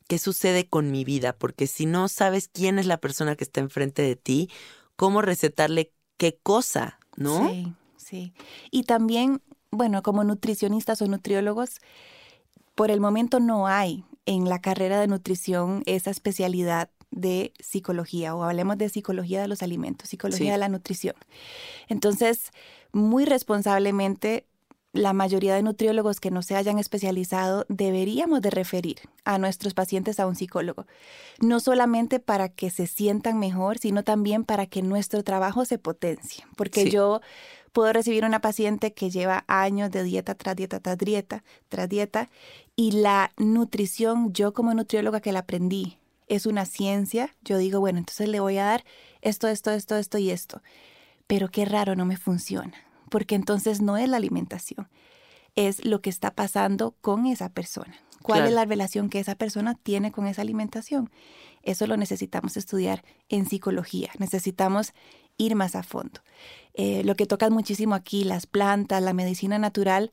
qué 0.09 0.19
sucede 0.19 0.67
con 0.67 0.91
mi 0.91 1.05
vida, 1.05 1.35
porque 1.35 1.67
si 1.67 1.87
no 1.87 2.09
sabes 2.09 2.49
quién 2.49 2.79
es 2.79 2.87
la 2.87 2.99
persona 2.99 3.37
que 3.37 3.45
está 3.45 3.61
enfrente 3.61 4.03
de 4.03 4.17
ti, 4.17 4.51
cómo 4.97 5.23
recetarle 5.23 5.93
qué 6.17 6.39
cosa, 6.43 6.99
¿no? 7.17 7.49
Sí, 7.49 7.75
sí. 7.97 8.33
Y 8.71 8.85
también, 8.85 9.41
bueno, 9.71 10.03
como 10.03 10.25
nutricionistas 10.25 11.01
o 11.03 11.07
nutriólogos, 11.07 11.81
por 12.75 12.91
el 12.91 13.01
momento 13.01 13.41
no 13.41 13.67
hay 13.69 14.05
en 14.27 14.49
la 14.49 14.61
carrera 14.61 15.01
de 15.01 15.07
nutrición 15.07 15.83
esa 15.87 16.11
especialidad 16.11 16.91
de 17.11 17.53
psicología 17.59 18.35
o 18.35 18.45
hablemos 18.45 18.79
de 18.79 18.89
psicología 18.89 19.41
de 19.41 19.49
los 19.49 19.63
alimentos, 19.63 20.09
psicología 20.09 20.53
de 20.53 20.59
la 20.59 20.69
nutrición. 20.69 21.17
Entonces, 21.89 22.51
muy 22.93 23.25
responsablemente, 23.25 24.47
la 24.93 25.13
mayoría 25.13 25.55
de 25.55 25.63
nutriólogos 25.63 26.19
que 26.19 26.31
no 26.31 26.43
se 26.43 26.57
hayan 26.57 26.79
especializado 26.79 27.65
deberíamos 27.69 28.43
de 28.43 28.51
referir 28.51 28.97
a 29.25 29.39
nuestros 29.39 29.73
pacientes 29.75 30.19
a 30.19 30.27
un 30.27 30.35
psicólogo, 30.35 30.87
no 31.41 31.61
solamente 31.61 32.19
para 32.19 32.49
que 32.49 32.71
se 32.71 32.87
sientan 32.87 33.39
mejor, 33.39 33.79
sino 33.79 34.03
también 34.03 34.45
para 34.45 34.67
que 34.67 34.83
nuestro 34.83 35.23
trabajo 35.23 35.65
se 35.65 35.79
potencie, 35.79 36.45
porque 36.57 36.91
yo 36.91 37.21
puedo 37.73 37.93
recibir 37.93 38.25
una 38.25 38.41
paciente 38.41 38.93
que 38.93 39.11
lleva 39.11 39.45
años 39.47 39.91
de 39.91 40.03
dieta 40.03 40.35
tras 40.35 40.57
dieta 40.57 40.81
tras 40.81 40.99
dieta 40.99 41.43
tras 41.69 41.89
dieta 41.89 42.29
y 42.77 42.93
la 42.93 43.33
nutrición, 43.37 44.33
yo 44.33 44.53
como 44.53 44.75
nutrióloga 44.75 45.21
que 45.21 45.33
la 45.33 45.41
aprendí, 45.41 45.99
es 46.31 46.47
una 46.47 46.65
ciencia, 46.65 47.35
yo 47.43 47.59
digo, 47.59 47.81
bueno, 47.81 47.99
entonces 47.99 48.29
le 48.29 48.41
voy 48.41 48.57
a 48.57 48.65
dar 48.65 48.85
esto, 49.21 49.49
esto, 49.49 49.73
esto, 49.73 49.97
esto 49.97 50.17
y 50.17 50.31
esto. 50.31 50.63
Pero 51.27 51.51
qué 51.51 51.65
raro, 51.65 51.97
no 51.97 52.07
me 52.07 52.17
funciona, 52.17 52.73
porque 53.11 53.35
entonces 53.35 53.83
no 53.83 53.97
es 53.97 54.09
la 54.09 54.17
alimentación, 54.17 54.89
es 55.57 55.85
lo 55.85 56.01
que 56.01 56.09
está 56.09 56.31
pasando 56.31 56.95
con 57.01 57.27
esa 57.27 57.49
persona. 57.49 57.97
¿Cuál 58.23 58.47
es 58.47 58.53
la 58.53 58.65
relación 58.65 59.09
que 59.09 59.19
esa 59.19 59.35
persona 59.35 59.75
tiene 59.75 60.13
con 60.13 60.27
esa 60.27 60.43
alimentación? 60.43 61.11
Eso 61.63 61.87
lo 61.87 61.97
necesitamos 61.97 62.57
estudiar 62.57 63.03
en 63.29 63.47
psicología, 63.47 64.11
necesitamos 64.19 64.93
ir 65.37 65.57
más 65.57 65.75
a 65.75 65.83
fondo. 65.83 66.21
Eh, 66.75 67.03
lo 67.05 67.17
que 67.17 67.27
toca 67.27 67.51
muchísimo 67.51 67.95
aquí, 67.95 68.25
las 68.25 68.47
plantas, 68.47 69.03
la 69.03 69.13
medicina 69.13 69.59
natural, 69.59 70.13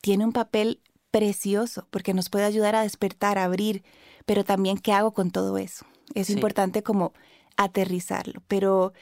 tiene 0.00 0.24
un 0.24 0.32
papel 0.32 0.80
precioso 1.10 1.86
porque 1.90 2.14
nos 2.14 2.28
puede 2.30 2.44
ayudar 2.44 2.74
a 2.74 2.82
despertar, 2.82 3.38
a 3.38 3.44
abrir 3.44 3.82
pero 4.28 4.44
también 4.44 4.76
qué 4.76 4.92
hago 4.92 5.12
con 5.12 5.30
todo 5.30 5.56
eso. 5.56 5.86
Es 6.14 6.28
importante 6.28 6.82
como 6.82 7.14
aterrizarlo, 7.56 8.42
pero 8.46 8.92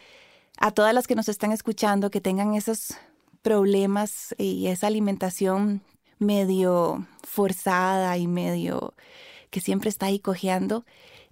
a 0.57 0.71
todas 0.71 0.95
las 0.95 1.09
que 1.09 1.17
nos 1.17 1.29
están 1.29 1.51
escuchando 1.51 2.13
que 2.13 2.21
tengan 2.21 2.55
esos 2.55 2.95
problemas 3.43 4.37
y 4.39 4.69
esa 4.69 4.87
alimentación 4.87 5.83
medio 6.21 7.09
forzada 7.25 8.17
y 8.19 8.29
medio 8.29 8.95
que 9.51 9.59
siempre 9.59 9.91
está 9.91 10.07
ahí 10.07 10.21
cojeando, 10.21 10.85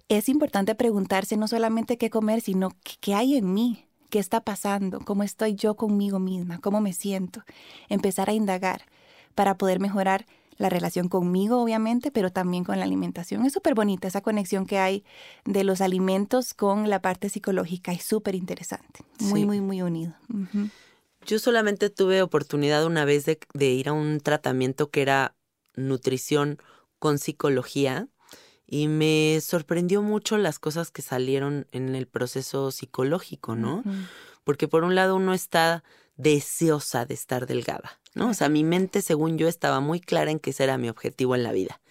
es 0.09 0.27
importante 0.27 0.75
preguntarse 0.75 1.37
no 1.37 1.47
solamente 1.47 1.97
qué 1.97 2.09
comer, 2.09 2.41
sino 2.41 2.71
qué 2.99 3.13
hay 3.13 3.37
en 3.37 3.53
mí, 3.53 3.85
qué 4.15 4.19
está 4.19 4.39
pasando, 4.39 5.01
cómo 5.01 5.23
estoy 5.23 5.55
yo 5.55 5.75
conmigo 5.75 6.19
misma, 6.19 6.59
cómo 6.59 6.79
me 6.79 6.93
siento. 6.93 7.43
Empezar 7.89 8.29
a 8.29 8.33
indagar 8.33 8.83
para 9.35 9.57
poder 9.57 9.81
mejorar 9.81 10.25
la 10.55 10.69
relación 10.69 11.09
conmigo, 11.09 11.61
obviamente, 11.61 12.11
pero 12.11 12.31
también 12.31 12.63
con 12.63 12.79
la 12.79 12.85
alimentación. 12.85 13.45
Es 13.45 13.51
súper 13.51 13.75
bonita 13.75 14.07
esa 14.07 14.21
conexión 14.21 14.67
que 14.67 14.77
hay 14.77 15.03
de 15.43 15.65
los 15.65 15.81
alimentos 15.81 16.53
con 16.53 16.89
la 16.89 17.01
parte 17.01 17.27
psicológica. 17.27 17.91
Es 17.91 18.05
súper 18.05 18.35
interesante. 18.35 19.01
Muy, 19.19 19.45
muy, 19.45 19.59
muy 19.59 19.81
unido. 19.81 20.13
Yo 21.25 21.37
solamente 21.37 21.89
tuve 21.89 22.21
oportunidad 22.21 22.85
una 22.85 23.03
vez 23.03 23.25
de, 23.25 23.37
de 23.53 23.65
ir 23.65 23.89
a 23.89 23.91
un 23.91 24.21
tratamiento 24.21 24.91
que 24.91 25.01
era 25.01 25.35
nutrición 25.75 26.57
con 26.99 27.17
psicología 27.17 28.07
y 28.67 28.87
me 28.87 29.39
sorprendió 29.41 30.01
mucho 30.01 30.37
las 30.37 30.59
cosas 30.59 30.91
que 30.91 31.01
salieron 31.01 31.67
en 31.71 31.95
el 31.95 32.07
proceso 32.07 32.71
psicológico, 32.71 33.55
¿no? 33.55 33.83
Porque 34.43 34.67
por 34.67 34.83
un 34.83 34.95
lado 34.95 35.15
uno 35.15 35.33
está 35.33 35.83
deseosa 36.17 37.05
de 37.05 37.13
estar 37.13 37.45
delgada, 37.45 37.99
¿no? 38.13 38.29
O 38.29 38.33
sea, 38.33 38.49
mi 38.49 38.63
mente, 38.63 39.01
según 39.01 39.37
yo, 39.37 39.47
estaba 39.47 39.79
muy 39.81 39.99
clara 39.99 40.31
en 40.31 40.39
que 40.39 40.51
ese 40.51 40.63
era 40.63 40.77
mi 40.77 40.89
objetivo 40.89 41.35
en 41.35 41.43
la 41.43 41.51
vida. 41.51 41.81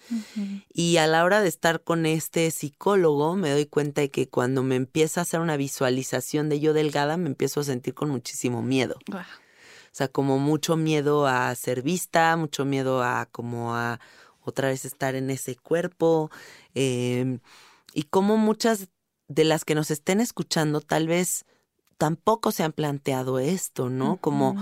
Y 0.73 0.97
a 0.97 1.07
la 1.07 1.23
hora 1.23 1.41
de 1.41 1.47
estar 1.47 1.81
con 1.81 2.05
este 2.05 2.51
psicólogo, 2.51 3.35
me 3.35 3.51
doy 3.51 3.65
cuenta 3.65 4.01
de 4.01 4.11
que 4.11 4.27
cuando 4.27 4.63
me 4.63 4.75
empieza 4.75 5.21
a 5.21 5.23
hacer 5.23 5.39
una 5.39 5.57
visualización 5.57 6.49
de 6.49 6.59
yo 6.59 6.73
delgada, 6.73 7.17
me 7.17 7.27
empiezo 7.27 7.61
a 7.61 7.63
sentir 7.63 7.93
con 7.93 8.09
muchísimo 8.09 8.61
miedo. 8.61 8.95
O 9.11 9.97
sea, 9.97 10.09
como 10.09 10.39
mucho 10.39 10.75
miedo 10.75 11.25
a 11.25 11.55
ser 11.55 11.81
vista, 11.81 12.35
mucho 12.35 12.65
miedo 12.65 13.01
a 13.01 13.27
como 13.31 13.75
a 13.75 14.01
otra 14.41 14.67
vez 14.67 14.85
estar 14.85 15.15
en 15.15 15.29
ese 15.29 15.55
cuerpo. 15.55 16.29
Em, 16.75 17.39
y 17.93 18.03
como 18.03 18.37
muchas 18.37 18.89
de 19.27 19.43
las 19.43 19.65
que 19.65 19.75
nos 19.75 19.89
estén 19.89 20.19
escuchando 20.19 20.81
tal 20.81 21.07
vez 21.07 21.45
tampoco 21.97 22.51
se 22.51 22.63
han 22.63 22.73
planteado 22.73 23.39
esto, 23.39 23.89
¿no? 23.89 24.17
Como 24.17 24.55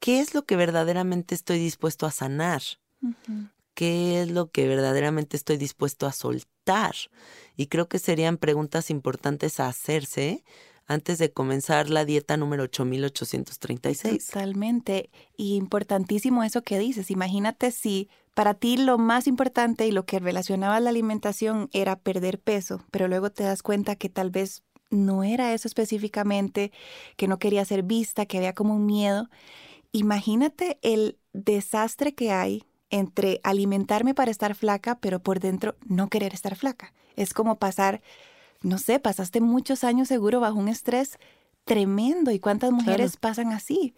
¿qué 0.00 0.20
es 0.20 0.34
lo 0.34 0.44
que 0.44 0.56
verdaderamente 0.56 1.34
estoy 1.34 1.58
dispuesto 1.58 2.06
a 2.06 2.10
sanar? 2.10 2.62
¿Qué 3.74 4.22
es 4.22 4.30
lo 4.30 4.50
que 4.50 4.66
verdaderamente 4.66 5.36
estoy 5.36 5.58
dispuesto 5.58 6.06
a 6.06 6.12
soltar? 6.12 6.94
Y 7.56 7.66
creo 7.66 7.88
que 7.88 7.98
serían 7.98 8.36
preguntas 8.38 8.90
importantes 8.90 9.60
a 9.60 9.68
hacerse 9.68 10.42
antes 10.86 11.18
de 11.18 11.32
comenzar 11.32 11.88
la 11.88 12.04
dieta 12.04 12.36
número 12.36 12.64
8836. 12.64 14.26
Totalmente. 14.26 15.10
Y 15.36 15.54
importantísimo 15.54 16.42
eso 16.42 16.62
que 16.62 16.78
dices. 16.78 17.10
Imagínate 17.10 17.70
si 17.70 18.08
para 18.34 18.54
ti 18.54 18.76
lo 18.76 18.98
más 18.98 19.26
importante 19.26 19.86
y 19.86 19.92
lo 19.92 20.06
que 20.06 20.18
relacionaba 20.18 20.80
la 20.80 20.90
alimentación 20.90 21.68
era 21.72 21.98
perder 21.98 22.40
peso, 22.40 22.84
pero 22.90 23.08
luego 23.08 23.30
te 23.30 23.44
das 23.44 23.62
cuenta 23.62 23.96
que 23.96 24.08
tal 24.08 24.30
vez 24.30 24.62
no 24.90 25.24
era 25.24 25.52
eso 25.54 25.68
específicamente, 25.68 26.72
que 27.16 27.28
no 27.28 27.38
quería 27.38 27.64
ser 27.64 27.82
vista, 27.82 28.26
que 28.26 28.38
había 28.38 28.54
como 28.54 28.74
un 28.74 28.86
miedo. 28.86 29.28
Imagínate 29.92 30.78
el 30.82 31.18
desastre 31.32 32.14
que 32.14 32.32
hay 32.32 32.64
entre 32.90 33.40
alimentarme 33.44 34.14
para 34.14 34.30
estar 34.30 34.54
flaca, 34.54 34.98
pero 34.98 35.20
por 35.20 35.38
dentro 35.38 35.76
no 35.86 36.08
querer 36.08 36.34
estar 36.34 36.56
flaca. 36.56 36.92
Es 37.16 37.32
como 37.34 37.58
pasar, 37.58 38.02
no 38.62 38.78
sé, 38.78 38.98
pasaste 38.98 39.40
muchos 39.40 39.84
años 39.84 40.08
seguro 40.08 40.40
bajo 40.40 40.58
un 40.58 40.68
estrés 40.68 41.18
tremendo. 41.64 42.32
¿Y 42.32 42.40
cuántas 42.40 42.72
mujeres 42.72 43.16
pasan 43.16 43.52
así? 43.52 43.94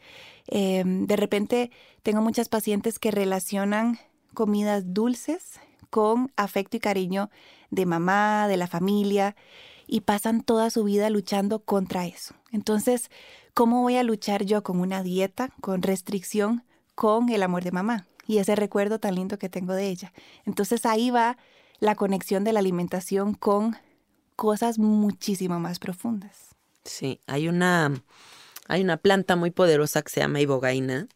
Em, 0.47 1.07
de 1.07 1.17
repente 1.17 1.71
tengo 2.03 2.21
muchas 2.21 2.49
pacientes 2.51 2.99
que 2.99 3.11
relacionan 3.11 3.99
comidas 4.35 4.95
dulces 4.95 5.61
con 5.91 6.33
afecto 6.37 6.77
y 6.77 6.81
cariño 6.81 7.31
de 7.71 7.87
mamá, 7.87 8.49
de 8.49 8.57
la 8.57 8.67
familia, 8.67 9.37
y 9.87 10.03
pasan 10.03 10.43
toda 10.43 10.71
su 10.71 10.85
vida 10.85 11.11
luchando 11.11 11.61
contra 11.61 12.07
eso. 12.07 12.35
Entonces, 12.51 13.11
¿cómo 13.55 13.83
voy 13.83 13.97
a 13.97 14.03
luchar 14.03 14.45
yo 14.45 14.63
con 14.63 14.81
una 14.81 15.03
dieta, 15.03 15.51
con 15.61 15.83
restricción, 15.83 16.65
con 16.95 17.29
el 17.29 17.43
amor 17.43 17.65
de 17.65 17.73
mamá? 17.73 18.07
y 18.27 18.39
ese 18.39 18.57
recuerdo 18.57 18.99
tan 18.99 19.15
lindo 19.15 19.39
que 19.39 19.49
tengo 19.49 19.75
de 19.75 19.89
ella. 19.89 20.13
Entonces 20.45 20.87
ahí 20.87 21.11
va 21.11 21.37
la 21.81 21.95
conexión 21.95 22.45
de 22.45 22.53
la 22.53 22.61
alimentación 22.61 23.35
con 23.35 23.77
cosas 24.37 24.79
muchísimo 24.79 25.59
más 25.59 25.79
profundas. 25.79 26.55
Sí, 26.85 27.21
hay 27.27 27.49
una, 27.49 27.93
hay 28.69 28.83
una 28.83 28.97
planta 28.97 29.37
muy 29.37 29.51
poderosa 29.51 30.03
que 30.03 30.11
se 30.11 30.21
llama 30.21 30.41
ibogaina, 30.41 31.09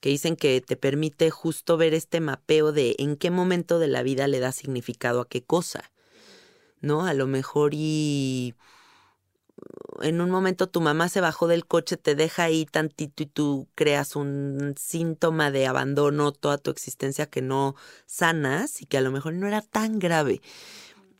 que 0.00 0.10
dicen 0.10 0.36
que 0.36 0.60
te 0.60 0.76
permite 0.76 1.30
justo 1.30 1.76
ver 1.76 1.94
este 1.94 2.20
mapeo 2.20 2.72
de 2.72 2.94
en 2.98 3.16
qué 3.16 3.30
momento 3.30 3.78
de 3.78 3.88
la 3.88 4.02
vida 4.02 4.28
le 4.28 4.40
da 4.40 4.52
significado 4.52 5.20
a 5.20 5.28
qué 5.28 5.42
cosa, 5.42 5.90
¿no? 6.80 7.06
A 7.06 7.14
lo 7.14 7.26
mejor 7.26 7.72
y 7.74 8.54
en 10.02 10.20
un 10.20 10.30
momento 10.30 10.68
tu 10.68 10.80
mamá 10.80 11.08
se 11.08 11.20
bajó 11.20 11.48
del 11.48 11.66
coche, 11.66 11.96
te 11.96 12.14
deja 12.14 12.44
ahí 12.44 12.66
tantito 12.66 13.22
y 13.22 13.26
tú 13.26 13.68
creas 13.74 14.16
un 14.16 14.74
síntoma 14.78 15.50
de 15.50 15.66
abandono, 15.66 16.32
toda 16.32 16.58
tu 16.58 16.70
existencia 16.70 17.26
que 17.26 17.42
no 17.42 17.74
sanas 18.06 18.80
y 18.80 18.86
que 18.86 18.98
a 18.98 19.00
lo 19.00 19.10
mejor 19.10 19.34
no 19.34 19.48
era 19.48 19.62
tan 19.62 19.98
grave. 19.98 20.40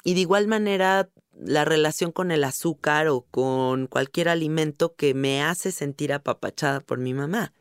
Y 0.05 0.15
de 0.15 0.21
igual 0.21 0.47
manera, 0.47 1.09
la 1.39 1.65
relación 1.65 2.13
con 2.13 2.31
el 2.31 2.45
azúcar 2.45 3.09
o 3.09 3.23
con 3.23 3.87
cualquier 3.89 4.29
alimento 4.29 4.95
que 4.95 5.15
me 5.15 5.43
hace 5.43 5.73
sentir 5.73 6.13
apapachada 6.13 6.81
por 6.81 6.99
mi 6.99 7.15
mamá. 7.15 7.53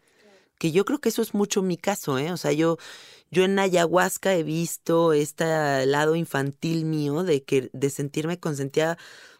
Que 0.57 0.71
yo 0.71 0.85
creo 0.85 0.99
que 0.99 1.09
eso 1.09 1.21
es 1.21 1.33
mucho 1.33 1.61
mi 1.61 1.77
caso, 1.77 2.17
¿eh? 2.17 2.31
O 2.31 2.37
sea, 2.37 2.51
yo, 2.51 2.77
yo 3.31 3.43
en 3.43 3.57
ayahuasca 3.59 4.33
he 4.33 4.43
visto 4.43 5.13
este 5.13 5.85
lado 5.85 6.15
infantil 6.15 6.85
mío 6.85 7.23
de 7.23 7.43
que, 7.43 7.69
de 7.73 7.89
sentirme 7.89 8.39
consentida 8.39 8.97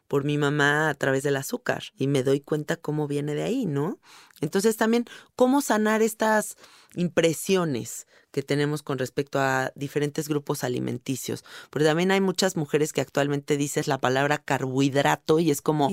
por 0.08 0.24
mi 0.24 0.38
mamá 0.38 0.90
a 0.90 0.94
través 0.94 1.24
del 1.24 1.36
azúcar 1.36 1.84
y 1.98 2.08
me 2.08 2.24
doy 2.24 2.40
cuenta 2.40 2.78
cómo 2.78 3.08
viene 3.08 3.36
de 3.36 3.44
ahí, 3.44 3.66
¿no? 3.66 4.00
Entonces 4.42 4.78
también 4.78 5.06
cómo 5.36 5.62
sanar 5.62 6.02
estas 6.02 6.56
impresiones 6.96 8.08
que 8.32 8.44
tenemos 8.44 8.84
con 8.84 9.00
respecto 9.00 9.40
a 9.40 9.72
diferentes 9.76 10.30
grupos 10.30 10.64
alimenticios. 10.64 11.44
Porque 11.70 11.86
también 11.86 12.12
hay 12.12 12.22
muchas 12.22 12.56
mujeres 12.56 12.94
que 12.94 13.02
actualmente 13.02 13.58
dices 13.58 13.88
la 13.88 13.98
palabra 13.98 14.38
carbohidrato 14.38 15.40
y 15.40 15.50
es 15.50 15.62
como, 15.62 15.90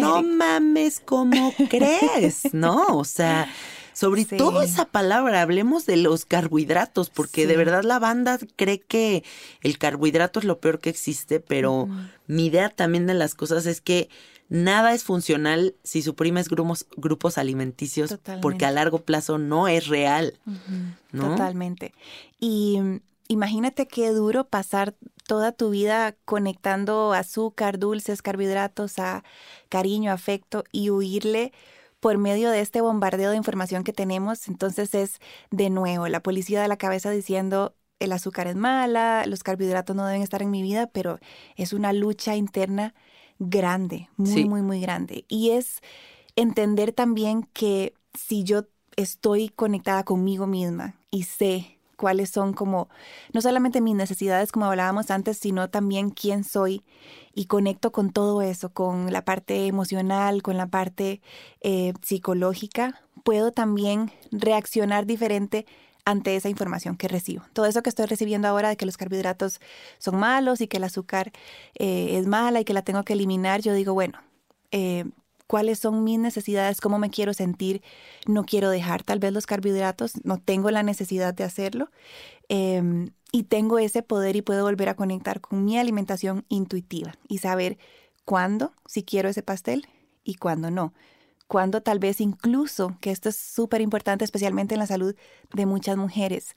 no 0.00 0.22
mames, 0.22 1.00
¿cómo 1.00 1.52
crees? 1.68 2.52
¿No? 2.52 2.86
O 2.98 3.04
sea, 3.04 3.52
sobre 3.92 4.24
todo 4.24 4.62
esa 4.62 4.86
palabra, 4.86 5.42
hablemos 5.42 5.86
de 5.86 5.96
los 5.96 6.24
carbohidratos, 6.24 7.10
porque 7.10 7.46
de 7.46 7.56
verdad 7.56 7.84
la 7.84 7.98
banda 7.98 8.38
cree 8.56 8.80
que 8.80 9.24
el 9.62 9.78
carbohidrato 9.78 10.40
es 10.40 10.44
lo 10.44 10.58
peor 10.58 10.80
que 10.80 10.90
existe, 10.90 11.40
pero 11.40 11.88
mi 12.26 12.46
idea 12.46 12.68
también 12.70 13.06
de 13.06 13.14
las 13.14 13.34
cosas 13.34 13.66
es 13.66 13.80
que 13.80 14.08
nada 14.48 14.92
es 14.92 15.02
funcional 15.02 15.74
si 15.82 16.02
suprimes 16.02 16.48
grupos, 16.48 16.86
grupos 16.96 17.38
alimenticios, 17.38 18.18
porque 18.40 18.66
a 18.66 18.70
largo 18.70 19.00
plazo 19.00 19.38
no 19.38 19.68
es 19.68 19.88
real. 19.88 20.38
Totalmente. 21.10 21.94
Y 22.38 22.78
imagínate 23.28 23.88
qué 23.88 24.10
duro 24.10 24.44
pasar 24.44 24.94
toda 25.26 25.52
tu 25.52 25.70
vida 25.70 26.14
conectando 26.24 27.12
azúcar, 27.12 27.78
dulces, 27.78 28.22
carbohidratos 28.22 28.98
a 28.98 29.24
cariño, 29.68 30.12
afecto 30.12 30.64
y 30.72 30.90
huirle 30.90 31.52
por 32.02 32.18
medio 32.18 32.50
de 32.50 32.58
este 32.60 32.80
bombardeo 32.80 33.30
de 33.30 33.36
información 33.36 33.84
que 33.84 33.92
tenemos. 33.92 34.48
Entonces 34.48 34.92
es 34.92 35.20
de 35.52 35.70
nuevo 35.70 36.08
la 36.08 36.20
policía 36.20 36.60
de 36.60 36.66
la 36.66 36.76
cabeza 36.76 37.12
diciendo 37.12 37.76
el 38.00 38.10
azúcar 38.10 38.48
es 38.48 38.56
mala, 38.56 39.24
los 39.26 39.44
carbohidratos 39.44 39.94
no 39.94 40.04
deben 40.04 40.20
estar 40.20 40.42
en 40.42 40.50
mi 40.50 40.62
vida, 40.62 40.88
pero 40.88 41.20
es 41.54 41.72
una 41.72 41.92
lucha 41.92 42.34
interna 42.34 42.92
grande, 43.38 44.08
muy, 44.16 44.46
muy, 44.46 44.62
muy 44.62 44.80
grande. 44.80 45.24
Y 45.28 45.50
es 45.50 45.80
entender 46.34 46.92
también 46.92 47.44
que 47.52 47.94
si 48.14 48.42
yo 48.42 48.64
estoy 48.96 49.50
conectada 49.50 50.02
conmigo 50.02 50.48
misma 50.48 50.96
y 51.12 51.22
sé 51.22 51.78
cuáles 51.96 52.30
son 52.30 52.52
como, 52.52 52.88
no 53.32 53.40
solamente 53.40 53.80
mis 53.80 53.94
necesidades 53.94 54.52
como 54.52 54.66
hablábamos 54.66 55.10
antes, 55.10 55.38
sino 55.38 55.70
también 55.70 56.10
quién 56.10 56.44
soy 56.44 56.82
y 57.34 57.46
conecto 57.46 57.92
con 57.92 58.10
todo 58.10 58.42
eso, 58.42 58.70
con 58.70 59.12
la 59.12 59.24
parte 59.24 59.66
emocional, 59.66 60.42
con 60.42 60.56
la 60.56 60.66
parte 60.66 61.20
eh, 61.60 61.92
psicológica, 62.02 63.00
puedo 63.24 63.52
también 63.52 64.10
reaccionar 64.30 65.06
diferente 65.06 65.66
ante 66.04 66.34
esa 66.36 66.48
información 66.48 66.96
que 66.96 67.08
recibo. 67.08 67.44
Todo 67.52 67.66
eso 67.66 67.82
que 67.82 67.88
estoy 67.88 68.06
recibiendo 68.06 68.48
ahora 68.48 68.68
de 68.68 68.76
que 68.76 68.86
los 68.86 68.96
carbohidratos 68.96 69.60
son 69.98 70.16
malos 70.16 70.60
y 70.60 70.66
que 70.66 70.78
el 70.78 70.84
azúcar 70.84 71.32
eh, 71.78 72.18
es 72.18 72.26
mala 72.26 72.60
y 72.60 72.64
que 72.64 72.74
la 72.74 72.82
tengo 72.82 73.04
que 73.04 73.12
eliminar, 73.12 73.60
yo 73.60 73.72
digo, 73.72 73.94
bueno, 73.94 74.18
eh, 74.72 75.04
cuáles 75.52 75.80
son 75.80 76.02
mis 76.02 76.18
necesidades, 76.18 76.80
cómo 76.80 76.98
me 76.98 77.10
quiero 77.10 77.34
sentir, 77.34 77.82
no 78.26 78.46
quiero 78.46 78.70
dejar 78.70 79.02
tal 79.02 79.18
vez 79.18 79.34
los 79.34 79.44
carbohidratos, 79.44 80.12
no 80.24 80.38
tengo 80.38 80.70
la 80.70 80.82
necesidad 80.82 81.34
de 81.34 81.44
hacerlo 81.44 81.90
em, 82.48 83.10
y 83.32 83.42
tengo 83.42 83.78
ese 83.78 84.02
poder 84.02 84.34
y 84.34 84.40
puedo 84.40 84.64
volver 84.64 84.88
a 84.88 84.96
conectar 84.96 85.42
con 85.42 85.62
mi 85.62 85.76
alimentación 85.76 86.46
intuitiva 86.48 87.12
y 87.28 87.36
saber 87.36 87.76
cuándo 88.24 88.72
si 88.86 89.02
quiero 89.02 89.28
ese 89.28 89.42
pastel 89.42 89.88
y 90.24 90.36
cuándo 90.36 90.70
no. 90.70 90.94
Cuándo 91.48 91.82
tal 91.82 91.98
vez 91.98 92.22
incluso, 92.22 92.96
que 93.02 93.10
esto 93.10 93.28
es 93.28 93.36
súper 93.36 93.82
importante 93.82 94.24
especialmente 94.24 94.74
en 94.74 94.78
la 94.78 94.86
salud 94.86 95.14
de 95.52 95.66
muchas 95.66 95.98
mujeres, 95.98 96.56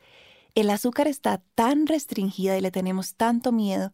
el 0.53 0.69
azúcar 0.69 1.09
está 1.09 1.41
tan 1.53 1.85
restringida 1.85 2.57
y 2.57 2.61
le 2.61 2.71
tenemos 2.71 3.15
tanto 3.15 3.51
miedo 3.51 3.91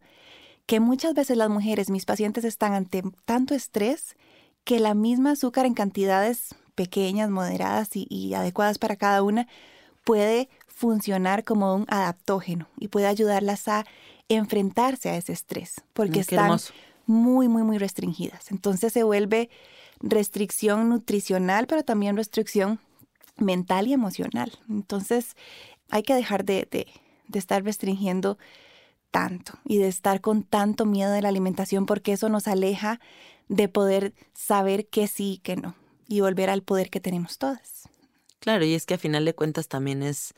que 0.66 0.78
muchas 0.78 1.12
veces 1.12 1.36
las 1.36 1.50
mujeres, 1.50 1.90
mis 1.90 2.04
pacientes, 2.04 2.44
están 2.44 2.72
ante 2.72 3.02
tanto 3.24 3.52
estrés 3.56 4.14
que 4.64 4.80
la 4.80 4.94
misma 4.94 5.32
azúcar 5.32 5.66
en 5.66 5.74
cantidades 5.74 6.54
pequeñas, 6.74 7.30
moderadas 7.30 7.90
y, 7.94 8.34
adecuadas 8.34 8.78
para 8.78 8.96
cada 8.96 9.22
una 9.22 9.46
puede 10.04 10.48
funcionar 10.66 11.44
como 11.44 11.74
un 11.74 11.86
adaptógeno 11.88 12.68
y 12.78 12.88
puede 12.88 13.06
ayudarlas 13.06 13.68
a 13.68 13.84
enfrentarse 14.28 15.10
a 15.10 15.16
ese 15.16 15.32
estrés, 15.32 15.82
porque 15.92 16.20
están 16.20 16.58
muy, 17.06 17.48
muy, 17.48 17.62
muy 17.62 17.78
restringidas. 17.78 18.50
Entonces 18.50 18.92
se 18.92 19.02
vuelve 19.02 19.50
restricción 20.00 20.88
nutricional, 20.88 21.66
pero 21.66 21.84
también 21.84 22.16
restricción 22.16 22.80
mental 23.36 23.86
y 23.86 23.92
emocional. 23.92 24.52
Entonces 24.68 25.36
hay 25.90 26.02
que 26.02 26.14
dejar 26.14 26.44
de, 26.44 26.66
de 26.70 27.38
estar 27.38 27.62
restringiendo 27.62 28.38
tanto 29.10 29.52
y 29.64 29.78
de 29.78 29.88
estar 29.88 30.20
con 30.20 30.42
tanto 30.42 30.86
miedo 30.86 31.12
de 31.12 31.22
la 31.22 31.28
alimentación 31.28 31.86
porque 31.86 32.12
eso 32.12 32.28
nos 32.28 32.48
aleja 32.48 32.98
de 33.52 33.68
poder 33.68 34.14
saber 34.32 34.86
que 34.88 35.06
sí 35.06 35.34
y 35.34 35.38
que 35.38 35.56
no 35.56 35.76
y 36.08 36.20
volver 36.20 36.50
al 36.50 36.62
poder 36.62 36.90
que 36.90 37.00
tenemos 37.00 37.38
todas. 37.38 37.88
Claro, 38.40 38.64
y 38.64 38.74
es 38.74 38.86
que 38.86 38.94
a 38.94 38.98
final 38.98 39.24
de 39.24 39.34
cuentas 39.34 39.68
también 39.68 40.02
es 40.02 40.34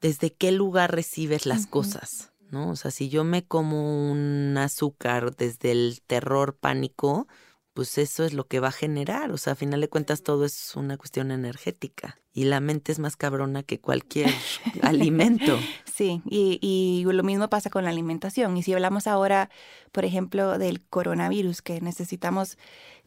desde 0.00 0.32
qué 0.32 0.50
lugar 0.50 0.92
recibes 0.92 1.46
las 1.46 1.66
cosas, 1.66 2.32
¿no? 2.50 2.70
O 2.70 2.76
sea, 2.76 2.90
si 2.90 3.08
yo 3.08 3.22
me 3.22 3.44
como 3.44 4.10
un 4.10 4.56
azúcar 4.58 5.36
desde 5.36 5.72
el 5.72 6.00
terror, 6.06 6.56
pánico, 6.56 7.28
pues 7.76 7.98
eso 7.98 8.24
es 8.24 8.32
lo 8.32 8.48
que 8.48 8.58
va 8.58 8.68
a 8.68 8.72
generar. 8.72 9.30
O 9.30 9.36
sea, 9.36 9.52
a 9.52 9.56
final 9.56 9.80
de 9.82 9.88
cuentas 9.88 10.22
todo 10.22 10.44
es 10.46 10.74
una 10.74 10.96
cuestión 10.96 11.30
energética 11.30 12.18
y 12.32 12.44
la 12.44 12.58
mente 12.60 12.90
es 12.90 12.98
más 12.98 13.16
cabrona 13.16 13.62
que 13.62 13.78
cualquier 13.80 14.30
alimento. 14.82 15.58
Sí, 15.84 16.22
y, 16.24 16.58
y, 16.62 17.04
lo 17.04 17.22
mismo 17.22 17.48
pasa 17.48 17.68
con 17.70 17.84
la 17.84 17.90
alimentación. 17.90 18.56
Y 18.56 18.62
si 18.62 18.72
hablamos 18.72 19.06
ahora, 19.06 19.50
por 19.92 20.04
ejemplo, 20.06 20.58
del 20.58 20.80
coronavirus, 20.86 21.60
que 21.62 21.80
necesitamos, 21.82 22.56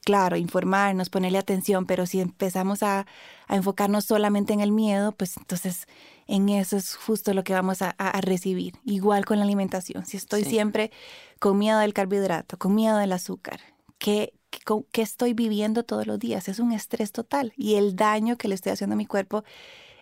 claro, 0.04 0.38
informarnos, 0.38 1.10
ponerle 1.10 1.40
atención, 1.40 1.86
pero 1.86 2.06
si 2.06 2.22
empezamos 2.22 2.84
a, 2.84 3.08
a 3.48 3.56
enfocarnos 3.56 4.06
solamente 4.06 4.54
en 4.54 4.60
el 4.62 4.72
miedo, 4.72 5.12
pues 5.14 5.36
entonces 5.38 5.88
en 6.28 6.50
eso 6.50 6.78
es 6.78 6.96
justo 6.96 7.34
lo 7.34 7.44
que 7.44 7.54
vamos 7.54 7.82
a, 7.82 7.90
a 7.98 8.22
recibir. 8.22 8.74
Igual 8.86 9.26
con 9.26 9.40
la 9.40 9.46
alimentación. 9.46 10.06
Si 10.06 10.16
estoy 10.18 10.44
Sí. 10.44 10.52
siempre 10.52 10.92
con 11.40 11.58
miedo 11.58 11.80
del 11.80 11.94
carbohidrato, 11.94 12.58
con 12.58 12.76
miedo 12.76 12.98
del 12.98 13.12
azúcar, 13.14 13.60
¿qué, 13.98 14.34
qué, 14.50 15.02
estoy 15.02 15.34
viviendo 15.34 15.84
todos 15.84 16.08
los 16.08 16.20
días? 16.20 16.48
Es 16.48 16.60
un 16.60 16.72
estrés 16.72 17.12
total. 17.12 17.54
Y 17.56 17.76
el 17.76 17.96
daño 17.96 18.38
que 18.38 18.48
le 18.48 18.56
estoy 18.56 18.72
haciendo 18.72 18.94
a 18.94 18.98
mi 18.98 19.06
cuerpo 19.06 19.44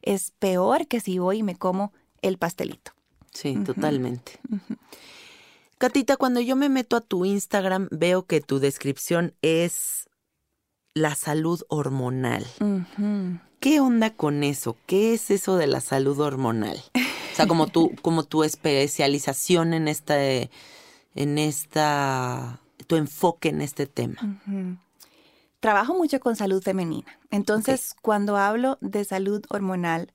es 0.01 0.31
peor 0.39 0.87
que 0.87 0.99
si 0.99 1.19
voy 1.19 1.39
y 1.39 1.43
me 1.43 1.55
como 1.55 1.93
el 2.21 2.37
pastelito. 2.37 2.91
Sí, 3.33 3.55
totalmente. 3.65 4.39
Catita, 5.77 6.17
cuando 6.17 6.39
yo 6.39 6.55
me 6.55 6.69
meto 6.69 6.95
a 6.95 7.01
tu 7.01 7.25
Instagram, 7.25 7.87
veo 7.91 8.25
que 8.25 8.41
tu 8.41 8.59
descripción 8.59 9.33
es 9.41 10.09
la 10.95 11.13
salud 11.13 11.61
hormonal. 11.67 12.45
¿Qué 13.59 13.79
onda 13.79 14.11
con 14.11 14.43
eso? 14.43 14.75
¿Qué 14.85 15.13
es 15.13 15.29
eso 15.29 15.57
de 15.57 15.67
la 15.67 15.81
salud 15.81 16.19
hormonal? 16.19 16.81
O 16.95 17.35
sea, 17.35 17.47
como 17.47 17.67
tu, 17.67 17.95
como 18.01 18.23
tu 18.23 18.43
especialización 18.43 19.73
en 19.73 19.87
esta, 19.87 20.17
en 20.19 21.37
esta, 21.37 22.59
tu 22.87 22.95
enfoque 22.95 23.49
en 23.49 23.61
este 23.61 23.85
tema. 23.85 24.39
Trabajo 25.59 25.93
mucho 25.93 26.19
con 26.19 26.35
salud 26.35 26.61
femenina. 26.61 27.19
Entonces, 27.31 27.95
cuando 28.01 28.37
hablo 28.37 28.77
de 28.81 29.03
salud 29.03 29.43
hormonal, 29.49 30.13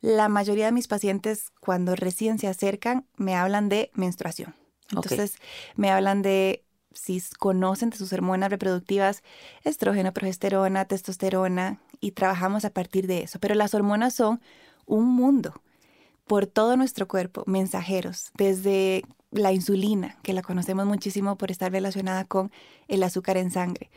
la 0.00 0.28
mayoría 0.28 0.66
de 0.66 0.72
mis 0.72 0.88
pacientes, 0.88 1.50
cuando 1.60 1.96
recién 1.96 2.38
se 2.38 2.46
acercan, 2.46 3.06
me 3.16 3.34
hablan 3.34 3.68
de 3.68 3.90
menstruación. 3.94 4.54
Entonces, 4.90 5.36
me 5.74 5.90
hablan 5.90 6.22
de 6.22 6.64
si 6.92 7.22
conocen 7.38 7.90
de 7.90 7.96
sus 7.96 8.12
hormonas 8.12 8.50
reproductivas, 8.50 9.22
estrógeno, 9.64 10.12
progesterona, 10.12 10.84
testosterona, 10.86 11.80
y 12.00 12.12
trabajamos 12.12 12.64
a 12.64 12.70
partir 12.70 13.06
de 13.06 13.22
eso. 13.22 13.38
Pero 13.38 13.54
las 13.54 13.74
hormonas 13.74 14.14
son 14.14 14.40
un 14.86 15.06
mundo 15.06 15.60
por 16.26 16.46
todo 16.46 16.76
nuestro 16.76 17.08
cuerpo, 17.08 17.42
mensajeros, 17.46 18.30
desde 18.36 19.04
la 19.30 19.52
insulina, 19.52 20.16
que 20.22 20.32
la 20.32 20.42
conocemos 20.42 20.86
muchísimo 20.86 21.36
por 21.36 21.50
estar 21.50 21.72
relacionada 21.72 22.24
con 22.24 22.50
el 22.88 23.02
azúcar 23.02 23.36
en 23.36 23.50
sangre, 23.50 23.90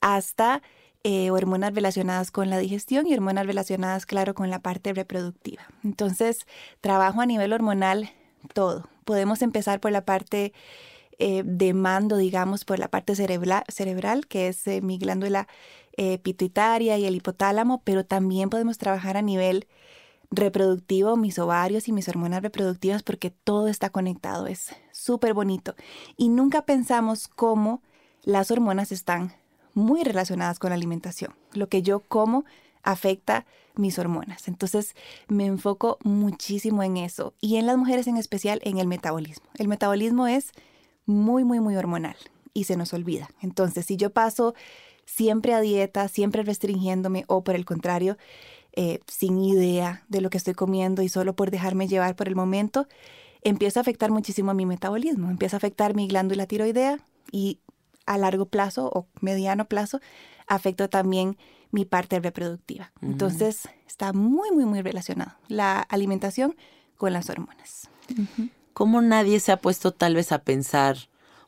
hasta 0.00 0.62
eh, 1.04 1.30
hormonas 1.30 1.74
relacionadas 1.74 2.30
con 2.30 2.50
la 2.50 2.58
digestión 2.58 3.06
y 3.06 3.14
hormonas 3.14 3.46
relacionadas, 3.46 4.04
claro, 4.04 4.34
con 4.34 4.50
la 4.50 4.60
parte 4.60 4.92
reproductiva. 4.92 5.62
Entonces, 5.84 6.46
trabajo 6.80 7.20
a 7.20 7.26
nivel 7.26 7.52
hormonal 7.52 8.10
todo. 8.52 8.88
Podemos 9.04 9.42
empezar 9.42 9.80
por 9.80 9.92
la 9.92 10.04
parte 10.04 10.52
eh, 11.18 11.42
de 11.44 11.72
mando, 11.74 12.16
digamos, 12.16 12.64
por 12.64 12.78
la 12.78 12.88
parte 12.88 13.14
cerebral, 13.14 14.26
que 14.28 14.48
es 14.48 14.66
eh, 14.66 14.80
mi 14.82 14.98
glándula 14.98 15.48
pituitaria 16.22 16.96
y 16.96 17.06
el 17.06 17.16
hipotálamo, 17.16 17.82
pero 17.82 18.04
también 18.04 18.50
podemos 18.50 18.78
trabajar 18.78 19.16
a 19.16 19.22
nivel 19.22 19.66
reproductivo, 20.30 21.16
mis 21.16 21.38
ovarios 21.38 21.88
y 21.88 21.92
mis 21.92 22.08
hormonas 22.08 22.42
reproductivas, 22.42 23.02
porque 23.02 23.30
todo 23.30 23.68
está 23.68 23.90
conectado, 23.90 24.46
es 24.46 24.74
súper 24.92 25.34
bonito. 25.34 25.74
Y 26.16 26.28
nunca 26.28 26.62
pensamos 26.62 27.28
cómo 27.28 27.82
las 28.22 28.50
hormonas 28.50 28.92
están 28.92 29.32
muy 29.74 30.02
relacionadas 30.02 30.58
con 30.58 30.70
la 30.70 30.76
alimentación. 30.76 31.34
Lo 31.52 31.68
que 31.68 31.82
yo 31.82 32.00
como 32.00 32.44
afecta 32.82 33.46
mis 33.74 33.98
hormonas. 33.98 34.48
Entonces 34.48 34.94
me 35.28 35.46
enfoco 35.46 35.98
muchísimo 36.02 36.82
en 36.82 36.96
eso 36.96 37.34
y 37.40 37.56
en 37.56 37.66
las 37.66 37.76
mujeres 37.76 38.06
en 38.06 38.16
especial 38.16 38.60
en 38.64 38.78
el 38.78 38.86
metabolismo. 38.86 39.46
El 39.56 39.68
metabolismo 39.68 40.26
es 40.26 40.52
muy, 41.06 41.44
muy, 41.44 41.60
muy 41.60 41.76
hormonal 41.76 42.16
y 42.52 42.64
se 42.64 42.76
nos 42.76 42.92
olvida. 42.92 43.30
Entonces, 43.40 43.86
si 43.86 43.96
yo 43.96 44.10
paso 44.10 44.54
siempre 45.04 45.54
a 45.54 45.60
dieta, 45.60 46.08
siempre 46.08 46.42
restringiéndome 46.42 47.24
o 47.28 47.42
por 47.44 47.54
el 47.54 47.64
contrario, 47.64 48.18
eh, 48.80 49.00
sin 49.08 49.40
idea 49.40 50.04
de 50.06 50.20
lo 50.20 50.30
que 50.30 50.38
estoy 50.38 50.54
comiendo 50.54 51.02
y 51.02 51.08
solo 51.08 51.34
por 51.34 51.50
dejarme 51.50 51.88
llevar 51.88 52.14
por 52.14 52.28
el 52.28 52.36
momento, 52.36 52.86
empieza 53.42 53.80
a 53.80 53.82
afectar 53.82 54.12
muchísimo 54.12 54.52
a 54.52 54.54
mi 54.54 54.66
metabolismo, 54.66 55.30
empieza 55.30 55.56
a 55.56 55.58
afectar 55.58 55.96
mi 55.96 56.06
glándula 56.06 56.46
tiroidea 56.46 57.00
y 57.32 57.58
a 58.06 58.16
largo 58.18 58.46
plazo 58.46 58.88
o 58.94 59.08
mediano 59.20 59.64
plazo 59.64 59.98
afecta 60.46 60.86
también 60.86 61.36
mi 61.72 61.86
parte 61.86 62.20
reproductiva. 62.20 62.92
Ujú. 63.02 63.10
Entonces 63.10 63.68
está 63.84 64.12
muy, 64.12 64.52
muy, 64.52 64.64
muy 64.64 64.80
relacionado 64.80 65.32
la 65.48 65.80
alimentación 65.80 66.54
con 66.96 67.12
las 67.12 67.28
hormonas. 67.30 67.90
¿Cómo 68.74 69.00
nadie 69.00 69.40
se 69.40 69.50
ha 69.50 69.56
puesto 69.56 69.90
tal 69.90 70.14
vez 70.14 70.30
a 70.30 70.44
pensar, 70.44 70.96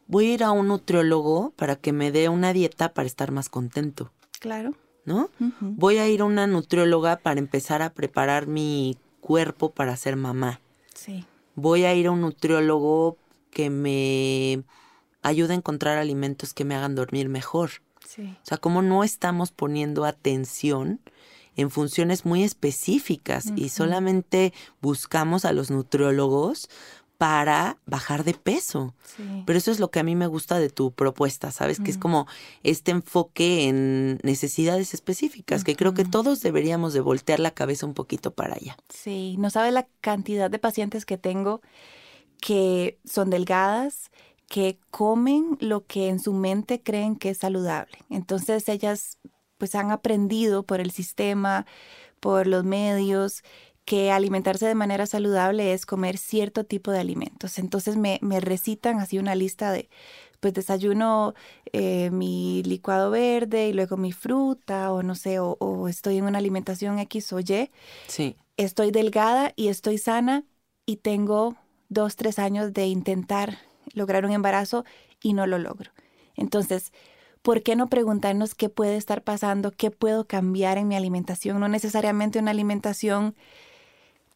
voy 0.09 0.31
a 0.31 0.35
ir 0.35 0.43
a 0.43 0.51
un 0.51 0.67
nutriólogo 0.67 1.53
para 1.55 1.77
que 1.77 1.93
me 1.93 2.11
dé 2.11 2.29
una 2.29 2.53
dieta 2.53 2.93
para 2.93 3.07
estar 3.07 3.31
más 3.31 3.49
contento, 3.49 4.11
Claro. 4.41 4.75
¿No? 5.05 5.31
Voy 5.61 5.99
a 5.99 6.09
ir 6.09 6.21
a 6.21 6.25
una 6.25 6.47
nutrióloga 6.47 7.17
para 7.17 7.41
empezar 7.41 7.83
a 7.83 7.93
preparar 7.93 8.47
mi 8.47 8.99
cuerpo 9.21 9.71
para 9.73 9.97
ser 9.97 10.17
mamá. 10.17 10.61
Sí. 10.95 11.25
Voy 11.55 11.85
a 11.85 11.95
ir 11.95 12.07
a 12.07 12.11
un 12.11 12.21
nutriólogo 12.21 13.17
que 13.51 13.71
me 13.71 14.63
ayude 15.23 15.53
a 15.53 15.57
encontrar 15.57 15.99
alimentos 15.99 16.55
que 16.55 16.65
me 16.65 16.75
hagan 16.75 16.95
dormir 16.95 17.29
mejor. 17.29 17.71
Sí. 18.07 18.37
O 18.43 18.47
sea, 18.47 18.59
cómo 18.59 18.83
no 18.83 19.05
estamos 19.05 19.53
poniendo 19.53 20.05
atención 20.05 21.01
en 21.57 21.71
funciones 21.71 22.25
muy 22.25 22.43
específicas 22.43 23.53
y 23.57 23.69
solamente 23.69 24.53
buscamos 24.81 25.45
a 25.45 25.53
los 25.53 25.71
nutriólogos 25.71 26.69
para 27.21 27.77
bajar 27.85 28.25
de 28.25 28.33
peso. 28.33 28.95
Sí. 29.05 29.43
Pero 29.45 29.59
eso 29.59 29.71
es 29.71 29.79
lo 29.79 29.91
que 29.91 30.01
a 30.01 30.03
mí 30.03 30.17
me 30.17 30.27
gusta 30.27 30.59
de 30.59 30.71
tu 30.71 30.91
propuesta, 30.93 31.51
¿sabes? 31.51 31.79
Que 31.79 31.91
es 31.91 31.99
Ujú. 31.99 32.01
como 32.01 32.27
este 32.63 32.93
enfoque 32.93 33.69
en 33.69 34.19
necesidades 34.23 34.95
específicas, 34.95 35.63
que 35.63 35.77
creo 35.77 35.93
que 35.93 36.07
todos 36.07 36.41
deberíamos 36.41 36.95
de 36.95 37.01
voltear 37.03 37.39
la 37.39 37.51
cabeza 37.51 37.85
un 37.85 37.93
poquito 37.93 38.31
para 38.31 38.55
allá. 38.55 38.75
Sí, 38.89 39.37
no 39.39 39.51
sabes 39.51 39.75
la 39.75 39.87
cantidad 40.01 40.51
de 40.51 40.59
pacientes 40.59 41.05
que 41.05 41.19
tengo 41.19 41.61
que 42.41 42.99
son 43.05 43.29
delgadas, 43.29 44.11
que 44.49 44.79
comen 44.91 45.59
lo 45.61 45.85
que 45.85 46.09
en 46.09 46.21
su 46.21 46.33
mente 46.33 46.83
creen 46.83 47.17
que 47.17 47.29
es 47.29 47.37
saludable. 47.37 47.99
Entonces 48.09 48.67
ellas 48.71 49.19
pues 49.59 49.75
han 49.75 49.91
aprendido 49.91 50.63
por 50.63 50.81
el 50.81 50.91
sistema, 50.91 51.67
por 52.19 52.47
los 52.47 52.65
medios, 52.65 53.43
que 53.85 54.11
alimentarse 54.13 54.67
de 54.67 54.75
manera 54.75 55.07
saludable 55.07 55.73
es 55.73 55.87
comer 55.87 56.17
cierto 56.19 56.65
tipo 56.65 56.91
de 56.93 57.01
alimentos. 57.01 57.59
Entonces 57.59 57.97
me, 57.97 58.19
me 58.23 58.41
recitan 58.41 59.01
así 59.01 59.19
una 59.19 59.35
lista 59.35 59.73
de, 59.73 59.89
pues 60.41 60.55
desayuno 60.55 61.35
eh, 61.73 62.11
mi 62.11 62.63
licuado 62.65 63.11
verde 63.11 63.69
y 63.69 63.73
luego 63.73 63.97
mi 63.97 64.13
fruta 64.13 64.93
o 64.93 65.03
no 65.03 65.15
sé, 65.15 65.39
o, 65.41 65.57
o 65.61 65.89
estoy 65.89 66.19
en 66.19 66.25
una 66.25 66.39
alimentación 66.39 66.99
X 66.99 67.33
o 67.33 67.41
Y 67.41 67.71
Sí, 68.07 68.37
estoy 68.57 68.91
delgada 68.91 69.53
y 69.57 69.69
estoy 69.69 69.99
sana 69.99 70.45
y 70.87 70.97
tengo 70.97 71.57
dos, 71.89 72.17
tres 72.17 72.39
años 72.39 72.73
de 72.73 72.87
intentar 72.87 73.59
lograr 73.95 74.25
un 74.25 74.33
embarazo 74.33 74.85
y 75.23 75.33
no 75.35 75.47
lo 75.47 75.59
logro. 75.59 75.91
Entonces, 76.37 76.93
¿por 77.43 77.63
qué 77.63 77.77
no 77.77 77.89
preguntarnos 77.89 78.55
qué 78.55 78.69
puede 78.69 78.97
estar 78.97 79.23
pasando, 79.23 79.73
qué 79.73 79.91
puedo 79.91 80.27
cambiar 80.27 80.79
en 80.79 80.89
mi 80.89 80.97
alimentación? 80.97 81.61
No 81.61 81.69
necesariamente 81.69 82.39
una 82.39 82.51
alimentación 82.53 83.35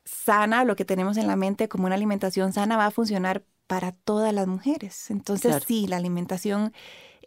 sana, 0.05 0.65
lo 0.65 0.77
que 0.77 0.85
tenemos 0.85 1.17
en 1.17 1.27
la 1.27 1.37
mente 1.37 1.69
como 1.69 1.87
una 1.87 1.95
alimentación 1.95 2.53
sana 2.53 2.77
va 2.77 2.87
a 2.87 2.91
funcionar 2.91 3.45
para 3.67 3.93
todas 3.93 4.33
las 4.35 4.47
mujeres. 4.47 5.11
Entonces, 5.11 5.51
Claro. 5.53 5.65
sí, 5.67 5.87
la 5.87 5.97
alimentación 5.97 6.73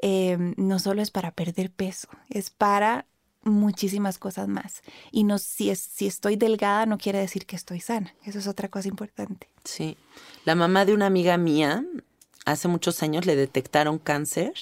eh, 0.02 0.38
no 0.58 0.78
solo 0.80 1.02
es 1.02 1.10
para 1.12 1.32
perder 1.32 1.72
peso, 1.72 2.08
es 2.30 2.50
para 2.52 3.06
muchísimas 3.44 4.20
cosas 4.20 4.48
más. 4.48 4.82
Y 5.12 5.24
no, 5.24 5.38
si, 5.40 5.70
es, 5.70 5.80
si 5.80 6.06
estoy 6.06 6.36
delgada 6.36 6.86
no 6.86 6.98
quiere 6.98 7.20
decir 7.20 7.46
que 7.46 7.56
estoy 7.56 7.80
sana. 7.80 8.14
Eso 8.24 8.40
es 8.40 8.48
otra 8.48 8.68
cosa 8.70 8.88
importante. 8.88 9.48
sí. 9.64 9.98
La 10.46 10.56
mamá 10.56 10.86
de 10.86 10.94
una 10.94 11.08
amiga 11.08 11.38
mía, 11.38 11.84
hace 12.46 12.68
muchos 12.70 13.04
años 13.04 13.26
le 13.26 13.36
detectaron 13.36 14.00
cáncer 14.00 14.54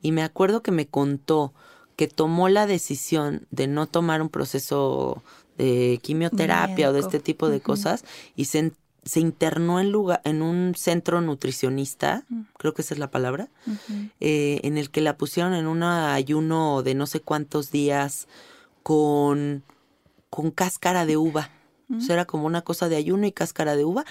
y 0.00 0.12
me 0.12 0.22
acuerdo 0.22 0.62
que 0.62 0.70
me 0.70 0.86
contó 0.86 1.52
que 1.96 2.06
tomó 2.08 2.48
la 2.48 2.66
decisión 2.66 3.46
de 3.50 3.66
no 3.66 3.86
tomar 3.86 4.22
un 4.22 4.28
proceso 4.28 5.22
de 5.58 5.98
quimioterapia 6.02 6.90
o 6.90 6.92
de 6.92 7.00
este 7.00 7.20
tipo 7.20 7.48
de 7.48 7.60
cosas 7.60 8.04
y 8.34 8.46
se, 8.46 8.72
se 9.04 9.20
internó 9.20 9.80
en, 9.80 9.90
lugar, 9.92 10.20
en 10.24 10.42
un 10.42 10.74
centro 10.76 11.20
nutricionista, 11.20 12.24
Mm. 12.28 12.42
creo 12.58 12.74
que 12.74 12.82
esa 12.82 12.94
es 12.94 12.98
la 13.00 13.10
palabra, 13.10 13.48
eh, 14.20 14.60
en 14.64 14.78
el 14.78 14.90
que 14.90 15.00
la 15.00 15.16
pusieron 15.16 15.54
en 15.54 15.66
un 15.66 15.82
ayuno 15.82 16.82
de 16.82 16.94
no 16.94 17.06
sé 17.06 17.20
cuántos 17.20 17.70
días 17.70 18.26
con, 18.82 19.62
con 20.30 20.50
cáscara 20.50 21.06
de 21.06 21.16
uva. 21.16 21.50
O 21.96 22.00
sea, 22.00 22.14
era 22.14 22.24
como 22.24 22.46
una 22.46 22.62
cosa 22.62 22.88
de 22.88 22.96
ayuno 22.96 23.26
y 23.26 23.32
cáscara 23.32 23.76
de 23.76 23.84
uva 23.84 24.04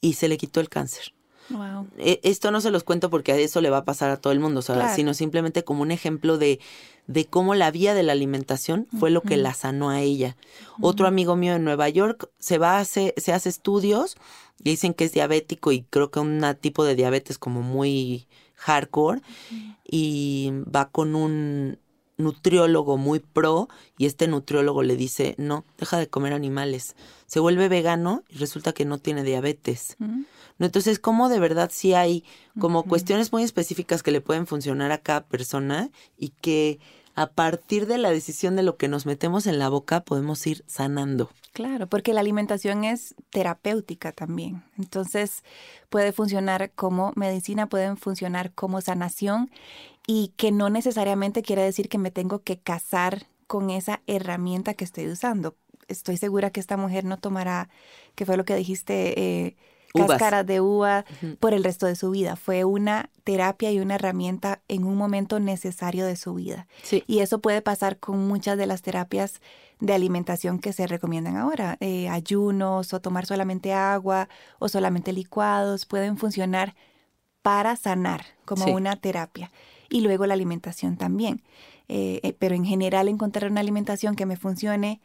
y 0.00 0.12
se 0.12 0.28
le 0.28 0.36
quitó 0.36 0.60
el 0.60 0.68
cáncer. 0.68 1.12
Wow. 1.50 1.86
E- 1.98 2.20
Esto 2.22 2.50
no 2.50 2.60
se 2.60 2.70
los 2.70 2.82
cuento 2.84 3.10
porque 3.10 3.32
a 3.32 3.36
eso 3.36 3.60
le 3.60 3.70
va 3.70 3.78
a 3.78 3.84
pasar 3.84 4.10
a 4.10 4.16
todo 4.16 4.32
el 4.32 4.40
mundo, 4.40 4.62
Claro. 4.62 4.94
sino 4.94 5.14
simplemente 5.14 5.64
como 5.64 5.82
un 5.82 5.90
ejemplo 5.90 6.38
de, 6.38 6.58
de 7.06 7.24
cómo 7.26 7.54
la 7.54 7.70
vía 7.70 7.94
de 7.94 8.02
la 8.02 8.12
alimentación 8.12 8.88
fue 8.98 9.10
lo 9.10 9.20
que 9.22 9.36
la 9.36 9.54
sanó 9.54 9.90
a 9.90 10.00
ella. 10.00 10.36
Otro 10.80 11.06
amigo 11.06 11.36
mío 11.36 11.54
en 11.54 11.64
Nueva 11.64 11.88
York 11.88 12.28
se 12.38 12.58
va 12.58 12.76
a 12.78 12.80
hacer, 12.80 13.14
se 13.16 13.32
hace 13.32 13.48
estudios 13.48 14.16
y 14.58 14.70
dicen 14.70 14.92
que 14.94 15.04
es 15.04 15.12
diabético 15.12 15.70
y 15.72 15.82
creo 15.82 16.10
que 16.10 16.18
un 16.20 16.42
tipo 16.60 16.84
de 16.84 16.94
diabetes 16.96 17.38
como 17.38 17.62
muy 17.62 18.26
hardcore 18.56 19.20
y 19.88 20.50
va 20.74 20.88
con 20.88 21.14
un 21.14 21.78
nutriólogo 22.18 22.96
muy 22.96 23.20
pro 23.20 23.68
y 23.98 24.06
este 24.06 24.26
nutriólogo 24.26 24.82
le 24.82 24.96
dice, 24.96 25.34
no, 25.38 25.64
deja 25.78 25.98
de 25.98 26.08
comer 26.08 26.32
animales. 26.32 26.96
Se 27.26 27.40
vuelve 27.40 27.68
vegano 27.68 28.22
y 28.30 28.38
resulta 28.38 28.72
que 28.72 28.84
no 28.86 28.96
tiene 28.98 29.22
diabetes. 29.22 29.96
¿No? 30.58 30.66
Entonces, 30.66 30.98
como 30.98 31.28
de 31.28 31.38
verdad 31.38 31.70
sí 31.72 31.94
hay 31.94 32.24
como 32.58 32.84
cuestiones 32.84 33.32
muy 33.32 33.42
específicas 33.42 34.02
que 34.02 34.12
le 34.12 34.20
pueden 34.20 34.46
funcionar 34.46 34.92
a 34.92 34.98
cada 34.98 35.24
persona 35.26 35.90
y 36.16 36.30
que 36.30 36.78
a 37.14 37.28
partir 37.28 37.86
de 37.86 37.98
la 37.98 38.10
decisión 38.10 38.56
de 38.56 38.62
lo 38.62 38.76
que 38.76 38.88
nos 38.88 39.06
metemos 39.06 39.46
en 39.46 39.58
la 39.58 39.70
boca 39.70 40.04
podemos 40.04 40.46
ir 40.46 40.62
sanando. 40.66 41.30
Claro, 41.52 41.86
porque 41.86 42.12
la 42.12 42.20
alimentación 42.20 42.84
es 42.84 43.14
terapéutica 43.30 44.12
también. 44.12 44.62
Entonces 44.76 45.42
puede 45.88 46.12
funcionar 46.12 46.70
como 46.72 47.12
medicina, 47.16 47.70
pueden 47.70 47.96
funcionar 47.96 48.52
como 48.52 48.82
sanación 48.82 49.50
y 50.06 50.34
que 50.36 50.52
no 50.52 50.68
necesariamente 50.68 51.40
quiere 51.40 51.62
decir 51.62 51.88
que 51.88 51.96
me 51.96 52.10
tengo 52.10 52.40
que 52.40 52.58
casar 52.58 53.26
con 53.46 53.70
esa 53.70 54.02
herramienta 54.06 54.74
que 54.74 54.84
estoy 54.84 55.08
usando. 55.08 55.56
Estoy 55.88 56.18
segura 56.18 56.50
que 56.50 56.60
esta 56.60 56.76
mujer 56.76 57.06
no 57.06 57.16
tomará, 57.16 57.70
que 58.14 58.26
fue 58.26 58.36
lo 58.36 58.44
que 58.44 58.56
dijiste, 58.56 59.18
eh, 59.18 59.56
Uvas. 59.94 60.08
cáscaras 60.08 60.46
de 60.46 60.60
uva 60.60 61.04
por 61.40 61.54
el 61.54 61.64
resto 61.64 61.86
de 61.86 61.96
su 61.96 62.10
vida. 62.10 62.36
Fue 62.36 62.64
una 62.64 63.10
terapia 63.24 63.72
y 63.72 63.80
una 63.80 63.94
herramienta 63.94 64.60
en 64.68 64.84
un 64.84 64.96
momento 64.96 65.40
necesario 65.40 66.04
de 66.06 66.16
su 66.16 66.34
vida. 66.34 66.66
Sí. 66.82 67.02
Y 67.06 67.20
eso 67.20 67.40
puede 67.40 67.62
pasar 67.62 67.98
con 67.98 68.26
muchas 68.28 68.58
de 68.58 68.66
las 68.66 68.82
terapias 68.82 69.40
de 69.80 69.92
alimentación 69.94 70.58
que 70.58 70.72
se 70.72 70.86
recomiendan 70.86 71.36
ahora. 71.36 71.76
Eh, 71.80 72.08
ayunos 72.08 72.92
o 72.92 73.00
tomar 73.00 73.26
solamente 73.26 73.72
agua 73.72 74.28
o 74.58 74.68
solamente 74.68 75.12
licuados 75.12 75.86
pueden 75.86 76.16
funcionar 76.18 76.74
para 77.42 77.76
sanar 77.76 78.24
como 78.44 78.64
Sí. 78.64 78.70
una 78.70 78.96
terapia. 78.96 79.50
Y 79.88 80.00
luego 80.00 80.26
la 80.26 80.34
alimentación 80.34 80.96
también. 80.96 81.42
Eh, 81.88 82.20
eh, 82.24 82.32
pero 82.38 82.54
en 82.56 82.64
general 82.64 83.08
encontrar 83.08 83.50
una 83.50 83.60
alimentación 83.60 84.16
que 84.16 84.26
me 84.26 84.36
funcione 84.36 85.00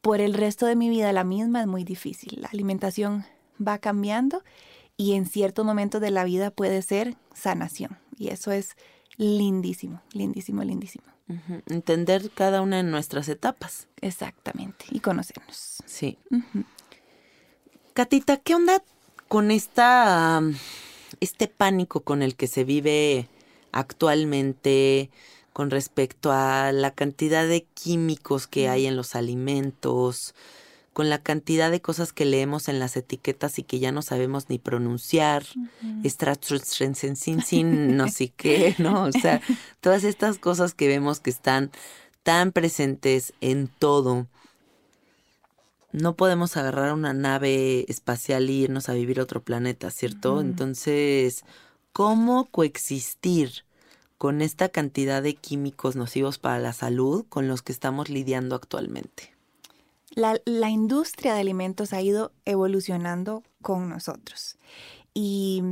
por 0.00 0.20
el 0.20 0.34
resto 0.34 0.66
de 0.66 0.76
mi 0.76 0.88
vida 0.88 1.12
la 1.12 1.24
misma 1.24 1.62
es 1.62 1.66
muy 1.66 1.82
difícil. 1.82 2.40
La 2.40 2.48
alimentación 2.48 3.24
va 3.64 3.78
cambiando 3.78 4.42
y 4.96 5.14
en 5.14 5.26
ciertos 5.26 5.64
momentos 5.64 6.00
de 6.00 6.10
la 6.10 6.24
vida 6.24 6.50
puede 6.50 6.82
ser 6.82 7.16
sanación. 7.34 7.98
Y 8.18 8.28
eso 8.28 8.52
es 8.52 8.76
lindísimo, 9.16 10.02
lindísimo, 10.12 10.62
lindísimo. 10.62 11.04
Entender 11.66 12.30
cada 12.30 12.62
una 12.62 12.76
de 12.76 12.82
nuestras 12.84 13.28
etapas. 13.28 13.88
Exactamente. 14.00 14.86
Y 14.90 15.00
conocernos. 15.00 15.82
Sí. 15.84 16.18
Catita, 17.94 18.36
¿qué 18.36 18.54
onda 18.54 18.82
con 19.28 19.50
esta 19.50 20.40
este 21.20 21.48
pánico 21.48 22.00
con 22.00 22.22
el 22.22 22.36
que 22.36 22.46
se 22.46 22.64
vive 22.64 23.28
actualmente 23.72 25.10
con 25.52 25.70
respecto 25.70 26.32
a 26.32 26.70
la 26.72 26.90
cantidad 26.90 27.46
de 27.46 27.64
químicos 27.74 28.46
que 28.46 28.68
hay 28.68 28.86
en 28.86 28.94
los 28.94 29.14
alimentos, 29.14 30.34
con 30.96 31.10
la 31.10 31.22
cantidad 31.22 31.70
de 31.70 31.82
cosas 31.82 32.14
que 32.14 32.24
leemos 32.24 32.70
en 32.70 32.78
las 32.78 32.96
etiquetas 32.96 33.58
y 33.58 33.64
que 33.64 33.78
ya 33.78 33.92
no 33.92 34.00
sabemos 34.00 34.48
ni 34.48 34.58
pronunciar, 34.58 35.44
sin 37.42 37.98
no 37.98 38.08
sé 38.08 38.30
qué, 38.34 38.74
¿no? 38.78 39.04
O 39.04 39.12
sea, 39.12 39.42
todas 39.82 40.04
estas 40.04 40.38
cosas 40.38 40.72
que 40.72 40.88
vemos 40.88 41.20
que 41.20 41.28
están 41.28 41.70
tan 42.22 42.50
presentes 42.50 43.34
en 43.42 43.68
todo. 43.68 44.26
No 45.92 46.16
podemos 46.16 46.56
agarrar 46.56 46.94
una 46.94 47.12
nave 47.12 47.84
espacial 47.88 48.48
y 48.48 48.62
irnos 48.62 48.88
a 48.88 48.94
vivir 48.94 49.20
a 49.20 49.24
otro 49.24 49.42
planeta, 49.42 49.90
¿cierto? 49.90 50.40
Entonces, 50.40 51.44
¿cómo 51.92 52.46
coexistir 52.46 53.66
con 54.16 54.40
esta 54.40 54.70
cantidad 54.70 55.22
de 55.22 55.34
químicos 55.34 55.94
nocivos 55.94 56.38
para 56.38 56.58
la 56.58 56.72
salud 56.72 57.26
con 57.28 57.48
los 57.48 57.60
que 57.60 57.72
estamos 57.72 58.08
lidiando 58.08 58.54
actualmente? 58.54 59.35
La, 60.16 60.40
la 60.44 60.70
industria 60.70 61.34
de 61.34 61.40
alimentos 61.40 61.92
ha 61.92 62.02
ido 62.02 62.32
evolucionando 62.44 63.44
con 63.62 63.88
nosotros. 63.88 64.58
Y 65.14 65.62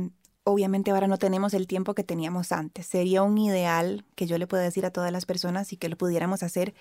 obviamente 0.45 0.91
ahora 0.91 1.07
no 1.07 1.17
tenemos 1.17 1.53
el 1.53 1.67
tiempo 1.67 1.93
que 1.93 2.03
teníamos 2.03 2.53
antes. 2.53 2.85
Sería 2.85 3.23
un 3.23 3.37
ideal 3.37 4.05
que 4.15 4.27
yo 4.27 4.37
le 4.37 4.47
pueda 4.47 4.63
decir 4.63 4.85
a 4.85 4.91
todas 4.91 5.11
las 5.11 5.25
personas 5.25 5.73
y 5.73 5.77
que 5.77 5.89
lo 5.89 5.97
pudiéramos 5.97 6.43
hacer 6.43 6.73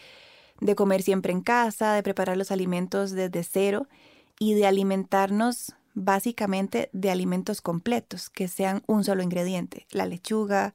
de 0.61 0.75
comer 0.77 1.03
siempre 1.03 1.33
en 1.33 1.41
casa, 1.41 1.95
de 1.95 2.03
preparar 2.03 2.37
los 2.37 2.53
alimentos 2.53 3.11
desde 3.11 3.43
cero 3.43 3.89
y 4.39 4.55
de 4.55 4.67
alimentarnos 4.67 5.75
básicamente 5.95 6.91
de 6.93 7.11
alimentos 7.11 7.61
completos, 7.61 8.29
que 8.29 8.49
sean 8.49 8.83
un 8.87 9.05
solo 9.05 9.23
ingrediente, 9.23 9.87
la 9.91 10.07
lechuga, 10.07 10.75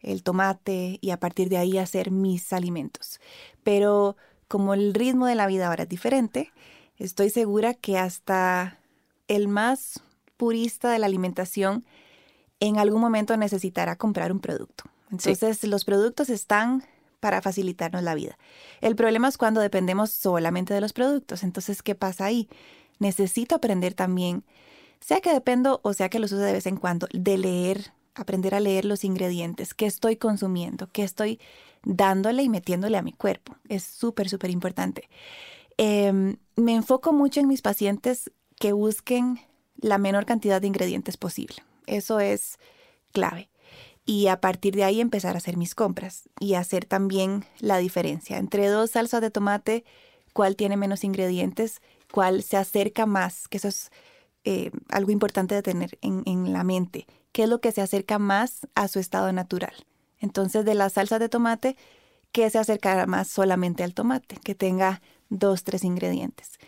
el 0.00 0.22
tomate 0.22 0.98
y 1.00 1.10
a 1.10 1.18
partir 1.18 1.48
de 1.48 1.56
ahí 1.56 1.78
hacer 1.78 2.10
mis 2.10 2.52
alimentos. 2.52 3.20
Pero 3.62 4.16
como 4.48 4.74
el 4.74 4.94
ritmo 4.94 5.26
de 5.26 5.34
la 5.34 5.46
vida 5.46 5.68
ahora 5.68 5.84
es 5.84 5.88
diferente, 5.88 6.52
estoy 6.98 7.30
segura 7.30 7.74
que 7.74 7.98
hasta 7.98 8.78
el 9.28 9.48
más 9.48 10.02
purista 10.36 10.90
de 10.90 10.98
la 10.98 11.06
alimentación 11.06 11.84
en 12.60 12.78
algún 12.78 13.00
momento 13.00 13.36
necesitará 13.36 13.96
comprar 13.96 14.32
un 14.32 14.40
producto. 14.40 14.84
Entonces 15.10 15.62
los 15.64 15.84
productos 15.84 16.30
están 16.30 16.84
para 17.20 17.42
facilitarnos 17.42 18.02
la 18.02 18.14
vida. 18.14 18.38
El 18.80 18.96
problema 18.96 19.28
es 19.28 19.38
cuando 19.38 19.60
dependemos 19.60 20.10
solamente 20.10 20.74
de 20.74 20.80
los 20.80 20.92
productos. 20.92 21.42
Entonces, 21.42 21.82
¿qué 21.82 21.94
pasa 21.94 22.26
ahí? 22.26 22.48
Necesito 22.98 23.56
aprender 23.56 23.94
también, 23.94 24.44
sea 25.00 25.20
que 25.20 25.32
dependo 25.32 25.80
o 25.82 25.92
sea 25.92 26.08
que 26.08 26.18
los 26.18 26.32
use 26.32 26.42
de 26.42 26.52
vez 26.52 26.66
en 26.66 26.76
cuando, 26.76 27.06
de 27.12 27.38
leer, 27.38 27.92
aprender 28.16 28.54
a 28.54 28.60
leer 28.60 28.84
los 28.84 29.04
ingredientes, 29.04 29.74
qué 29.74 29.86
estoy 29.86 30.16
consumiendo, 30.16 30.88
qué 30.92 31.04
estoy 31.04 31.38
dándole 31.84 32.42
y 32.42 32.48
metiéndole 32.48 32.96
a 32.96 33.02
mi 33.02 33.12
cuerpo. 33.12 33.56
Es 33.68 33.84
súper, 33.84 34.28
súper 34.28 34.50
importante. 34.50 35.08
Eh, 35.78 36.36
me 36.56 36.74
enfoco 36.74 37.12
mucho 37.12 37.40
en 37.40 37.48
mis 37.48 37.62
pacientes 37.62 38.32
que 38.58 38.72
busquen 38.72 39.38
la 39.76 39.98
menor 39.98 40.24
cantidad 40.24 40.60
de 40.60 40.66
ingredientes 40.66 41.16
posible. 41.16 41.56
Eso 41.86 42.18
es 42.18 42.58
clave. 43.12 43.50
Y 44.04 44.28
a 44.28 44.40
partir 44.40 44.74
de 44.74 44.84
ahí 44.84 45.00
empezar 45.00 45.34
a 45.34 45.38
hacer 45.38 45.56
mis 45.56 45.74
compras 45.74 46.28
y 46.38 46.54
hacer 46.54 46.84
también 46.84 47.44
la 47.58 47.78
diferencia 47.78 48.38
entre 48.38 48.68
dos 48.68 48.92
salsas 48.92 49.20
de 49.20 49.30
tomate, 49.30 49.84
cuál 50.32 50.54
tiene 50.54 50.76
menos 50.76 51.02
ingredientes, 51.02 51.82
cuál 52.12 52.42
se 52.42 52.56
acerca 52.56 53.04
más, 53.04 53.48
que 53.48 53.56
eso 53.56 53.68
es 53.68 53.90
eh, 54.46 54.70
algo 54.88 55.10
importante 55.10 55.56
de 55.56 55.62
tener 55.62 55.98
en, 56.02 56.22
en 56.24 56.52
la 56.52 56.62
mente, 56.62 57.06
qué 57.32 57.42
es 57.42 57.48
lo 57.48 57.60
que 57.60 57.72
se 57.72 57.82
acerca 57.82 58.18
más 58.20 58.66
a 58.76 58.86
su 58.86 59.00
estado 59.00 59.32
natural. 59.32 59.74
Entonces, 60.20 60.64
de 60.64 60.74
la 60.74 60.88
salsa 60.88 61.18
de 61.18 61.28
tomate, 61.28 61.76
¿qué 62.30 62.48
se 62.48 62.58
acercará 62.58 63.06
más 63.06 63.26
solamente 63.26 63.82
al 63.82 63.92
tomate? 63.92 64.36
Que 64.36 64.54
tenga 64.54 65.02
dos, 65.28 65.64
tres 65.64 65.82
ingredientes. 65.82 66.60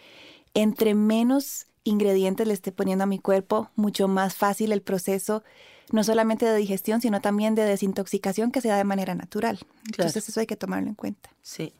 Entre 0.55 0.95
menos 0.97 1.67
ingredientes 1.85 2.49
le 2.49 2.53
esté 2.53 2.73
poniendo 2.73 3.05
a 3.05 3.07
mi 3.07 3.21
cuerpo, 3.21 3.71
mucho 3.77 4.09
más 4.09 4.35
fácil 4.35 4.73
el 4.73 4.83
proceso, 4.83 5.45
no 5.93 6.03
solamente 6.03 6.47
de 6.47 6.57
digestión, 6.57 7.01
sino 7.01 7.21
también 7.21 7.55
de 7.55 7.63
desintoxicación 7.63 8.51
que 8.51 8.61
se 8.61 8.69
da 8.69 8.77
de 8.77 8.85
manera 8.85 9.15
natural. 9.15 9.61
Entonces 9.87 10.29
eso 10.29 10.41
hay 10.41 10.47
que 10.47 10.57
tomarlo 10.57 10.89
en 10.89 10.95
cuenta. 10.95 11.31
Sí. 11.43 11.73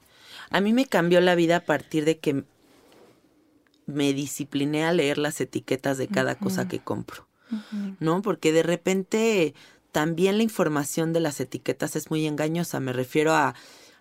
A 0.51 0.61
mí 0.61 0.73
me 0.73 0.87
cambió 0.87 1.21
la 1.21 1.35
vida 1.35 1.57
a 1.57 1.61
partir 1.61 2.05
de 2.05 2.19
que 2.19 2.45
me 3.89 4.13
discipliné 4.13 4.85
a 4.85 4.93
leer 4.93 5.19
las 5.19 5.41
etiquetas 5.41 5.99
de 5.99 6.07
cada 6.07 6.37
cosa 6.37 6.69
que 6.69 6.79
compro. 6.79 7.27
¿no? 7.99 8.23
Porque 8.23 8.53
de 8.53 8.63
repente 8.63 9.55
también 9.91 10.37
la 10.37 10.43
información 10.45 11.13
de 11.13 11.21
las 11.21 11.41
etiquetas 11.41 11.97
es 11.97 12.11
muy 12.11 12.27
engañosa. 12.27 12.79
Me 12.79 12.93
refiero 12.93 13.33
a 13.35 13.55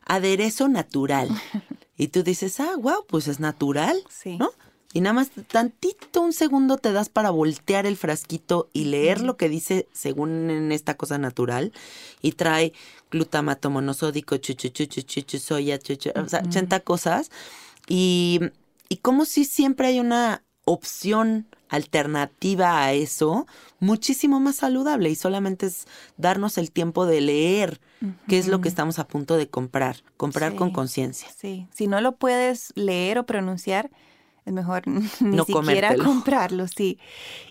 aderezo 0.06 0.68
natural. 0.68 1.30
Y 2.00 2.10
tú 2.10 2.22
dices, 2.22 2.60
ah, 2.60 2.76
wow, 2.78 3.06
pues 3.08 3.28
es 3.28 3.40
natural, 3.40 3.98
Sí. 4.08 4.38
¿no? 4.38 4.52
Y 4.94 5.02
nada 5.02 5.14
más 5.14 5.32
tantito, 5.48 6.22
un 6.22 6.32
segundo 6.32 6.78
te 6.78 6.92
das 6.92 7.10
para 7.10 7.32
voltear 7.32 7.88
el 7.88 7.98
frasquito 7.98 8.70
y 8.72 8.86
leer 8.86 9.20
lo 9.22 9.36
que 9.36 9.50
dice 9.50 9.88
según 9.94 10.52
en 10.52 10.72
esta 10.72 10.94
cosa 10.96 11.18
natural. 11.18 11.74
Y 12.22 12.34
trae 12.34 12.74
glutamato 13.10 13.72
monosódico, 13.72 14.38
chuchu, 14.38 14.70
chuchu, 14.70 15.02
chuchu, 15.02 15.40
soya, 15.40 15.80
chuchu, 15.80 16.12
o 16.16 16.30
sea, 16.30 16.42
Ujú. 16.42 16.50
80 16.50 16.80
cosas. 16.82 17.32
Y, 17.88 18.42
y 18.90 18.98
como 18.98 19.26
si 19.26 19.46
siempre 19.46 19.88
hay 19.88 20.00
una 20.00 20.44
opción 20.66 21.48
alternativa 21.70 22.84
a 22.84 22.94
eso, 22.94 23.46
muchísimo 23.80 24.40
más 24.40 24.58
saludable. 24.58 25.10
Y 25.10 25.16
solamente 25.16 25.66
es 25.66 25.86
darnos 26.18 26.58
el 26.58 26.72
tiempo 26.72 27.06
de 27.06 27.22
leer 27.22 27.80
qué 28.28 28.38
es 28.38 28.48
lo 28.48 28.62
que 28.62 28.70
estamos 28.70 29.00
a 29.00 29.08
punto 29.08 29.38
de 29.38 29.50
comprar. 29.50 29.98
Comprar 30.18 30.56
con 30.56 30.72
conciencia. 30.72 31.30
Sí, 31.36 31.68
si 31.74 31.88
no 31.88 32.02
lo 32.02 32.18
puedes 32.18 32.72
leer 32.76 33.18
o 33.20 33.26
pronunciar, 33.26 33.90
es 34.46 34.54
mejor 34.54 34.84
ni 34.88 35.02
No 35.22 35.44
siquiera 35.46 35.90
comértelo. 35.90 36.04
comprarlo, 36.04 36.68
sí. 36.68 37.00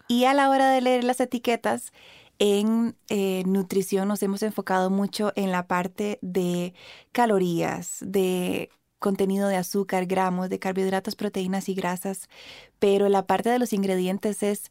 Y 0.09 0.25
a 0.25 0.35
la 0.35 0.49
hora 0.51 0.71
de 0.71 0.81
leer 0.81 1.05
las 1.05 1.21
etiquetas, 1.21 1.93
en 2.39 2.97
eh, 3.09 3.45
nutrición 3.47 4.09
nos 4.09 4.23
hemos 4.23 4.43
enfocado 4.43 4.91
mucho 4.91 5.33
en 5.37 5.53
la 5.53 5.67
parte 5.67 6.19
de 6.21 6.75
calorías, 7.13 7.99
de 8.03 8.69
contenido 8.99 9.49
de 9.49 9.57
azúcar, 9.57 10.07
gramos, 10.07 10.49
de 10.49 10.59
carbohidratos, 10.59 11.17
proteínas 11.17 11.69
y 11.69 11.75
grasas, 11.75 12.29
pero 12.79 13.09
la 13.09 13.27
parte 13.27 13.51
de 13.51 13.59
los 13.59 13.73
ingredientes 13.73 14.43
es 14.43 14.71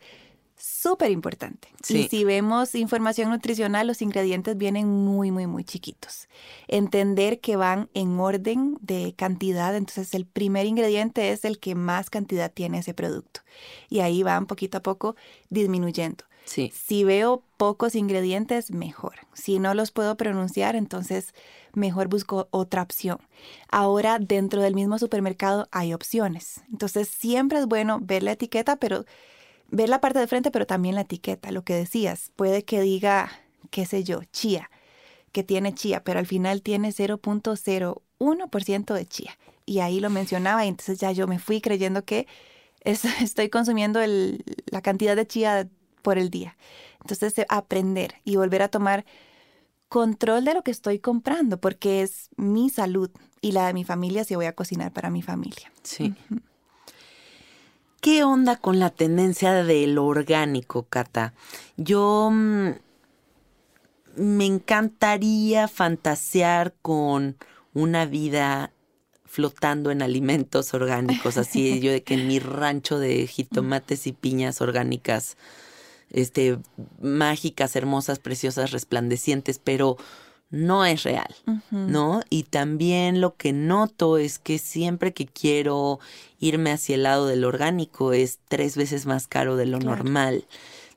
súper 0.58 1.12
importante. 1.12 1.68
Sí. 1.84 1.99
Y 1.99 2.08
si 2.08 2.24
vemos 2.24 2.76
información 2.76 3.30
nutricional, 3.30 3.88
los 3.88 4.01
ingredientes 4.01 4.58
vienen 4.58 4.88
muy, 4.88 5.32
muy, 5.32 5.47
muy 5.47 5.64
chiquitos. 5.64 6.28
Entender 6.68 7.39
que 7.39 7.56
van 7.56 7.89
en 7.93 8.20
orden 8.20 8.78
de 8.82 9.14
cantidad, 9.16 9.76
entonces 9.76 10.14
el 10.14 10.26
primer 10.26 10.66
ingrediente 10.66 11.32
es 11.32 11.45
el 11.45 11.60
que 11.60 11.76
más 11.76 12.10
cantidad 12.10 12.51
tiene 12.51 12.80
ese 12.80 12.93
producto. 12.93 13.41
Y 13.89 13.99
ahí 13.99 14.24
van 14.24 14.45
poquito 14.45 14.78
a 14.78 14.84
poco 14.84 15.16
disminuyendo. 15.49 16.24
Sí. 16.45 16.72
Si 16.76 17.03
veo 17.03 17.43
pocos 17.58 17.95
ingredientes, 17.95 18.72
mejor. 18.72 19.16
Si 19.34 19.60
no 19.60 19.74
los 19.74 19.91
puedo 19.91 20.16
pronunciar, 20.16 20.76
entonces 20.76 21.34
mejor 21.74 22.08
busco 22.08 22.47
otra 22.51 22.84
opción. 22.84 23.18
Ahora, 23.70 24.20
dentro 24.20 24.62
del 24.62 24.76
mismo 24.76 24.99
supermercado 24.99 25.68
hay 25.72 25.93
opciones. 25.93 26.62
Entonces, 26.72 27.10
siempre 27.10 27.60
es 27.60 27.66
bueno 27.66 27.99
ver 28.01 28.24
la 28.24 28.34
etiqueta, 28.34 28.76
pero 28.76 29.06
ver 29.70 29.89
la 29.89 30.01
parte 30.01 30.20
de 30.20 30.28
frente, 30.28 30.51
pero 30.51 30.66
también 30.68 30.95
la 30.95 31.01
etiqueta. 31.01 31.51
Lo 31.51 31.63
que 31.63 31.74
decías, 31.76 32.32
puede 32.36 32.63
que 32.63 32.82
diga, 32.82 33.32
qué 33.72 33.86
sé 33.86 34.03
yo, 34.03 34.22
chía, 34.32 34.70
que 35.32 35.43
tiene 35.43 35.74
chía, 35.74 36.03
pero 36.03 36.20
al 36.20 36.28
final 36.28 36.61
tiene 36.61 36.91
0.01% 36.91 38.93
de 38.93 39.05
chía. 39.05 39.38
Y 39.66 39.80
ahí 39.80 39.99
lo 39.99 40.09
mencionaba 40.09 40.66
y 40.66 40.70
entonces 40.70 40.99
ya 40.99 41.11
yo 41.11 41.28
me 41.28 41.39
fui 41.39 41.61
creyendo 41.61 42.05
que 42.05 42.28
es- 42.82 43.03
estoy 43.22 43.49
consumiendo 43.49 44.01
el- 44.01 44.43
la 44.68 44.82
cantidad 44.82 45.16
de 45.16 45.28
chía 45.28 45.68
por 46.01 46.18
el 46.18 46.30
día. 46.30 46.55
Entonces, 47.01 47.38
eh, 47.39 47.45
aprender 47.49 48.16
y 48.24 48.36
volver 48.36 48.61
a 48.61 48.68
tomar 48.70 49.05
control 49.89 50.45
de 50.45 50.53
lo 50.53 50.63
que 50.63 50.72
estoy 50.72 50.99
comprando, 50.99 51.59
porque 51.59 52.01
es 52.01 52.30
mi 52.38 52.70
salud 52.70 53.09
y 53.41 53.51
la 53.51 53.68
de 53.68 53.74
mi 53.74 53.84
familia 53.84 54.24
si 54.24 54.36
voy 54.36 54.45
a 54.45 54.53
cocinar 54.53 54.91
para 54.91 55.09
mi 55.09 55.22
familia. 55.22 55.72
Sí. 55.84 56.13
¿Qué 58.06 58.24
onda 58.24 58.56
con 58.56 58.78
la 58.78 58.91
tendencia 58.91 59.51
del 59.64 59.97
orgánico, 59.97 60.84
Cata? 60.84 61.34
Yo 61.76 62.30
mm, 62.32 62.70
me 64.16 64.45
encantaría 64.45 65.68
fantasear 65.68 66.76
con 66.84 67.36
una 67.74 68.06
vida 68.06 68.72
flotando 69.26 69.89
en 69.89 70.03
alimentos 70.03 70.76
orgánicos, 70.76 71.38
así 71.38 71.80
yo 71.82 71.91
de 71.91 72.03
que 72.03 72.14
en 72.14 72.28
mi 72.28 72.38
rancho 72.38 72.99
de 72.99 73.26
jitomates 73.26 74.06
y 74.06 74.12
piñas 74.12 74.62
orgánicas, 74.62 75.36
este, 76.12 76.60
mágicas, 77.01 77.76
hermosas, 77.76 78.20
preciosas, 78.20 78.70
resplandecientes, 78.70 79.58
pero 79.58 79.97
no 80.56 80.86
es 80.86 81.03
real. 81.03 81.36
¿no? 81.72 82.22
Y 82.30 82.43
también 82.43 83.22
lo 83.22 83.36
que 83.36 83.53
noto 83.53 84.18
es 84.18 84.39
que 84.39 84.58
siempre 84.58 85.14
que 85.14 85.26
quiero 85.26 85.99
irme 86.39 86.72
hacia 86.72 86.95
el 86.95 87.03
lado 87.03 87.28
del 87.28 87.43
orgánico 87.45 88.14
es 88.14 88.39
tres 88.47 88.76
veces 88.78 89.06
más 89.06 89.28
caro 89.28 89.56
de 89.58 89.66
lo 89.66 89.80
Claro. 89.80 89.97
normal. 90.03 90.45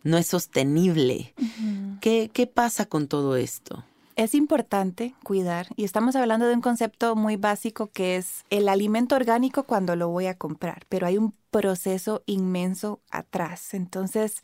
No 0.04 0.16
es 0.16 0.26
sostenible. 0.28 1.34
¿Qué, 2.00 2.30
¿Qué 2.32 2.46
pasa 2.46 2.86
con 2.86 3.08
todo 3.08 3.36
esto? 3.36 3.84
Es 4.16 4.34
importante 4.34 5.14
cuidar 5.22 5.68
y 5.76 5.84
estamos 5.84 6.16
hablando 6.16 6.46
de 6.48 6.54
un 6.54 6.60
concepto 6.60 7.14
muy 7.14 7.36
básico 7.36 7.88
que 7.92 8.16
es 8.16 8.44
el 8.50 8.68
alimento 8.68 9.14
orgánico 9.14 9.62
cuando 9.62 9.94
lo 9.94 10.08
voy 10.08 10.26
a 10.26 10.34
comprar, 10.36 10.82
pero 10.88 11.06
hay 11.06 11.18
un 11.18 11.34
proceso 11.52 12.22
inmenso 12.26 13.00
atrás. 13.10 13.74
Entonces, 13.74 14.42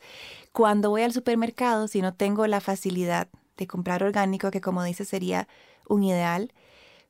cuando 0.53 0.89
voy 0.91 1.01
al 1.01 1.11
supermercado, 1.11 1.87
si 1.89 2.01
no 2.01 2.13
tengo 2.13 2.47
la 2.47 2.61
facilidad 2.61 3.27
de 3.57 3.67
comprar 3.67 4.03
orgánico, 4.03 4.51
que 4.51 4.61
como 4.61 4.83
dice 4.83 5.05
sería 5.05 5.47
un 5.87 6.03
ideal, 6.03 6.53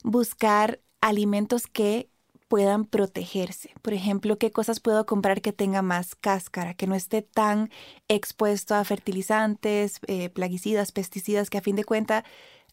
buscar 0.04 0.80
alimentos 1.02 1.68
que 1.68 2.10
puedan 2.48 2.86
protegerse. 2.86 3.72
Por 3.82 3.94
ejemplo, 3.94 4.38
qué 4.38 4.52
cosas 4.52 4.80
puedo 4.80 5.06
comprar 5.06 5.42
que 5.42 5.52
tenga 5.52 5.82
más 5.82 6.16
cáscara, 6.16 6.74
que 6.74 6.88
no 6.88 6.96
esté 6.96 7.22
tan 7.22 7.70
expuesto 8.08 8.76
a 8.76 8.84
fertilizantes, 8.84 10.00
eh, 10.08 10.30
plaguicidas, 10.30 10.92
pesticidas, 10.92 11.50
que 11.50 11.58
a 11.58 11.62
fin 11.62 11.76
de 11.76 11.84
cuentas 11.84 12.24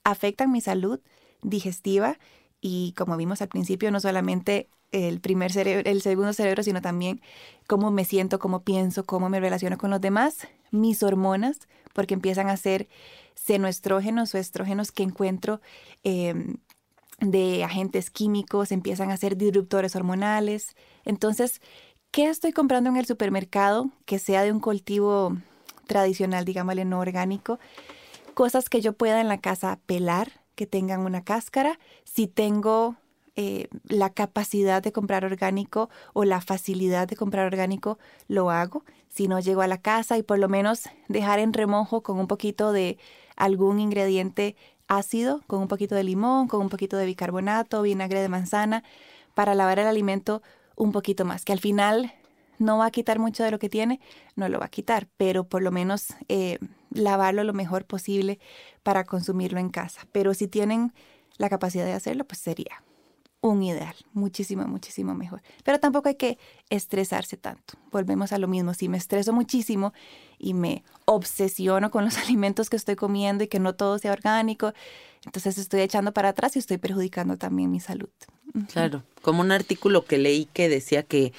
afectan 0.05 0.53
mi 0.53 0.61
salud 0.61 1.01
digestiva 1.43 2.18
y 2.61 2.93
como 2.97 3.16
vimos 3.16 3.43
al 3.43 3.49
principio, 3.49 3.91
no 3.91 4.01
solamente 4.01 4.68
el 4.93 5.20
primer 5.20 5.53
cerebro, 5.53 5.91
el 5.91 6.03
segundo 6.03 6.33
cerebro, 6.33 6.62
sino 6.62 6.83
también 6.83 7.20
cómo 7.66 7.91
me 7.91 8.05
siento, 8.05 8.39
cómo 8.39 8.62
pienso, 8.62 9.05
cómo 9.05 9.29
me 9.31 9.41
relaciono 9.41 9.79
con 9.79 9.91
los 9.91 10.01
demás, 10.01 10.47
mis 10.70 11.03
hormonas, 11.03 11.68
porque 11.93 12.14
empiezan 12.14 12.49
a 12.49 12.57
ser 12.57 12.88
senoestrógenos 13.34 14.34
o 14.34 14.38
estrógenos 14.38 14.93
que 14.93 15.03
encuentro 15.03 15.61
eh, 16.05 16.57
de 17.20 17.64
agentes 17.64 18.11
químicos, 18.11 18.72
empiezan 18.72 19.11
a 19.11 19.16
ser 19.16 19.36
disruptores 19.36 19.95
hormonales. 19.97 20.74
Entonces, 21.05 21.61
¿qué 22.11 22.28
estoy 22.28 22.53
comprando 22.53 22.90
en 22.90 22.97
el 22.97 23.07
supermercado 23.07 23.90
que 24.05 24.18
sea 24.18 24.43
de 24.43 24.53
un 24.53 24.61
cultivo 24.61 25.36
tradicional, 25.86 26.45
digámosle 26.45 26.84
no 26.84 27.01
orgánico? 27.01 27.59
Cosas 28.34 28.68
que 28.68 28.80
yo 28.80 28.93
pueda 28.93 29.20
en 29.20 29.28
la 29.28 29.40
casa 29.40 29.78
pelar, 29.86 30.40
que 30.55 30.66
tengan 30.66 31.01
una 31.01 31.22
cáscara. 31.22 31.78
Si 32.05 32.26
tengo 32.26 32.97
eh, 33.35 33.68
la 33.89 34.11
capacidad 34.11 34.83
de 34.83 34.93
comprar 34.93 35.24
orgánico 35.24 35.89
o 36.12 36.24
la 36.24 36.41
facilidad 36.41 37.09
de 37.09 37.16
comprar 37.16 37.47
orgánico, 37.47 37.99
lo 38.28 38.51
hago. 38.51 38.85
Si 39.09 39.28
no 39.28 39.41
llego 39.41 39.62
a 39.62 39.66
la 39.66 39.78
casa 39.78 40.18
y 40.18 40.22
por 40.22 40.39
lo 40.39 40.49
menos 40.49 40.83
dejar 41.09 41.39
en 41.39 41.53
remojo 41.53 42.03
con 42.03 42.18
un 42.18 42.26
poquito 42.26 42.72
de 42.72 42.99
algún 43.37 43.80
ingrediente 43.80 44.57
ácido, 44.87 45.41
con 45.47 45.61
un 45.61 45.68
poquito 45.68 45.95
de 45.95 46.05
limón, 46.05 46.49
con 46.49 46.61
un 46.61 46.68
poquito 46.68 46.97
de 46.97 47.07
bicarbonato, 47.07 47.83
vinagre 47.83 48.20
de 48.20 48.28
manzana, 48.28 48.85
para 49.35 49.55
lavar 49.55 49.78
el 49.78 49.87
alimento 49.87 50.43
un 50.76 50.93
poquito 50.93 51.24
más, 51.24 51.45
que 51.45 51.53
al 51.53 51.61
final 51.61 52.12
no 52.59 52.78
va 52.78 52.87
a 52.87 52.91
quitar 52.91 53.18
mucho 53.18 53.43
de 53.45 53.51
lo 53.51 53.59
que 53.59 53.68
tiene, 53.68 54.01
no 54.37 54.49
lo 54.49 54.59
va 54.59 54.66
a 54.66 54.70
quitar, 54.70 55.09
pero 55.16 55.45
por 55.45 55.62
lo 55.62 55.70
menos 55.70 56.09
eh, 56.28 56.59
lavarlo 56.91 57.45
lo 57.45 57.55
mejor 57.55 57.87
posible 57.87 58.39
para 58.83 59.05
consumirlo 59.05 59.59
en 59.59 59.70
casa. 59.70 60.07
Pero 60.12 60.35
si 60.35 60.49
tienen 60.49 60.93
la 61.39 61.49
capacidad 61.49 61.85
de 61.85 61.95
hacerlo, 61.95 62.24
pues 62.24 62.41
sería 62.41 62.83
un 63.43 63.62
ideal, 63.62 63.95
muchísimo, 64.14 64.64
muchísimo 64.66 65.14
mejor. 65.14 65.43
Pero 65.64 65.80
tampoco 65.80 66.09
hay 66.09 66.14
que 66.14 66.38
estresarse 66.70 67.36
tanto. 67.36 67.74
Volvemos 67.90 68.32
a 68.32 68.38
lo 68.38 68.47
mismo, 68.49 68.72
si 68.72 68.88
me 68.88 68.97
estreso 68.97 69.32
muchísimo 69.32 69.93
y 70.38 70.55
me 70.55 70.84
obsesiono 71.05 71.90
con 71.90 72.05
los 72.05 72.16
alimentos 72.24 72.70
que 72.70 72.76
estoy 72.76 72.97
comiendo 72.97 73.45
y 73.45 73.49
que 73.49 73.59
no 73.59 73.74
todo 73.74 73.99
sea 73.99 74.12
orgánico, 74.12 74.72
entonces 75.26 75.59
estoy 75.59 75.80
echando 75.80 76.12
para 76.12 76.30
atrás 76.30 76.57
y 76.57 76.61
estoy 76.61 76.78
perjudicando 76.78 77.36
también 77.36 77.70
mi 77.70 77.80
salud. 77.80 78.09
Claro, 78.72 79.03
como 79.22 79.40
un 79.40 79.51
artículo 79.51 80.05
que 80.05 80.18
leí 80.18 80.47
que 80.47 80.68
decía 80.68 81.03
que 81.03 81.32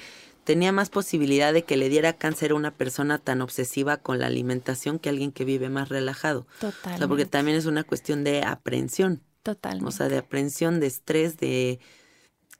tenía 0.44 0.72
más 0.72 0.90
posibilidad 0.90 1.54
de 1.54 1.64
que 1.64 1.78
le 1.78 1.88
diera 1.88 2.12
cáncer 2.12 2.50
a 2.50 2.54
una 2.54 2.70
persona 2.70 3.18
tan 3.18 3.40
obsesiva 3.40 3.96
con 3.96 4.18
la 4.18 4.26
alimentación 4.26 4.98
que 4.98 5.08
alguien 5.08 5.32
que 5.32 5.46
vive 5.46 5.70
más 5.70 5.88
relajado. 5.88 6.46
Total. 6.60 6.94
O 6.94 6.98
sea, 6.98 7.08
porque 7.08 7.24
también 7.24 7.56
es 7.56 7.64
una 7.64 7.82
cuestión 7.82 8.24
de 8.24 8.42
aprensión. 8.42 9.22
Totalmente. 9.44 9.88
O 9.88 9.92
sea, 9.92 10.08
de 10.08 10.18
aprensión, 10.18 10.80
de 10.80 10.86
estrés, 10.86 11.36
de 11.36 11.78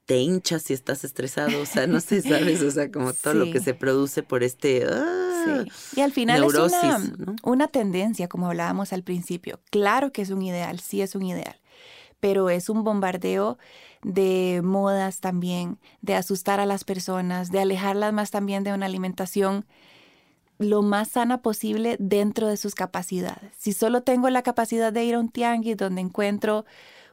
te 0.04 0.18
hinchas 0.18 0.62
si 0.62 0.74
estás 0.74 1.02
estresado, 1.02 1.62
o 1.62 1.64
sea, 1.64 1.86
no 1.86 1.98
sé, 1.98 2.20
sabes, 2.20 2.60
o 2.60 2.70
sea, 2.70 2.92
como 2.92 3.14
todo 3.14 3.32
lo 3.32 3.50
que 3.50 3.60
se 3.60 3.72
produce 3.72 4.22
por 4.22 4.42
este 4.42 4.86
ah, 4.86 5.24
Sí. 5.44 5.96
Y 5.96 6.00
al 6.00 6.12
final 6.12 6.36
es 6.36 6.52
neurosis, 6.52 6.82
una, 6.82 6.98
¿no? 7.18 7.36
una 7.42 7.68
tendencia, 7.68 8.28
como 8.28 8.48
hablábamos 8.48 8.92
al 8.92 9.02
principio. 9.02 9.60
Claro 9.70 10.12
que 10.12 10.22
es 10.22 10.30
un 10.30 10.42
ideal, 10.42 10.80
sí 10.80 11.02
es 11.02 11.14
un 11.14 11.22
ideal, 11.22 11.60
pero 12.20 12.50
es 12.50 12.68
un 12.68 12.84
bombardeo 12.84 13.58
de 14.02 14.60
modas 14.62 15.20
también, 15.20 15.78
de 16.02 16.14
asustar 16.14 16.60
a 16.60 16.66
las 16.66 16.84
personas, 16.84 17.50
de 17.50 17.60
alejarlas 17.60 18.12
más 18.12 18.30
también 18.30 18.62
de 18.64 18.72
una 18.72 18.86
alimentación 18.86 19.66
lo 20.58 20.82
más 20.82 21.08
sana 21.08 21.42
posible 21.42 21.96
dentro 21.98 22.48
de 22.48 22.56
sus 22.56 22.74
capacidades. 22.74 23.52
Si 23.56 23.72
solo 23.72 24.02
tengo 24.02 24.30
la 24.30 24.42
capacidad 24.42 24.92
de 24.92 25.04
ir 25.04 25.14
a 25.14 25.20
un 25.20 25.28
tianguis 25.28 25.76
donde 25.76 26.00
encuentro 26.00 26.64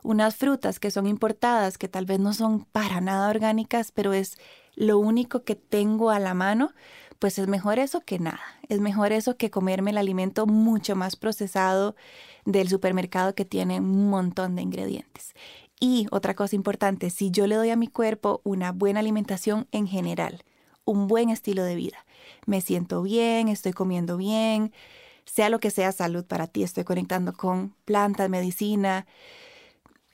unas 0.03 0.35
frutas 0.35 0.79
que 0.79 0.91
son 0.91 1.07
importadas, 1.07 1.77
que 1.77 1.87
tal 1.87 2.05
vez 2.05 2.19
no 2.19 2.33
son 2.33 2.65
para 2.65 3.01
nada 3.01 3.29
orgánicas, 3.29 3.91
pero 3.91 4.13
es 4.13 4.37
lo 4.75 4.99
único 4.99 5.43
que 5.43 5.55
tengo 5.55 6.09
a 6.09 6.19
la 6.19 6.33
mano, 6.33 6.73
pues 7.19 7.37
es 7.37 7.47
mejor 7.47 7.77
eso 7.77 8.01
que 8.01 8.17
nada. 8.17 8.41
Es 8.67 8.79
mejor 8.79 9.11
eso 9.11 9.37
que 9.37 9.51
comerme 9.51 9.91
el 9.91 9.97
alimento 9.97 10.47
mucho 10.47 10.95
más 10.95 11.15
procesado 11.15 11.95
del 12.45 12.67
supermercado 12.67 13.35
que 13.35 13.45
tiene 13.45 13.79
un 13.79 14.09
montón 14.09 14.55
de 14.55 14.63
ingredientes. 14.63 15.35
Y 15.79 16.07
otra 16.11 16.35
cosa 16.35 16.55
importante, 16.55 17.09
si 17.09 17.31
yo 17.31 17.47
le 17.47 17.55
doy 17.55 17.69
a 17.69 17.75
mi 17.75 17.87
cuerpo 17.87 18.41
una 18.43 18.71
buena 18.71 18.99
alimentación 18.99 19.67
en 19.71 19.87
general, 19.87 20.43
un 20.85 21.07
buen 21.07 21.29
estilo 21.29 21.63
de 21.63 21.75
vida, 21.75 22.05
me 22.45 22.61
siento 22.61 23.01
bien, 23.01 23.47
estoy 23.47 23.73
comiendo 23.73 24.17
bien, 24.17 24.73
sea 25.25 25.49
lo 25.49 25.59
que 25.59 25.71
sea 25.71 25.91
salud 25.91 26.25
para 26.25 26.47
ti, 26.47 26.63
estoy 26.63 26.83
conectando 26.83 27.33
con 27.33 27.75
plantas, 27.85 28.29
medicina, 28.29 29.05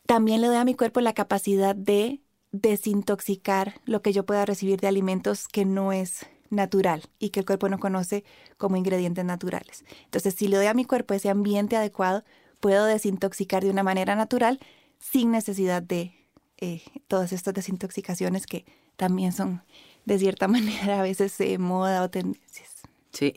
también 0.05 0.41
le 0.41 0.47
doy 0.47 0.55
a 0.57 0.65
mi 0.65 0.73
cuerpo 0.73 1.01
la 1.01 1.13
capacidad 1.13 1.75
de 1.75 2.21
desintoxicar 2.51 3.81
lo 3.85 4.01
que 4.01 4.13
yo 4.13 4.25
pueda 4.25 4.45
recibir 4.45 4.79
de 4.79 4.87
alimentos 4.87 5.47
que 5.47 5.65
no 5.65 5.91
es 5.91 6.25
natural 6.49 7.03
y 7.19 7.29
que 7.29 7.41
el 7.41 7.45
cuerpo 7.45 7.67
no 7.67 7.77
conoce 7.77 8.23
como 8.57 8.77
ingredientes 8.77 9.25
naturales. 9.25 9.83
Entonces, 10.05 10.33
si 10.33 10.47
le 10.47 10.57
doy 10.57 10.67
a 10.67 10.73
mi 10.73 10.85
cuerpo 10.85 11.13
ese 11.13 11.29
ambiente 11.29 11.75
adecuado, 11.75 12.23
puedo 12.59 12.85
desintoxicar 12.85 13.63
de 13.63 13.69
una 13.69 13.83
manera 13.83 14.15
natural 14.15 14.59
sin 14.97 15.31
necesidad 15.31 15.83
de 15.83 16.13
eh, 16.57 16.81
todas 17.07 17.33
estas 17.33 17.53
desintoxicaciones 17.53 18.47
que 18.47 18.65
también 18.95 19.33
son 19.33 19.61
de 20.07 20.17
cierta 20.17 20.47
manera 20.55 21.01
a 21.01 21.03
veces 21.03 21.39
eh, 21.39 21.59
moda 21.59 22.01
o 22.01 22.09
tendencias. 22.09 22.69
Sí. 23.11 23.35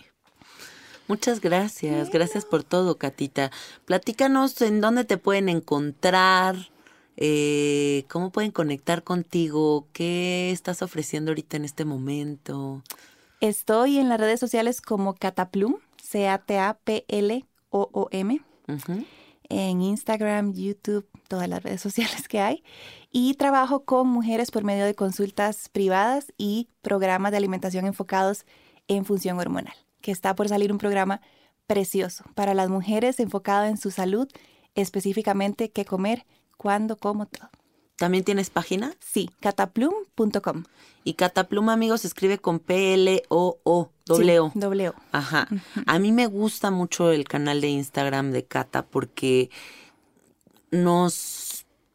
Muchas 1.08 1.40
gracias, 1.40 2.10
gracias 2.10 2.44
por 2.44 2.62
todo, 2.62 2.96
Catita. 2.96 3.50
Platícanos 3.84 4.62
en 4.62 4.80
dónde 4.80 5.04
te 5.04 5.16
pueden 5.18 5.48
encontrar, 5.48 6.54
eh, 7.16 8.04
cómo 8.08 8.30
pueden 8.30 8.52
conectar 8.52 9.02
contigo, 9.02 9.88
qué 9.92 10.52
estás 10.52 10.82
ofreciendo 10.82 11.32
ahorita 11.32 11.56
en 11.56 11.64
este 11.64 11.84
momento. 11.84 12.84
Estoy 13.40 13.98
en 13.98 14.08
las 14.08 14.20
redes 14.20 14.38
sociales 14.38 14.80
como 14.80 15.16
Cataplum, 15.16 15.78
C-A-T-A-P-L-O-O-M, 16.00 17.40
en 19.48 19.82
Instagram, 19.82 20.52
YouTube, 20.54 21.08
todas 21.26 21.48
las 21.48 21.60
redes 21.60 21.80
sociales 21.80 22.28
que 22.28 22.38
hay. 22.38 22.62
Y 23.12 23.34
trabajo 23.34 23.84
con 23.84 24.08
mujeres 24.08 24.50
por 24.50 24.64
medio 24.64 24.84
de 24.84 24.94
consultas 24.94 25.68
privadas 25.68 26.32
y 26.38 26.68
programas 26.82 27.32
de 27.32 27.38
alimentación 27.38 27.86
enfocados 27.86 28.44
en 28.88 29.04
función 29.04 29.38
hormonal, 29.38 29.74
que 30.00 30.12
está 30.12 30.34
por 30.34 30.48
salir 30.48 30.70
un 30.72 30.78
programa 30.78 31.20
precioso 31.66 32.24
para 32.34 32.54
las 32.54 32.68
mujeres 32.68 33.20
enfocado 33.20 33.66
en 33.66 33.76
su 33.76 33.90
salud, 33.90 34.28
específicamente 34.74 35.70
qué 35.70 35.84
comer, 35.84 36.26
cuándo, 36.56 36.96
cómo, 36.96 37.26
todo. 37.26 37.50
¿También 37.96 38.24
tienes 38.24 38.48
página? 38.48 38.94
Sí, 38.98 39.30
cataplum.com. 39.40 40.64
Y 41.04 41.14
Catapluma, 41.14 41.72
amigos, 41.72 42.02
se 42.02 42.06
escribe 42.06 42.38
con 42.38 42.58
P-L-O-O, 42.58 43.61
O. 43.64 43.90
Sí, 44.06 44.22
doble 44.54 44.88
O. 44.88 44.94
Ajá. 45.12 45.48
A 45.86 45.98
mí 45.98 46.12
me 46.12 46.26
gusta 46.26 46.70
mucho 46.70 47.11
el 47.11 47.24
canal 47.24 47.61
de 47.61 47.68
Instagram 47.68 48.32
de 48.32 48.44
Cata 48.44 48.86
porque 48.86 49.50
nos 50.70 51.14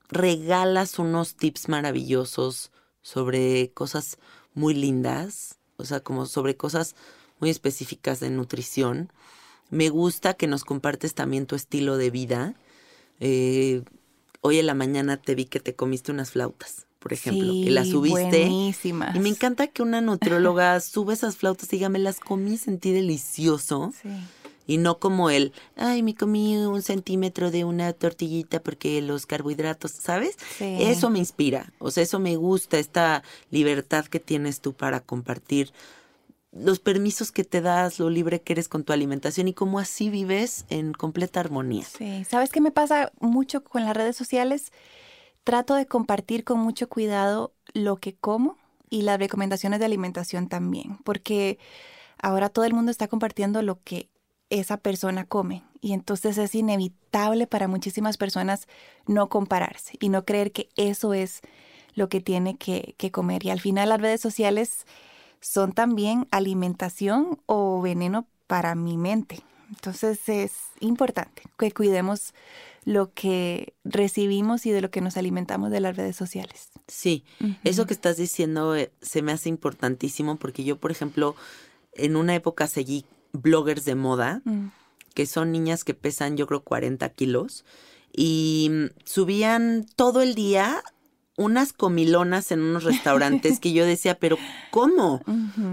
regalas 0.10 1.00
unos 1.00 1.36
tips 1.36 1.70
maravillosos 1.70 2.72
sobre 3.02 3.72
cosas 3.74 4.18
muy 4.54 4.74
lindas, 4.74 5.60
o 5.78 5.86
sea, 5.86 6.00
como 6.00 6.26
sobre 6.26 6.56
cosas 6.56 6.96
muy 7.40 7.50
específicas 7.50 8.20
de 8.20 8.30
nutrición. 8.30 9.12
Me 9.70 9.90
gusta 9.90 10.34
que 10.36 10.48
nos 10.48 10.64
compartes 10.64 11.14
también 11.14 11.46
tu 11.46 11.56
estilo 11.56 11.98
de 11.98 12.12
vida. 12.12 12.56
Eh, 13.20 13.84
hoy 14.42 14.60
en 14.60 14.68
la 14.68 14.74
mañana 14.74 15.18
te 15.18 15.36
vi 15.36 15.46
que 15.46 15.60
te 15.60 15.76
comiste 15.76 16.12
unas 16.12 16.32
flautas, 16.32 16.88
por 17.00 17.14
ejemplo, 17.14 17.52
y 17.52 17.70
las 17.70 17.88
Sí, 17.88 17.92
subiste. 17.94 18.42
Buenísimas. 18.46 19.16
Y 19.16 19.20
me 19.20 19.30
encanta 19.30 19.68
que 19.68 19.82
una 19.82 20.02
nutrióloga 20.02 20.80
sube 20.82 21.14
esas 21.14 21.36
flautas 21.36 21.68
y 21.74 21.78
diga, 21.78 21.90
me 21.90 22.00
las 22.00 22.20
comí, 22.20 22.58
sentí 22.58 22.92
delicioso. 22.92 23.94
Sí. 24.02 24.10
Y 24.68 24.78
no 24.78 25.00
como 25.00 25.30
el, 25.30 25.54
ay, 25.76 26.02
me 26.04 26.16
comí 26.16 26.58
un 26.58 26.82
centímetro 26.82 27.52
de 27.52 27.64
una 27.66 27.94
tortillita 27.94 28.62
porque 28.62 29.02
los 29.02 29.26
carbohidratos, 29.26 29.92
¿sabes? 29.92 30.38
Sí. 30.58 30.78
Eso 30.80 31.10
me 31.10 31.20
inspira. 31.20 31.72
O 31.80 31.92
sea, 31.92 32.04
eso 32.04 32.20
me 32.20 32.36
gusta, 32.36 32.80
esta 32.80 33.24
libertad 33.52 34.06
que 34.06 34.20
tienes 34.20 34.62
tú 34.62 34.74
para 34.74 35.02
compartir 35.02 35.72
los 36.56 36.80
permisos 36.80 37.32
que 37.32 37.44
te 37.44 37.62
das, 37.62 38.00
lo 38.00 38.10
libre 38.10 38.42
que 38.42 38.54
eres 38.54 38.70
con 38.70 38.86
tu 38.86 38.94
alimentación 38.94 39.50
y 39.50 39.54
cómo 39.54 39.78
así 39.78 40.10
vives 40.10 40.66
en 40.70 40.94
completa 40.94 41.42
armonía. 41.42 41.84
Sí, 41.84 42.24
¿sabes 42.24 42.50
qué 42.50 42.62
me 42.62 42.72
pasa 42.72 43.12
mucho 43.20 43.64
con 43.64 43.84
las 43.84 43.96
redes 43.96 44.16
sociales? 44.16 44.72
Trato 45.44 45.76
de 45.76 45.86
compartir 45.86 46.46
con 46.46 46.60
mucho 46.60 46.88
cuidado 46.88 47.54
lo 47.74 47.98
que 47.98 48.16
como 48.16 48.58
y 48.90 49.02
las 49.02 49.20
recomendaciones 49.20 49.80
de 49.80 49.86
alimentación 49.86 50.48
también, 50.48 50.98
porque 51.04 51.60
ahora 52.18 52.48
todo 52.48 52.64
el 52.64 52.74
mundo 52.74 52.90
está 52.90 53.10
compartiendo 53.10 53.62
lo 53.62 53.82
que 53.84 54.10
esa 54.50 54.78
persona 54.78 55.26
come 55.26 55.64
y 55.82 55.94
entonces 55.94 56.38
es 56.38 56.56
inevitable 56.56 57.48
para 57.48 57.68
muchísimas 57.68 58.18
personas 58.18 58.68
no 59.08 59.30
compararse 59.30 59.98
y 60.00 60.10
no 60.10 60.26
creer 60.26 60.52
que 60.52 60.70
eso 60.76 61.14
es 61.14 61.42
lo 61.94 62.10
que 62.10 62.22
tiene 62.22 62.58
que, 62.58 62.96
que 62.98 63.12
comer. 63.12 63.46
Y 63.46 63.50
al 63.50 63.62
final 63.62 63.90
las 63.90 64.02
redes 64.02 64.22
sociales 64.22 64.86
son 65.40 65.74
también 65.74 66.28
alimentación 66.32 67.40
o 67.46 67.82
veneno 67.82 68.28
para 68.48 68.76
mi 68.76 68.98
mente. 68.98 69.42
Entonces 69.70 70.28
es 70.28 70.52
importante 70.80 71.44
que 71.58 71.72
cuidemos 71.72 72.34
lo 72.84 73.12
que 73.14 73.74
recibimos 73.84 74.66
y 74.66 74.72
de 74.72 74.82
lo 74.82 74.92
que 74.92 75.02
nos 75.02 75.18
alimentamos 75.18 75.72
de 75.72 75.80
las 75.80 75.96
redes 75.96 76.16
sociales. 76.16 76.70
Sí, 76.88 77.24
eso 77.64 77.88
que 77.88 77.94
estás 77.94 78.18
diciendo 78.18 78.76
eh, 78.76 78.92
se 79.02 79.24
me 79.24 79.32
hace 79.32 79.50
importantísimo 79.50 80.38
porque 80.38 80.64
yo, 80.64 80.78
por 80.78 80.92
ejemplo, 80.92 81.36
en 81.94 82.16
una 82.16 82.36
época 82.36 82.68
seguí 82.68 83.06
bloggers 83.42 83.86
de 83.86 83.96
moda, 83.96 84.42
Mm. 84.46 84.68
que 85.14 85.26
son 85.26 85.52
niñas 85.52 85.84
que 85.84 85.94
pesan 85.94 86.36
yo 86.38 86.46
creo 86.48 86.62
40 86.64 87.08
kilos 87.10 87.64
y 88.14 88.70
mm, 88.72 88.86
subían 89.06 89.86
todo 89.96 90.22
el 90.22 90.36
día 90.36 90.84
unas 91.38 91.74
comilonas 91.74 92.52
en 92.52 92.62
unos 92.62 92.84
restaurantes 92.86 93.60
que 93.62 93.74
yo 93.74 93.86
decía, 93.86 94.20
pero 94.20 94.38
¿cómo? 94.72 95.22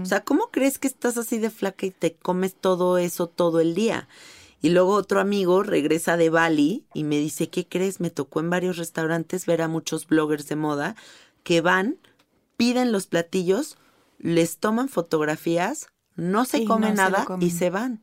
O 0.01 0.05
sea, 0.05 0.23
¿cómo 0.23 0.49
crees 0.51 0.77
que 0.77 0.87
estás 0.87 1.17
así 1.17 1.37
de 1.39 1.49
flaca 1.49 1.85
y 1.85 1.91
te 1.91 2.13
comes 2.15 2.53
todo 2.55 2.97
eso 2.97 3.27
todo 3.27 3.59
el 3.61 3.73
día? 3.73 4.07
Y 4.61 4.69
luego 4.69 4.91
otro 4.93 5.19
amigo 5.19 5.61
regresa 5.63 6.15
de 6.17 6.29
Bali 6.29 6.85
y 6.93 7.03
me 7.03 7.17
dice, 7.17 7.49
¿qué 7.49 7.65
crees? 7.67 7.99
Me 7.99 8.09
tocó 8.09 8.39
en 8.41 8.49
varios 8.49 8.77
restaurantes 8.77 9.45
ver 9.45 9.61
a 9.61 9.67
muchos 9.67 10.07
bloggers 10.07 10.47
de 10.47 10.55
moda 10.55 10.95
que 11.43 11.59
van, 11.61 11.97
piden 12.57 12.91
los 12.93 13.07
platillos, 13.07 13.77
les 14.19 14.57
toman 14.59 14.87
fotografías, 14.89 15.87
no 16.15 16.45
se 16.45 16.59
Y 16.59 16.65
come 16.65 16.91
no 16.91 16.95
se 16.95 17.01
lo 17.01 17.09
nada 17.09 17.25
y 17.39 17.49
se 17.51 17.69
van. 17.69 18.01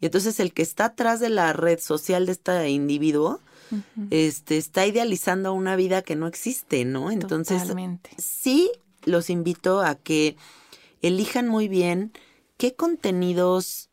Y 0.00 0.06
entonces 0.06 0.40
el 0.40 0.52
que 0.52 0.62
está 0.62 0.86
atrás 0.86 1.20
de 1.20 1.30
la 1.30 1.52
red 1.52 1.78
social 1.78 2.26
de 2.26 2.32
este 2.32 2.70
individuo, 2.70 3.40
este, 4.10 4.56
está 4.56 4.86
idealizando 4.86 5.52
una 5.52 5.76
vida 5.76 6.02
que 6.02 6.16
no 6.16 6.26
existe, 6.26 6.84
¿no? 6.84 7.10
Entonces, 7.10 7.62
Totalmente. 7.62 8.10
sí 8.18 8.70
los 9.04 9.30
invito 9.30 9.80
a 9.80 9.94
que 9.96 10.36
elijan 11.02 11.48
muy 11.48 11.68
bien 11.68 12.12
qué 12.56 12.74
contenidos 12.74 13.90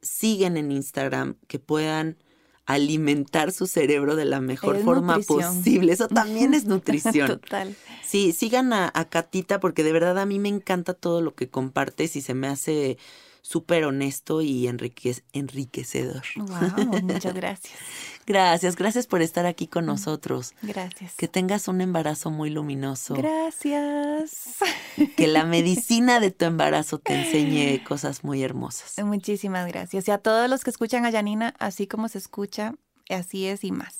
siguen 0.00 0.56
en 0.56 0.72
Instagram 0.72 1.36
que 1.46 1.58
puedan 1.58 2.16
alimentar 2.68 3.50
su 3.50 3.66
cerebro 3.66 4.14
de 4.14 4.26
la 4.26 4.40
mejor 4.40 4.76
Es 4.76 4.84
forma 4.84 5.16
nutrición. 5.16 5.56
posible. 5.56 5.92
Eso 5.92 6.06
también 6.06 6.52
es 6.54 6.64
nutrición. 6.66 7.26
Total. 7.28 7.74
Sí, 8.04 8.32
sigan 8.32 8.72
a, 8.72 8.90
a 8.94 9.04
Catita 9.06 9.58
porque 9.58 9.82
de 9.82 9.92
verdad 9.92 10.18
a 10.18 10.26
mí 10.26 10.38
me 10.38 10.48
encanta 10.50 10.92
todo 10.94 11.20
lo 11.22 11.34
que 11.34 11.48
compartes 11.48 12.14
y 12.14 12.20
se 12.20 12.34
me 12.34 12.46
hace 12.46 12.98
súper 13.42 13.84
honesto 13.84 14.42
y 14.42 14.66
enrique- 14.68 15.22
enriquecedor. 15.32 16.22
Wow, 16.36 17.02
muchas 17.02 17.34
gracias. 17.34 17.72
Gracias, 18.26 18.76
gracias 18.76 19.06
por 19.06 19.22
estar 19.22 19.46
aquí 19.46 19.66
con 19.66 19.86
nosotros. 19.86 20.52
Gracias. 20.62 21.14
Que 21.16 21.28
tengas 21.28 21.66
un 21.68 21.80
embarazo 21.80 22.30
muy 22.30 22.50
luminoso. 22.50 23.14
Gracias. 23.14 24.56
Que 25.16 25.26
la 25.26 25.44
medicina 25.46 26.20
de 26.20 26.30
tu 26.30 26.44
embarazo 26.44 26.98
te 26.98 27.14
enseñe 27.14 27.82
cosas 27.84 28.24
muy 28.24 28.42
hermosas. 28.42 29.02
Muchísimas 29.04 29.66
gracias. 29.66 30.06
Y 30.08 30.10
a 30.10 30.18
todos 30.18 30.48
los 30.50 30.62
que 30.64 30.70
escuchan 30.70 31.06
a 31.06 31.12
Janina, 31.12 31.54
así 31.58 31.86
como 31.86 32.08
se 32.08 32.18
escucha, 32.18 32.74
así 33.08 33.46
es 33.46 33.64
y 33.64 33.72
más. 33.72 33.96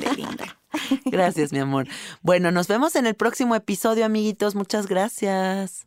De 0.00 0.12
linda. 0.14 0.58
Gracias, 1.06 1.52
mi 1.52 1.58
amor. 1.58 1.86
Bueno, 2.22 2.50
nos 2.50 2.68
vemos 2.68 2.94
en 2.96 3.06
el 3.06 3.14
próximo 3.14 3.54
episodio, 3.54 4.04
amiguitos. 4.04 4.54
Muchas 4.54 4.86
gracias. 4.86 5.86